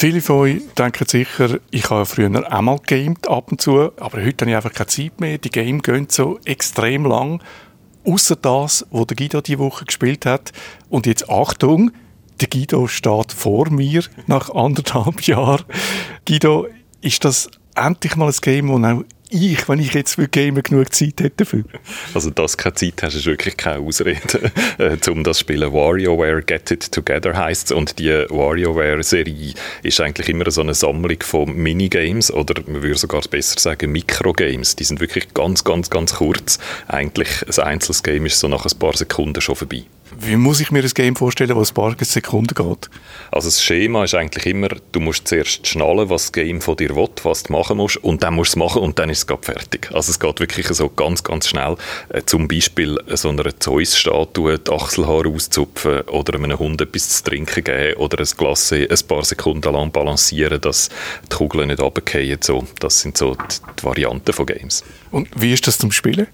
Viele 0.00 0.22
von 0.22 0.36
euch 0.36 0.62
denken 0.78 1.06
sicher, 1.06 1.58
ich 1.70 1.90
habe 1.90 2.06
früher 2.06 2.30
auch 2.50 2.60
mal 2.62 2.78
gegamed, 2.78 3.28
ab 3.28 3.52
und 3.52 3.60
zu, 3.60 3.92
aber 4.00 4.24
heute 4.24 4.46
habe 4.46 4.50
ich 4.50 4.56
einfach 4.56 4.72
keine 4.72 4.86
Zeit 4.86 5.20
mehr. 5.20 5.36
Die 5.36 5.50
Game 5.50 5.82
gehen 5.82 6.06
so 6.08 6.40
extrem 6.46 7.04
lang. 7.04 7.42
Außer 8.06 8.36
das, 8.36 8.86
was 8.90 9.06
der 9.08 9.16
Guido 9.18 9.42
diese 9.42 9.58
Woche 9.58 9.84
gespielt 9.84 10.24
hat. 10.24 10.52
Und 10.88 11.04
jetzt 11.04 11.28
Achtung, 11.28 11.90
der 12.40 12.48
Guido 12.48 12.86
steht 12.86 13.32
vor 13.32 13.68
mir 13.68 14.02
nach 14.26 14.48
anderthalb 14.48 15.20
Jahren. 15.26 15.64
Guido, 16.26 16.66
ist 17.02 17.26
das 17.26 17.50
endlich 17.74 18.16
mal 18.16 18.28
ein 18.28 18.40
Game, 18.40 18.68
das 18.68 18.92
auch 18.92 19.04
ich, 19.30 19.68
wenn 19.68 19.78
ich 19.78 19.94
jetzt 19.94 20.14
für 20.14 20.28
Gamer 20.28 20.62
genug 20.62 20.92
Zeit 20.92 21.20
hätte 21.20 21.44
dafür. 21.44 21.64
Also, 22.14 22.30
dass 22.30 22.56
du 22.56 22.62
keine 22.62 22.74
Zeit 22.74 23.02
hast, 23.02 23.14
ist 23.14 23.26
wirklich 23.26 23.56
keine 23.56 23.80
Ausrede, 23.80 24.52
äh, 24.78 25.10
um 25.10 25.24
das 25.24 25.40
Spielen. 25.40 25.72
WarioWare 25.72 26.42
Get 26.42 26.70
It 26.70 26.92
Together 26.92 27.36
heisst. 27.36 27.72
Und 27.72 27.98
die 27.98 28.10
WarioWare-Serie 28.10 29.54
ist 29.82 30.00
eigentlich 30.00 30.28
immer 30.28 30.50
so 30.50 30.60
eine 30.60 30.74
Sammlung 30.74 31.22
von 31.22 31.54
Minigames 31.54 32.32
oder 32.32 32.60
man 32.66 32.82
würde 32.82 32.98
sogar 32.98 33.22
besser 33.22 33.58
sagen 33.58 33.92
Mikrogames. 33.92 34.76
Die 34.76 34.84
sind 34.84 35.00
wirklich 35.00 35.32
ganz, 35.34 35.64
ganz, 35.64 35.90
ganz 35.90 36.14
kurz. 36.14 36.58
Eigentlich 36.88 37.28
ein 37.46 37.64
einzelnes 37.64 38.02
Game 38.02 38.26
ist 38.26 38.40
so 38.40 38.48
nach 38.48 38.66
ein 38.66 38.78
paar 38.78 38.96
Sekunden 38.96 39.40
schon 39.40 39.56
vorbei. 39.56 39.84
Wie 40.22 40.36
muss 40.36 40.60
ich 40.60 40.70
mir 40.70 40.82
das 40.82 40.94
Game 40.94 41.16
vorstellen, 41.16 41.56
wo 41.56 41.62
ein 41.62 41.74
paar 41.74 41.96
Sekunden 41.98 42.54
geht? 42.54 42.90
Also 43.32 43.48
das 43.48 43.64
Schema 43.64 44.04
ist 44.04 44.14
eigentlich 44.14 44.44
immer, 44.44 44.68
du 44.92 45.00
musst 45.00 45.26
zuerst 45.26 45.66
schnallen, 45.66 46.10
was 46.10 46.24
das 46.24 46.32
Game 46.32 46.60
von 46.60 46.76
dir 46.76 46.94
will, 46.94 47.08
was 47.22 47.44
du 47.44 47.52
machen 47.54 47.78
musst, 47.78 47.96
und 48.04 48.22
dann 48.22 48.34
musst 48.34 48.54
du 48.54 48.58
es 48.60 48.64
machen 48.64 48.82
und 48.82 48.98
dann 48.98 49.08
ist 49.08 49.18
es 49.18 49.26
gerade 49.26 49.42
fertig. 49.42 49.88
Also 49.94 50.10
es 50.10 50.20
geht 50.20 50.38
wirklich 50.40 50.66
so 50.68 50.90
ganz, 50.90 51.24
ganz 51.24 51.48
schnell. 51.48 51.76
Äh, 52.10 52.22
zum 52.26 52.48
Beispiel 52.48 52.98
so 53.08 53.30
einer 53.30 53.58
Zeus-Statue 53.58 54.58
die 54.58 54.70
Achselhaare 54.70 55.28
auszupfen 55.28 56.02
oder 56.02 56.34
einem 56.34 56.58
Hund 56.58 56.82
etwas 56.82 57.08
zu 57.08 57.24
trinken 57.24 57.64
geben 57.64 57.96
oder 57.96 58.18
ein 58.18 58.28
Glas 58.36 58.72
ein 58.72 58.88
paar 59.08 59.24
Sekunden 59.24 59.72
lang 59.72 59.90
balancieren, 59.90 60.60
dass 60.60 60.90
die 61.32 61.36
Kugeln 61.36 61.68
nicht 61.68 61.80
runterfallen. 61.80 62.38
So, 62.42 62.66
das 62.78 63.00
sind 63.00 63.16
so 63.16 63.36
die, 63.36 63.56
die 63.78 63.84
Varianten 63.84 64.34
von 64.34 64.44
Games. 64.44 64.84
Und 65.10 65.28
wie 65.34 65.54
ist 65.54 65.66
das 65.66 65.78
zum 65.78 65.90
Spielen? 65.92 66.26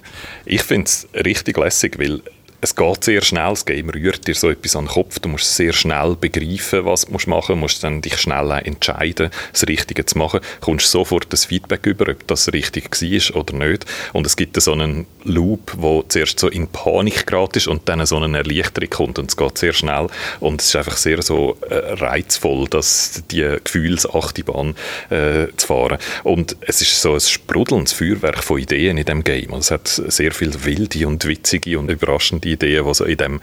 Ich 0.45 0.63
finde 0.63 0.87
es 0.87 1.07
richtig 1.15 1.57
lässig, 1.57 2.01
weil 2.01 2.21
es 2.67 2.75
geht 2.75 3.05
sehr 3.05 3.23
schnell, 3.23 3.51
das 3.51 3.65
Game 3.65 3.91
rührt 3.91 4.27
dir 4.27 4.35
so 4.35 4.51
etwas 4.51 4.75
an 4.75 4.87
den 4.87 4.91
Kopf, 4.91 5.21
du 5.21 5.29
musst 5.29 5.55
sehr 5.55 5.73
schnell 5.73 6.17
begreifen, 6.21 6.85
was 6.85 7.07
du 7.07 7.13
machen. 7.13 7.27
Musst, 7.31 7.49
du 7.49 7.55
musst 7.55 7.85
dann 7.85 8.03
dich 8.03 8.19
schnell 8.19 8.51
entscheiden, 8.65 9.31
das 9.53 9.69
Richtige 9.69 10.05
zu 10.05 10.19
machen, 10.19 10.41
du 10.41 10.65
kommst 10.65 10.91
sofort 10.91 11.33
das 11.33 11.45
Feedback 11.45 11.87
über, 11.87 12.11
ob 12.11 12.27
das 12.27 12.53
richtig 12.53 12.91
war 12.91 13.37
oder 13.37 13.55
nicht. 13.55 13.87
Und 14.13 14.27
es 14.27 14.35
gibt 14.35 14.61
so 14.61 14.73
einen 14.73 15.07
Loop, 15.23 15.75
wo 15.77 16.03
zuerst 16.03 16.41
so 16.41 16.49
in 16.49 16.67
Panik 16.67 17.27
gerade 17.29 17.57
ist 17.57 17.69
und 17.69 17.89
dann 17.89 18.05
so 18.05 18.17
eine 18.17 18.39
Erleichterung 18.39 18.91
kommt 18.91 19.19
und 19.21 19.31
es 19.31 19.37
geht 19.37 19.59
sehr 19.59 19.73
schnell. 19.73 20.09
Und 20.41 20.61
es 20.61 20.69
ist 20.69 20.77
einfach 20.77 20.97
sehr 20.97 21.23
so 21.23 21.57
äh, 21.71 21.75
reizvoll, 21.75 22.67
dass 22.69 23.23
die 23.31 23.59
Gefühlsachtibahn 23.63 24.75
äh, 25.11 25.47
zu 25.57 25.67
fahren. 25.69 25.99
Und 26.25 26.57
es 26.63 26.83
ist 26.83 27.01
so 27.01 27.15
ein 27.15 27.21
sprudelndes 27.21 27.93
Feuerwerk 27.93 28.43
von 28.43 28.59
Ideen 28.59 28.99
in 28.99 29.05
dem 29.05 29.23
Game, 29.23 29.55
also 29.55 29.59
es 29.59 29.71
hat 29.71 29.89
sehr 29.89 30.33
viel 30.33 30.65
wilde 30.65 31.07
und 31.07 31.25
witzige 31.25 31.79
und 31.79 31.91
überraschende 31.91 32.56
Ideen, 32.57 32.85
die 32.85 32.95
so 32.95 33.05
in 33.05 33.17
dem 33.17 33.41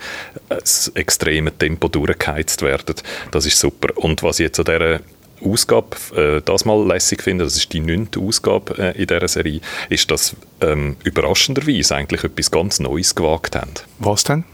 äh, 0.48 0.58
extremen 0.94 1.56
Tempo 1.58 1.88
durchgeheizt 1.88 2.62
werden. 2.62 2.96
Das 3.30 3.46
ist 3.46 3.58
super. 3.58 3.88
Und 3.96 4.22
was 4.22 4.40
ich 4.40 4.44
jetzt 4.44 4.58
an 4.58 4.66
dieser 4.66 5.00
Ausgabe 5.44 5.96
äh, 6.16 6.42
das 6.44 6.64
mal 6.64 6.86
lässig 6.86 7.22
finde, 7.22 7.44
das 7.44 7.56
ist 7.56 7.72
die 7.72 7.80
neunte 7.80 8.20
Ausgabe 8.20 8.78
äh, 8.78 9.00
in 9.00 9.06
dieser 9.06 9.28
Serie, 9.28 9.60
ist, 9.88 10.10
dass 10.10 10.36
ähm, 10.60 10.96
überraschenderweise 11.04 11.96
eigentlich 11.96 12.24
etwas 12.24 12.50
ganz 12.50 12.80
Neues 12.80 13.14
gewagt 13.14 13.56
haben. 13.56 13.72
Was 13.98 14.24
denn? 14.24 14.44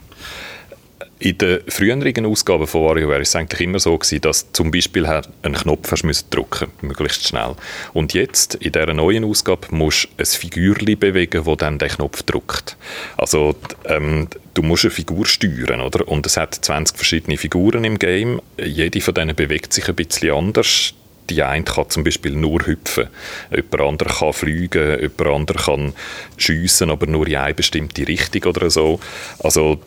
In 1.21 1.37
den 1.37 1.61
früheren 1.69 2.25
Ausgaben 2.25 2.67
von 2.67 2.81
WarioWare 2.81 3.17
war 3.17 3.21
es 3.21 3.37
eigentlich 3.37 3.61
immer 3.61 3.79
so, 3.79 3.97
gewesen, 3.99 4.23
dass 4.23 4.51
zum 4.53 4.71
Beispiel 4.71 5.05
einen 5.05 5.55
Knopf 5.55 5.93
hast 5.93 6.03
müssen 6.03 6.31
drücken 6.31 6.69
möglichst 6.81 7.29
schnell. 7.29 7.57
Und 7.93 8.15
jetzt, 8.15 8.55
in 8.55 8.73
dieser 8.73 8.95
neuen 8.95 9.25
Ausgabe, 9.25 9.69
musst 9.71 10.05
du 10.05 10.23
ein 10.23 10.25
Figürchen 10.25 10.99
bewegen, 10.99 11.45
das 11.45 11.57
dann 11.59 11.79
den 11.79 11.91
Knopf 11.91 12.23
drückt. 12.23 12.79
Also, 13.19 13.55
ähm, 13.85 14.29
du 14.55 14.63
musst 14.63 14.87
eine 14.87 14.93
Figur 14.93 15.27
steuern, 15.27 15.83
oder? 15.83 16.09
Und 16.09 16.25
es 16.25 16.39
hat 16.39 16.55
20 16.55 16.97
verschiedene 16.97 17.37
Figuren 17.37 17.85
im 17.85 17.99
Game. 17.99 18.41
Jede 18.59 19.03
von 19.03 19.13
denen 19.13 19.37
bewegt 19.37 19.75
sich 19.75 19.87
ein 19.91 19.97
bisschen 19.97 20.33
anders 20.33 20.95
die 21.29 21.45
eine 21.45 21.63
kann 21.63 21.89
zum 21.89 22.03
Beispiel 22.03 22.33
nur 22.33 22.67
hüpfen, 22.67 23.07
jemand 23.53 23.81
anderer 23.81 24.19
kann 24.19 24.33
fliegen, 24.33 25.01
jemand 25.01 25.21
anderer 25.21 25.65
kann 25.65 25.93
schiessen, 26.37 26.91
aber 26.91 27.07
nur 27.07 27.29
in 27.29 27.37
eine 27.37 27.55
bestimmte 27.55 28.09
Richtung 28.09 28.47
oder 28.47 28.69
so. 28.69 28.99
Also 29.39 29.79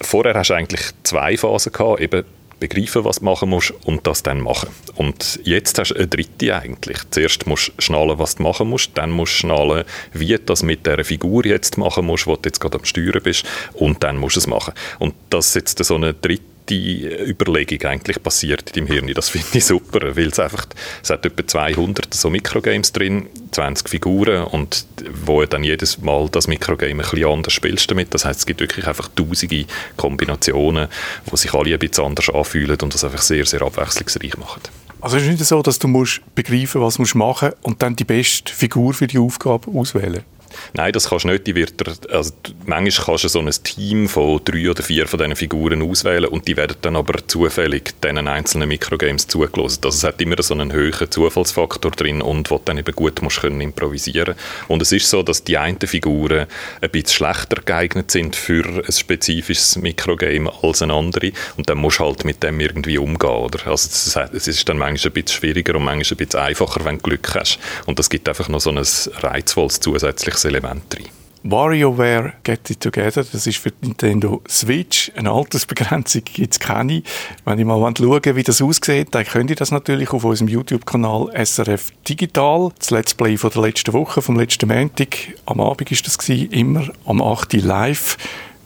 vorher 0.00 0.34
hast 0.34 0.50
du 0.50 0.54
eigentlich 0.54 0.82
zwei 1.02 1.36
Phasen 1.36 1.72
gehabt, 1.72 2.00
eben 2.00 2.24
begreifen, 2.58 3.04
was 3.04 3.18
du 3.18 3.24
machen 3.24 3.50
musst 3.50 3.74
und 3.84 4.06
das 4.06 4.22
dann 4.22 4.40
machen. 4.40 4.70
Und 4.94 5.40
jetzt 5.44 5.78
hast 5.78 5.90
du 5.90 5.96
eine 5.96 6.06
dritte 6.06 6.56
eigentlich. 6.56 6.98
Zuerst 7.10 7.46
musst 7.46 7.72
du 7.76 7.82
schnallen, 7.82 8.18
was 8.18 8.36
du 8.36 8.42
machen 8.42 8.68
musst, 8.68 8.92
dann 8.94 9.10
musst 9.10 9.34
du 9.34 9.38
schnallen, 9.38 9.84
wie 10.12 10.28
du 10.28 10.38
das 10.38 10.62
mit 10.62 10.86
der 10.86 11.04
Figur 11.04 11.44
jetzt 11.44 11.76
machen 11.76 12.06
musst, 12.06 12.26
wo 12.26 12.36
du 12.36 12.42
jetzt 12.46 12.60
gerade 12.60 12.78
am 12.78 12.84
Steuern 12.84 13.22
bist 13.22 13.44
und 13.74 14.02
dann 14.02 14.16
musst 14.16 14.36
du 14.36 14.40
es 14.40 14.46
machen. 14.46 14.72
Und 14.98 15.14
das 15.30 15.48
ist 15.48 15.54
jetzt 15.54 15.84
so 15.84 15.94
eine 15.96 16.14
dritte 16.14 16.55
die 16.68 17.06
Überlegung 17.06 17.82
eigentlich 17.88 18.22
passiert 18.22 18.70
in 18.70 18.86
deinem 18.86 18.92
Hirn. 18.92 19.14
Das 19.14 19.28
finde 19.28 19.46
ich 19.52 19.64
super, 19.64 20.16
weil 20.16 20.28
es 20.28 20.38
einfach, 20.38 20.66
es 21.02 21.10
hat 21.10 21.24
etwa 21.24 21.46
200 21.46 22.12
so 22.12 22.30
Mikrogames 22.30 22.92
drin, 22.92 23.28
20 23.52 23.88
Figuren 23.88 24.44
und 24.44 24.86
wo 25.24 25.44
dann 25.44 25.64
jedes 25.64 25.98
Mal 25.98 26.28
das 26.30 26.48
Mikrogame 26.48 26.92
ein 26.92 26.98
bisschen 26.98 27.26
anders 27.26 27.52
spielst 27.52 27.90
damit. 27.90 28.12
Das 28.14 28.24
heißt, 28.24 28.40
es 28.40 28.46
gibt 28.46 28.60
wirklich 28.60 28.86
einfach 28.86 29.08
tausende 29.14 29.64
Kombinationen, 29.96 30.88
die 31.30 31.36
sich 31.36 31.54
alle 31.54 31.72
ein 31.72 31.78
bisschen 31.78 32.04
anders 32.04 32.28
anfühlen 32.30 32.78
und 32.80 32.94
das 32.94 33.04
einfach 33.04 33.22
sehr, 33.22 33.46
sehr 33.46 33.62
abwechslungsreich 33.62 34.36
machen. 34.36 34.62
Also 35.00 35.18
es 35.18 35.24
ist 35.24 35.28
nicht 35.28 35.44
so, 35.44 35.62
dass 35.62 35.78
du 35.78 35.88
musst 35.88 36.20
begreifen, 36.34 36.80
was 36.80 36.96
du 36.96 37.18
machen 37.18 37.50
musst 37.50 37.64
und 37.64 37.82
dann 37.82 37.94
die 37.94 38.04
beste 38.04 38.52
Figur 38.52 38.94
für 38.94 39.06
die 39.06 39.18
Aufgabe 39.18 39.70
auswählen 39.70 40.24
Nein, 40.74 40.92
das 40.92 41.08
kannst 41.08 41.24
du 41.24 41.28
nicht. 41.28 41.46
Die 41.46 41.54
wird 41.54 41.74
also, 42.10 42.32
manchmal 42.64 43.06
kannst 43.06 43.24
du 43.24 43.28
so 43.28 43.40
ein 43.40 43.50
Team 43.62 44.08
von 44.08 44.40
drei 44.44 44.70
oder 44.70 44.82
vier 44.82 45.06
von 45.06 45.18
diesen 45.18 45.36
Figuren 45.36 45.82
auswählen 45.82 46.26
und 46.26 46.46
die 46.48 46.56
werden 46.56 46.76
dann 46.82 46.96
aber 46.96 47.26
zufällig 47.26 47.94
diesen 48.02 48.28
einzelnen 48.28 48.68
Mikrogames 48.68 49.26
zugelassen. 49.26 49.80
Also 49.84 49.96
es 49.96 50.04
hat 50.04 50.20
immer 50.20 50.40
so 50.42 50.54
einen 50.54 50.72
höheren 50.72 51.10
Zufallsfaktor 51.10 51.90
drin 51.92 52.22
und 52.22 52.50
wo 52.50 52.58
du 52.58 52.62
dann 52.66 52.78
eben 52.78 52.94
gut 52.94 53.22
musst 53.22 53.40
können 53.40 53.60
improvisieren 53.60 54.34
Und 54.68 54.82
es 54.82 54.92
ist 54.92 55.08
so, 55.08 55.22
dass 55.22 55.44
die 55.44 55.58
einen 55.58 55.78
Figuren 55.80 56.46
ein 56.80 56.90
bisschen 56.90 57.16
schlechter 57.16 57.62
geeignet 57.62 58.10
sind 58.10 58.36
für 58.36 58.64
ein 58.64 58.92
spezifisches 58.92 59.76
Mikrogame 59.76 60.52
als 60.62 60.82
eine 60.82 60.94
andere 60.94 61.32
und 61.56 61.68
dann 61.68 61.78
musst 61.78 61.98
du 61.98 62.04
halt 62.04 62.24
mit 62.24 62.42
dem 62.42 62.60
irgendwie 62.60 62.98
umgehen. 62.98 63.30
Oder? 63.30 63.66
Also 63.66 63.88
es 64.32 64.48
ist 64.48 64.68
dann 64.68 64.78
manchmal 64.78 65.10
ein 65.10 65.22
bisschen 65.22 65.38
schwieriger 65.38 65.76
und 65.76 65.84
manchmal 65.84 66.14
ein 66.18 66.26
bisschen 66.26 66.40
einfacher, 66.40 66.84
wenn 66.84 66.98
du 66.98 67.02
Glück 67.02 67.34
hast. 67.34 67.58
Und 67.86 67.98
das 67.98 68.10
gibt 68.10 68.28
einfach 68.28 68.48
noch 68.48 68.60
so 68.60 68.70
ein 68.70 68.78
reizvolles 68.78 69.80
zusätzliches 69.80 70.35
Element 70.44 70.82
drin. 70.90 71.06
WarioWare 71.48 72.32
Get 72.42 72.70
It 72.70 72.80
Together, 72.80 73.24
das 73.24 73.46
ist 73.46 73.58
für 73.58 73.72
Nintendo 73.80 74.42
Switch. 74.48 75.12
Eine 75.14 75.30
Altersbegrenzung 75.30 76.22
gibt 76.24 76.54
es 76.54 76.58
keine. 76.58 77.02
Wenn 77.44 77.58
ich 77.60 77.64
mal 77.64 77.78
schauen 77.96 78.36
wie 78.36 78.42
das 78.42 78.60
aussieht, 78.60 79.08
dann 79.12 79.24
könnt 79.24 79.50
ihr 79.50 79.56
das 79.56 79.70
natürlich 79.70 80.10
auf 80.10 80.24
unserem 80.24 80.48
YouTube-Kanal 80.48 81.30
SRF 81.44 81.92
Digital. 82.08 82.70
Das 82.78 82.90
Let's 82.90 83.14
Play 83.14 83.36
von 83.36 83.50
der 83.50 83.62
letzten 83.62 83.92
Woche, 83.92 84.22
vom 84.22 84.36
letzten 84.36 84.68
Montag. 84.68 85.16
Am 85.46 85.60
Abend 85.60 85.92
ist 85.92 86.04
das 86.06 86.18
gewesen, 86.18 86.50
immer 86.50 86.88
am 87.04 87.22
8. 87.22 87.52
live. 87.54 88.16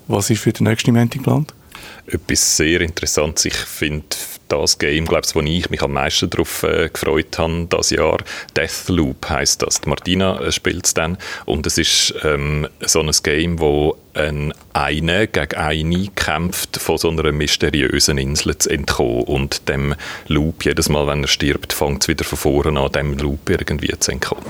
Was 0.09 0.31
ist 0.31 0.41
für 0.41 0.53
den 0.53 0.67
nächsten 0.67 0.95
Montag 0.95 1.19
geplant? 1.19 1.53
Etwas 2.07 2.57
sehr 2.57 2.81
Interessantes. 2.81 3.45
Ich 3.45 3.57
finde 3.57 4.07
das 4.51 4.79
Game, 4.79 5.07
glaube 5.07 5.27
ich, 5.27 5.35
wo 5.35 5.41
ich 5.41 5.71
mich 5.71 5.83
am 5.83 5.93
meisten 5.93 6.29
darauf 6.29 6.63
äh, 6.63 6.89
gefreut 6.93 7.39
habe 7.39 7.67
das 7.69 7.91
Jahr. 7.91 8.19
Deathloop 8.57 9.29
heißt 9.29 9.63
das. 9.63 9.81
Die 9.81 9.89
Martina 9.89 10.41
äh, 10.41 10.53
spielt 10.53 10.87
es 10.87 10.95
dann 10.95 11.17
und 11.47 11.67
es 11.67 11.79
ist 11.79 12.15
ähm, 12.25 12.69
so 12.81 13.01
ein 13.01 13.11
Game, 13.23 13.61
wo 13.61 13.97
ein 14.15 14.53
eine 14.73 15.29
gegen 15.29 15.55
eine 15.55 16.09
kämpft, 16.15 16.77
von 16.79 16.99
so 16.99 17.11
einer 17.11 17.31
mysteriösen 17.33 18.19
Insel 18.19 18.59
zu 18.59 18.71
entkommen 18.71 19.23
und 19.23 19.69
dem 19.69 19.95
Loop 20.27 20.65
jedes 20.65 20.89
Mal, 20.89 21.07
wenn 21.07 21.23
er 21.23 21.29
stirbt, 21.29 21.73
fängt 21.73 22.03
es 22.03 22.09
wieder 22.09 22.25
von 22.25 22.39
vorne 22.39 22.81
an, 22.81 22.93
dem 22.93 23.17
Loop 23.19 23.49
irgendwie 23.49 23.97
zu 23.99 24.11
entkommen. 24.13 24.45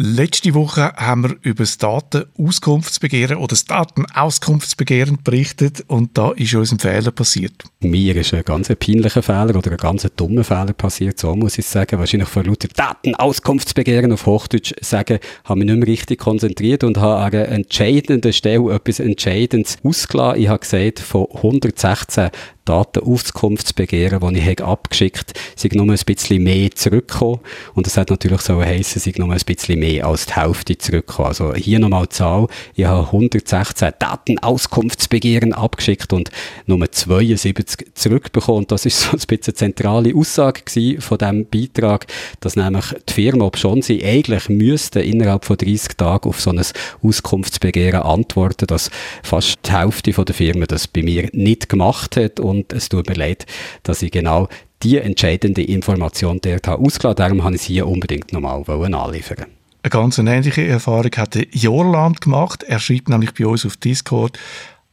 Letzte 0.00 0.54
Woche 0.54 0.92
haben 0.94 1.24
wir 1.24 1.36
über 1.42 1.64
das 1.64 1.76
Datenauskunftsbegehren 1.76 3.36
oder 3.36 3.48
das 3.48 3.64
Datenauskunftsbegehren 3.64 5.18
berichtet 5.24 5.82
und 5.88 6.16
da 6.16 6.30
ist 6.30 6.54
uns 6.54 6.70
ein 6.70 6.78
Fehler 6.78 7.10
passiert. 7.10 7.64
Mir 7.80 8.14
ist 8.14 8.32
ein 8.32 8.44
ganz 8.44 8.68
peinlicher 8.68 9.24
Fehler 9.24 9.56
oder 9.56 9.72
ein 9.72 9.76
ganz 9.76 10.06
dummer 10.14 10.44
Fehler 10.44 10.72
passiert, 10.72 11.18
so 11.18 11.34
muss 11.34 11.58
ich 11.58 11.66
sagen. 11.66 11.98
Wahrscheinlich 11.98 12.28
vor 12.28 12.44
lauter 12.44 12.68
Datenauskunftsbegehren 12.68 14.12
auf 14.12 14.26
Hochdeutsch 14.26 14.72
sagen, 14.82 15.18
habe 15.42 15.58
mich 15.58 15.66
nicht 15.68 15.78
mehr 15.78 15.88
richtig 15.88 16.20
konzentriert 16.20 16.84
und 16.84 16.98
habe 16.98 17.16
an 17.16 17.32
einer 17.32 17.48
entscheidenden 17.48 18.32
Stelle 18.32 18.72
etwas 18.72 19.00
Entscheidendes 19.00 19.78
ausgelassen. 19.82 20.40
Ich 20.40 20.46
habe 20.46 20.60
gesagt, 20.60 21.00
von 21.00 21.26
116 21.34 22.30
Datenauskunftsbegehren, 22.68 24.34
die 24.34 24.40
ich 24.40 24.62
abgeschickt 24.62 25.30
habe, 25.30 25.40
sind 25.56 25.74
nur 25.74 25.86
ein 25.86 25.98
bisschen 26.04 26.42
mehr 26.42 26.70
zurückgekommen. 26.70 27.40
Und 27.74 27.86
das 27.86 27.96
hat 27.96 28.10
natürlich 28.10 28.42
so 28.42 28.60
heissen, 28.62 29.00
sind 29.00 29.18
nur 29.18 29.32
ein 29.32 29.40
bisschen 29.44 29.78
mehr 29.78 30.06
als 30.06 30.26
die 30.26 30.34
Hälfte 30.34 30.76
zurückgekommen. 30.76 31.28
Also 31.28 31.54
hier 31.54 31.78
nochmal 31.78 32.04
die 32.04 32.10
Zahl. 32.10 32.46
Ich 32.74 32.84
habe 32.84 33.06
116 33.06 33.92
Datenauskunftsbegehren 33.98 35.54
abgeschickt 35.54 36.12
und 36.12 36.30
nur 36.66 36.90
72 36.90 37.86
zurückbekommen. 37.94 38.58
Und 38.58 38.72
das 38.72 38.84
ist 38.84 39.00
so 39.00 39.12
ein 39.12 39.18
bisschen 39.26 39.54
eine 39.54 39.54
zentrale 39.54 40.14
Aussage 40.14 40.62
von 41.00 41.18
diesem 41.18 41.46
Beitrag, 41.46 42.06
dass 42.40 42.56
nämlich 42.56 42.84
die 43.08 43.12
Firma, 43.12 43.46
ob 43.46 43.56
schon 43.56 43.82
sie 43.82 44.04
eigentlich 44.04 44.48
müsste 44.48 45.00
innerhalb 45.00 45.44
von 45.44 45.56
30 45.56 45.96
Tagen 45.96 46.28
auf 46.28 46.40
so 46.40 46.50
ein 46.50 46.60
Auskunftsbegehren 47.02 48.02
antworten, 48.02 48.66
dass 48.66 48.90
fast 49.22 49.58
die 49.66 49.72
Hälfte 49.72 50.12
der 50.12 50.34
Firmen 50.34 50.66
das 50.68 50.86
bei 50.86 51.02
mir 51.02 51.28
nicht 51.32 51.68
gemacht 51.68 52.16
hat 52.16 52.40
und 52.40 52.57
und 52.58 52.72
es 52.72 52.88
tut 52.88 53.08
mir 53.08 53.14
leid, 53.14 53.46
dass 53.82 54.02
ich 54.02 54.10
genau 54.10 54.48
die 54.82 54.98
entscheidende 54.98 55.62
Information 55.62 56.40
dort 56.40 56.68
habe 56.68 56.84
ausgelassen. 56.84 57.16
Darum 57.16 57.44
habe 57.44 57.54
ich 57.54 57.62
es 57.62 57.66
hier 57.66 57.86
unbedingt 57.86 58.32
nochmal 58.32 58.62
anliefern 58.68 59.46
Eine 59.82 59.90
ganz 59.90 60.18
ähnliche 60.18 60.66
Erfahrung 60.66 61.10
hat 61.16 61.38
Jorland 61.52 62.20
gemacht. 62.20 62.62
Er 62.62 62.78
schreibt 62.78 63.08
nämlich 63.08 63.34
bei 63.34 63.46
uns 63.46 63.66
auf 63.66 63.76
Discord, 63.76 64.38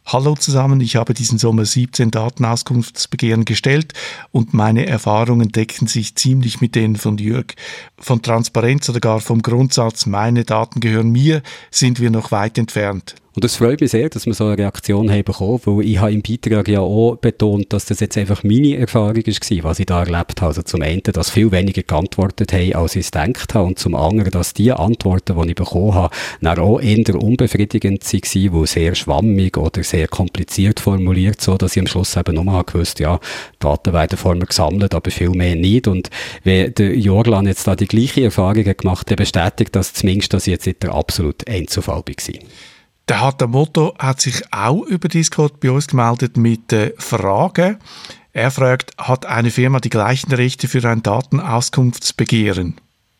Hallo 0.07 0.35
zusammen, 0.35 0.81
ich 0.81 0.97
habe 0.97 1.15
diesen 1.15 1.39
Sommer 1.39 1.65
17 1.65 2.11
Datenauskunftsbegehren 2.11 3.43
gestellt 3.43 3.93
und 4.31 4.53
meine 4.53 4.85
Erfahrungen 4.85 5.49
decken 5.49 5.87
sich 5.87 6.13
ziemlich 6.13 6.61
mit 6.61 6.75
denen 6.75 6.95
von 6.95 7.17
Jörg. 7.17 7.47
Von 7.97 8.21
Transparenz 8.21 8.87
oder 8.87 8.99
gar 8.99 9.19
vom 9.19 9.41
Grundsatz, 9.41 10.05
meine 10.05 10.43
Daten 10.43 10.79
gehören 10.79 11.11
mir, 11.11 11.41
sind 11.71 11.99
wir 11.99 12.11
noch 12.11 12.31
weit 12.31 12.59
entfernt. 12.59 13.15
Und 13.35 13.43
es 13.43 13.57
freut 13.57 13.81
mich 13.81 13.91
sehr, 13.91 14.07
dass 14.07 14.25
wir 14.25 14.33
so 14.33 14.45
eine 14.45 14.57
Reaktion 14.57 15.11
haben 15.11 15.25
bekommen, 15.25 15.59
weil 15.65 15.85
ich 15.85 15.99
habe 15.99 16.13
im 16.13 16.21
Beitrag 16.21 16.69
ja 16.69 16.79
auch 16.79 17.17
betont, 17.17 17.73
dass 17.73 17.83
das 17.83 17.99
jetzt 17.99 18.17
einfach 18.17 18.45
meine 18.45 18.77
Erfahrung 18.77 19.17
war, 19.17 19.63
was 19.63 19.79
ich 19.79 19.85
da 19.85 19.99
erlebt 19.99 20.41
habe. 20.41 20.47
Also 20.47 20.61
zum 20.61 20.81
einen, 20.81 21.01
dass 21.03 21.31
viel 21.31 21.51
weniger 21.51 21.83
geantwortet 21.83 22.53
haben, 22.53 22.73
als 22.75 22.95
ich 22.95 23.01
es 23.01 23.11
gedacht 23.11 23.53
habe, 23.53 23.65
und 23.65 23.77
zum 23.77 23.93
anderen, 23.93 24.31
dass 24.31 24.53
die 24.53 24.71
Antworten, 24.71 25.35
die 25.41 25.49
ich 25.49 25.55
bekommen 25.55 25.95
habe, 25.95 26.15
dann 26.39 26.59
auch 26.59 26.79
eher 26.79 27.13
unbefriedigend 27.13 28.05
waren, 28.05 28.53
weil 28.53 28.67
sehr 28.67 28.95
schwammig 28.95 29.57
oder 29.57 29.83
sehr 29.83 30.07
kompliziert 30.07 30.79
formuliert, 30.79 31.41
so 31.41 31.57
dass 31.57 31.75
ich 31.75 31.81
am 31.81 31.87
Schluss 31.87 32.15
eben 32.15 32.35
nur 32.35 32.63
gewusst, 32.63 33.01
ja, 33.01 33.19
Daten 33.59 33.91
werden 33.91 34.17
vor 34.17 34.35
mir 34.35 34.45
gesammelt, 34.45 34.95
aber 34.95 35.11
viel 35.11 35.31
mehr 35.31 35.57
nicht. 35.57 35.89
Und 35.89 36.09
wenn 36.45 36.73
der 36.73 36.97
Jorlan 36.97 37.47
jetzt 37.47 37.67
da 37.67 37.75
die 37.75 37.85
gleiche 37.85 38.23
Erfahrung 38.23 38.63
gemacht 38.63 39.11
hat, 39.11 39.17
bestätigt 39.17 39.75
das 39.75 39.93
zumindest, 39.93 40.33
dass 40.33 40.47
ich 40.47 40.51
jetzt 40.51 40.67
nicht 40.67 40.83
der 40.83 40.93
absolute 40.93 41.45
Einzelfall 41.51 41.97
war. 41.97 42.39
Der 43.07 43.21
Hatta 43.21 43.45
Motto 43.45 43.93
hat 43.99 44.19
sich 44.19 44.41
auch 44.51 44.81
über 44.83 45.07
Discord 45.07 45.59
bei 45.59 45.69
uns 45.69 45.87
gemeldet 45.87 46.37
mit 46.37 46.73
äh, 46.73 46.93
Fragen. 46.97 47.77
Er 48.33 48.49
fragt, 48.49 48.93
hat 48.97 49.27
eine 49.27 49.51
Firma 49.51 49.79
die 49.79 49.89
gleichen 49.89 50.33
Rechte 50.33 50.67
für 50.67 50.83
ein 50.89 51.03
Datenauskunftsbegehren? 51.03 52.75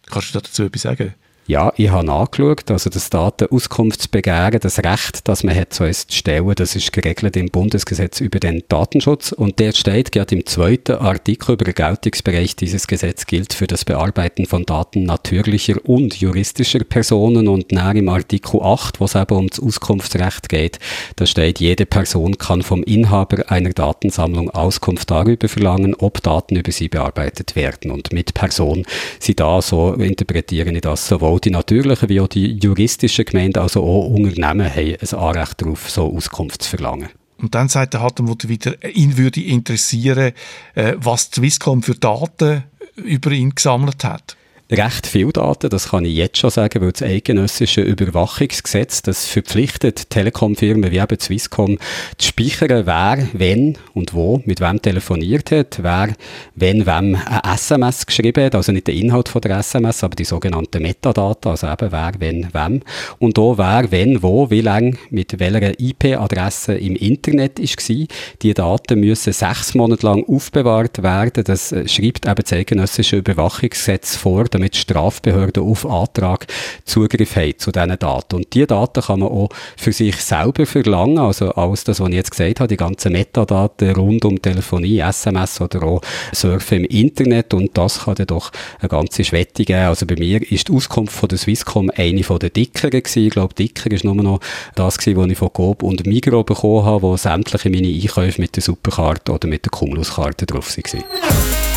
Kannst 0.07 0.33
du 0.33 0.39
dazu 0.39 0.63
etwas 0.63 0.81
sagen? 0.81 1.13
Ja, 1.47 1.71
ich 1.77 1.89
habe 1.89 2.07
nachgeschaut, 2.07 2.71
also 2.71 2.89
das 2.89 3.11
Datenauskunftsbegehren, 3.11 4.59
das 4.59 4.79
Recht, 4.79 5.27
das 5.27 5.43
man 5.43 5.55
hat, 5.55 5.75
so 5.75 5.83
etwas 5.83 6.07
zu 6.07 6.17
stellen, 6.17 6.51
das 6.55 6.75
ist 6.75 6.91
geregelt 6.91 7.37
im 7.37 7.51
Bundesgesetz 7.51 8.19
über 8.19 8.39
den 8.39 8.63
Datenschutz. 8.67 9.31
Und 9.31 9.59
der 9.59 9.73
steht 9.73 10.11
gerade 10.11 10.33
im 10.33 10.47
zweiten 10.47 10.93
Artikel 10.93 11.53
über 11.53 11.65
den 11.65 11.75
Geltungsbereich. 11.75 12.55
Dieses 12.55 12.87
Gesetz 12.87 13.27
gilt 13.27 13.53
für 13.53 13.67
das 13.67 13.85
Bearbeiten 13.85 14.47
von 14.47 14.65
Daten 14.65 15.03
natürlicher 15.03 15.75
und 15.83 16.19
juristischer 16.19 16.83
Personen. 16.83 17.47
Und 17.47 17.71
näher 17.71 17.93
im 17.93 18.09
Artikel 18.09 18.61
8, 18.63 18.99
wo 18.99 19.05
es 19.05 19.13
eben 19.13 19.37
um 19.37 19.47
das 19.47 19.59
Auskunftsrecht 19.59 20.49
geht, 20.49 20.79
da 21.15 21.27
steht, 21.27 21.59
jede 21.59 21.85
Person 21.85 22.39
kann 22.39 22.63
vom 22.63 22.81
Inhaber 22.81 23.51
einer 23.51 23.69
Datensammlung 23.69 24.49
Auskunft 24.49 25.11
darüber 25.11 25.47
verlangen, 25.47 25.93
ob 25.93 26.23
Daten 26.23 26.55
über 26.55 26.71
sie 26.71 26.89
bearbeitet 26.89 27.55
werden. 27.55 27.91
Und 27.91 28.11
mit 28.13 28.33
Person 28.33 28.83
sie 29.19 29.35
da, 29.35 29.61
so 29.61 29.93
interpretieren 29.93 30.75
ich 30.75 30.81
das 30.81 31.07
sowohl 31.07 31.34
sowohl 31.36 31.41
die 31.41 31.51
natürlichen 31.51 32.09
wie 32.09 32.19
auch 32.19 32.27
die 32.27 32.57
juristischen 32.59 33.25
Gemeinden, 33.25 33.59
also 33.59 33.83
auch 33.83 34.07
Unternehmen, 34.07 34.45
haben 34.45 34.61
ein 34.61 35.13
Anrecht 35.13 35.61
darauf, 35.61 35.89
so 35.89 36.15
Auskunft 36.15 36.63
zu 36.63 36.69
verlangen. 36.69 37.09
Und 37.38 37.53
dann 37.53 37.67
sagt 37.67 37.93
der 37.93 38.01
Hattenmutter 38.01 38.47
wieder, 38.47 38.73
ihn 38.95 39.17
würde 39.17 39.41
interessieren, 39.41 40.31
äh, 40.75 40.93
was 40.97 41.29
Swisscom 41.33 41.83
für 41.83 41.95
Daten 41.95 42.63
über 42.95 43.31
ihn 43.31 43.53
gesammelt 43.53 44.03
hat 44.03 44.38
recht 44.72 45.05
viel 45.05 45.32
Daten, 45.32 45.70
das 45.70 45.89
kann 45.89 46.05
ich 46.05 46.16
jetzt 46.16 46.39
schon 46.39 46.49
sagen, 46.49 46.82
weil 46.82 46.91
das 46.91 47.03
eidgenössische 47.03 47.82
Überwachungsgesetz, 47.82 49.03
das 49.03 49.26
verpflichtet 49.28 50.09
Telekomfirmen 50.09 50.91
wie 50.91 50.97
eben 50.97 51.20
Swisscom 51.20 51.78
zu 52.18 52.28
speichern, 52.30 52.86
wer, 52.86 53.28
wenn 53.34 53.78
und 53.93 54.16
wo 54.16 54.41
mit 54.45 54.61
wem 54.61 54.82
telefoniert 54.82 55.51
hat, 55.51 55.84
wer, 55.84 56.16
wenn, 56.55 56.88
wem 56.88 57.16
eine 57.16 57.53
SMS 57.53 58.07
geschrieben 58.07 58.43
hat, 58.43 58.55
also 58.55 58.72
nicht 58.72 58.88
der 58.88 58.95
Inhalt 58.95 59.30
von 59.30 59.41
der 59.41 59.59
SMS, 59.59 60.03
aber 60.03 60.16
die 60.16 60.26
sogenannten 60.26 60.82
Metadaten, 60.82 61.51
also 61.51 61.68
eben 61.68 61.91
wer, 61.91 62.13
wenn, 62.18 62.47
wem 62.51 62.82
und 63.20 63.38
auch 63.38 63.59
wer, 63.59 63.91
wenn, 63.91 64.24
wo, 64.24 64.49
wie 64.49 64.61
lange, 64.61 64.93
mit 65.11 65.39
welcher 65.39 65.80
IP-Adresse 65.80 66.74
im 66.74 66.95
Internet 66.95 67.59
war. 67.59 68.07
Die 68.41 68.53
Daten 68.53 68.99
müssen 68.99 69.32
sechs 69.32 69.76
Monate 69.76 70.07
lang 70.07 70.26
aufbewahrt 70.28 71.03
werden, 71.03 71.43
das 71.43 71.70
schreibt 71.86 72.26
eben 72.26 72.36
das 72.36 72.53
eidgenössische 72.53 73.18
Überwachungsgesetz 73.18 74.16
vor, 74.16 74.45
damit 74.56 74.76
Strafbehörden 74.76 75.64
auf 75.64 75.86
Antrag 75.86 76.47
Zugriff 76.86 77.36
haben 77.36 77.58
zu 77.58 77.72
diesen 77.72 77.97
Daten. 77.99 78.36
Und 78.36 78.53
diese 78.53 78.68
Daten 78.68 79.01
kann 79.01 79.20
man 79.20 79.30
auch 79.30 79.49
für 79.78 79.91
sich 79.91 80.18
selber 80.18 80.66
verlangen, 80.66 81.20
also 81.20 81.51
alles 81.51 81.84
das, 81.84 81.99
was 81.99 82.10
ich 82.10 82.16
jetzt 82.16 82.32
gesagt 82.32 82.60
habe, 82.60 82.68
die 82.68 82.78
ganzen 82.78 83.12
Metadaten 83.12 83.91
rund 83.95 84.26
um 84.26 84.41
Telefonie, 84.41 84.99
SMS 84.99 85.62
oder 85.62 85.84
auch 85.84 86.01
Surfen 86.34 86.86
im 86.86 86.86
Internet 86.86 87.53
und 87.53 87.78
das 87.78 88.06
kann 88.06 88.16
dann 88.16 88.28
doch 88.28 88.51
eine 88.80 88.89
ganze 88.89 89.24
Schwette 89.24 89.64
geben. 89.64 89.80
Also 89.80 90.06
bei 90.06 90.16
mir 90.18 90.41
ist 90.51 90.70
die 90.70 90.74
Auskunft 90.74 91.14
von 91.14 91.30
der 91.30 91.38
Swisscom 91.38 91.91
eine 91.95 92.24
von 92.24 92.39
der 92.39 92.49
dickeren 92.49 92.91
gewesen. 92.91 93.28
Ich 93.28 93.32
glaube, 93.32 93.53
dicker 93.53 93.91
ist 93.91 94.03
nur 94.03 94.16
noch 94.16 94.39
das 94.76 94.97
gewesen, 94.97 95.18
was 95.18 95.32
ich 95.32 95.38
von 95.38 95.53
Coop 95.53 95.84
und 95.84 96.06
Migro 96.06 96.43
bekommen 96.43 96.86
habe, 96.86 97.01
wo 97.03 97.18
sämtliche 97.18 97.70
meine 97.70 97.88
Einkäufe 97.88 98.41
mit 98.41 98.56
der 98.56 98.64
Superkarte 98.64 99.32
oder 99.32 99.47
mit 99.47 99.66
der 99.66 99.72
Cumulus-Karte 99.72 100.45
drauf 100.45 100.76
waren. 100.78 101.74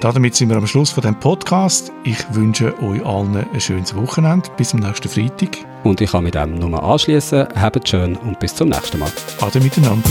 Damit 0.00 0.36
sind 0.36 0.48
wir 0.48 0.56
am 0.56 0.66
Schluss 0.66 0.90
von 0.90 1.02
dem 1.02 1.18
Podcast. 1.18 1.90
Ich 2.04 2.18
wünsche 2.32 2.72
euch 2.82 3.04
allen 3.04 3.36
ein 3.36 3.60
schönes 3.60 3.96
Wochenende. 3.96 4.48
Bis 4.56 4.68
zum 4.68 4.78
nächsten 4.78 5.08
Freitag. 5.08 5.58
Und 5.82 6.00
ich 6.00 6.12
kann 6.12 6.22
mit 6.22 6.36
dem 6.36 6.54
nur 6.54 6.80
anschließen. 6.80 7.48
Habt 7.56 7.88
schön 7.88 8.16
und 8.16 8.38
bis 8.38 8.54
zum 8.54 8.68
nächsten 8.68 9.00
Mal. 9.00 9.10
Ade 9.40 9.60
miteinander. 9.60 10.08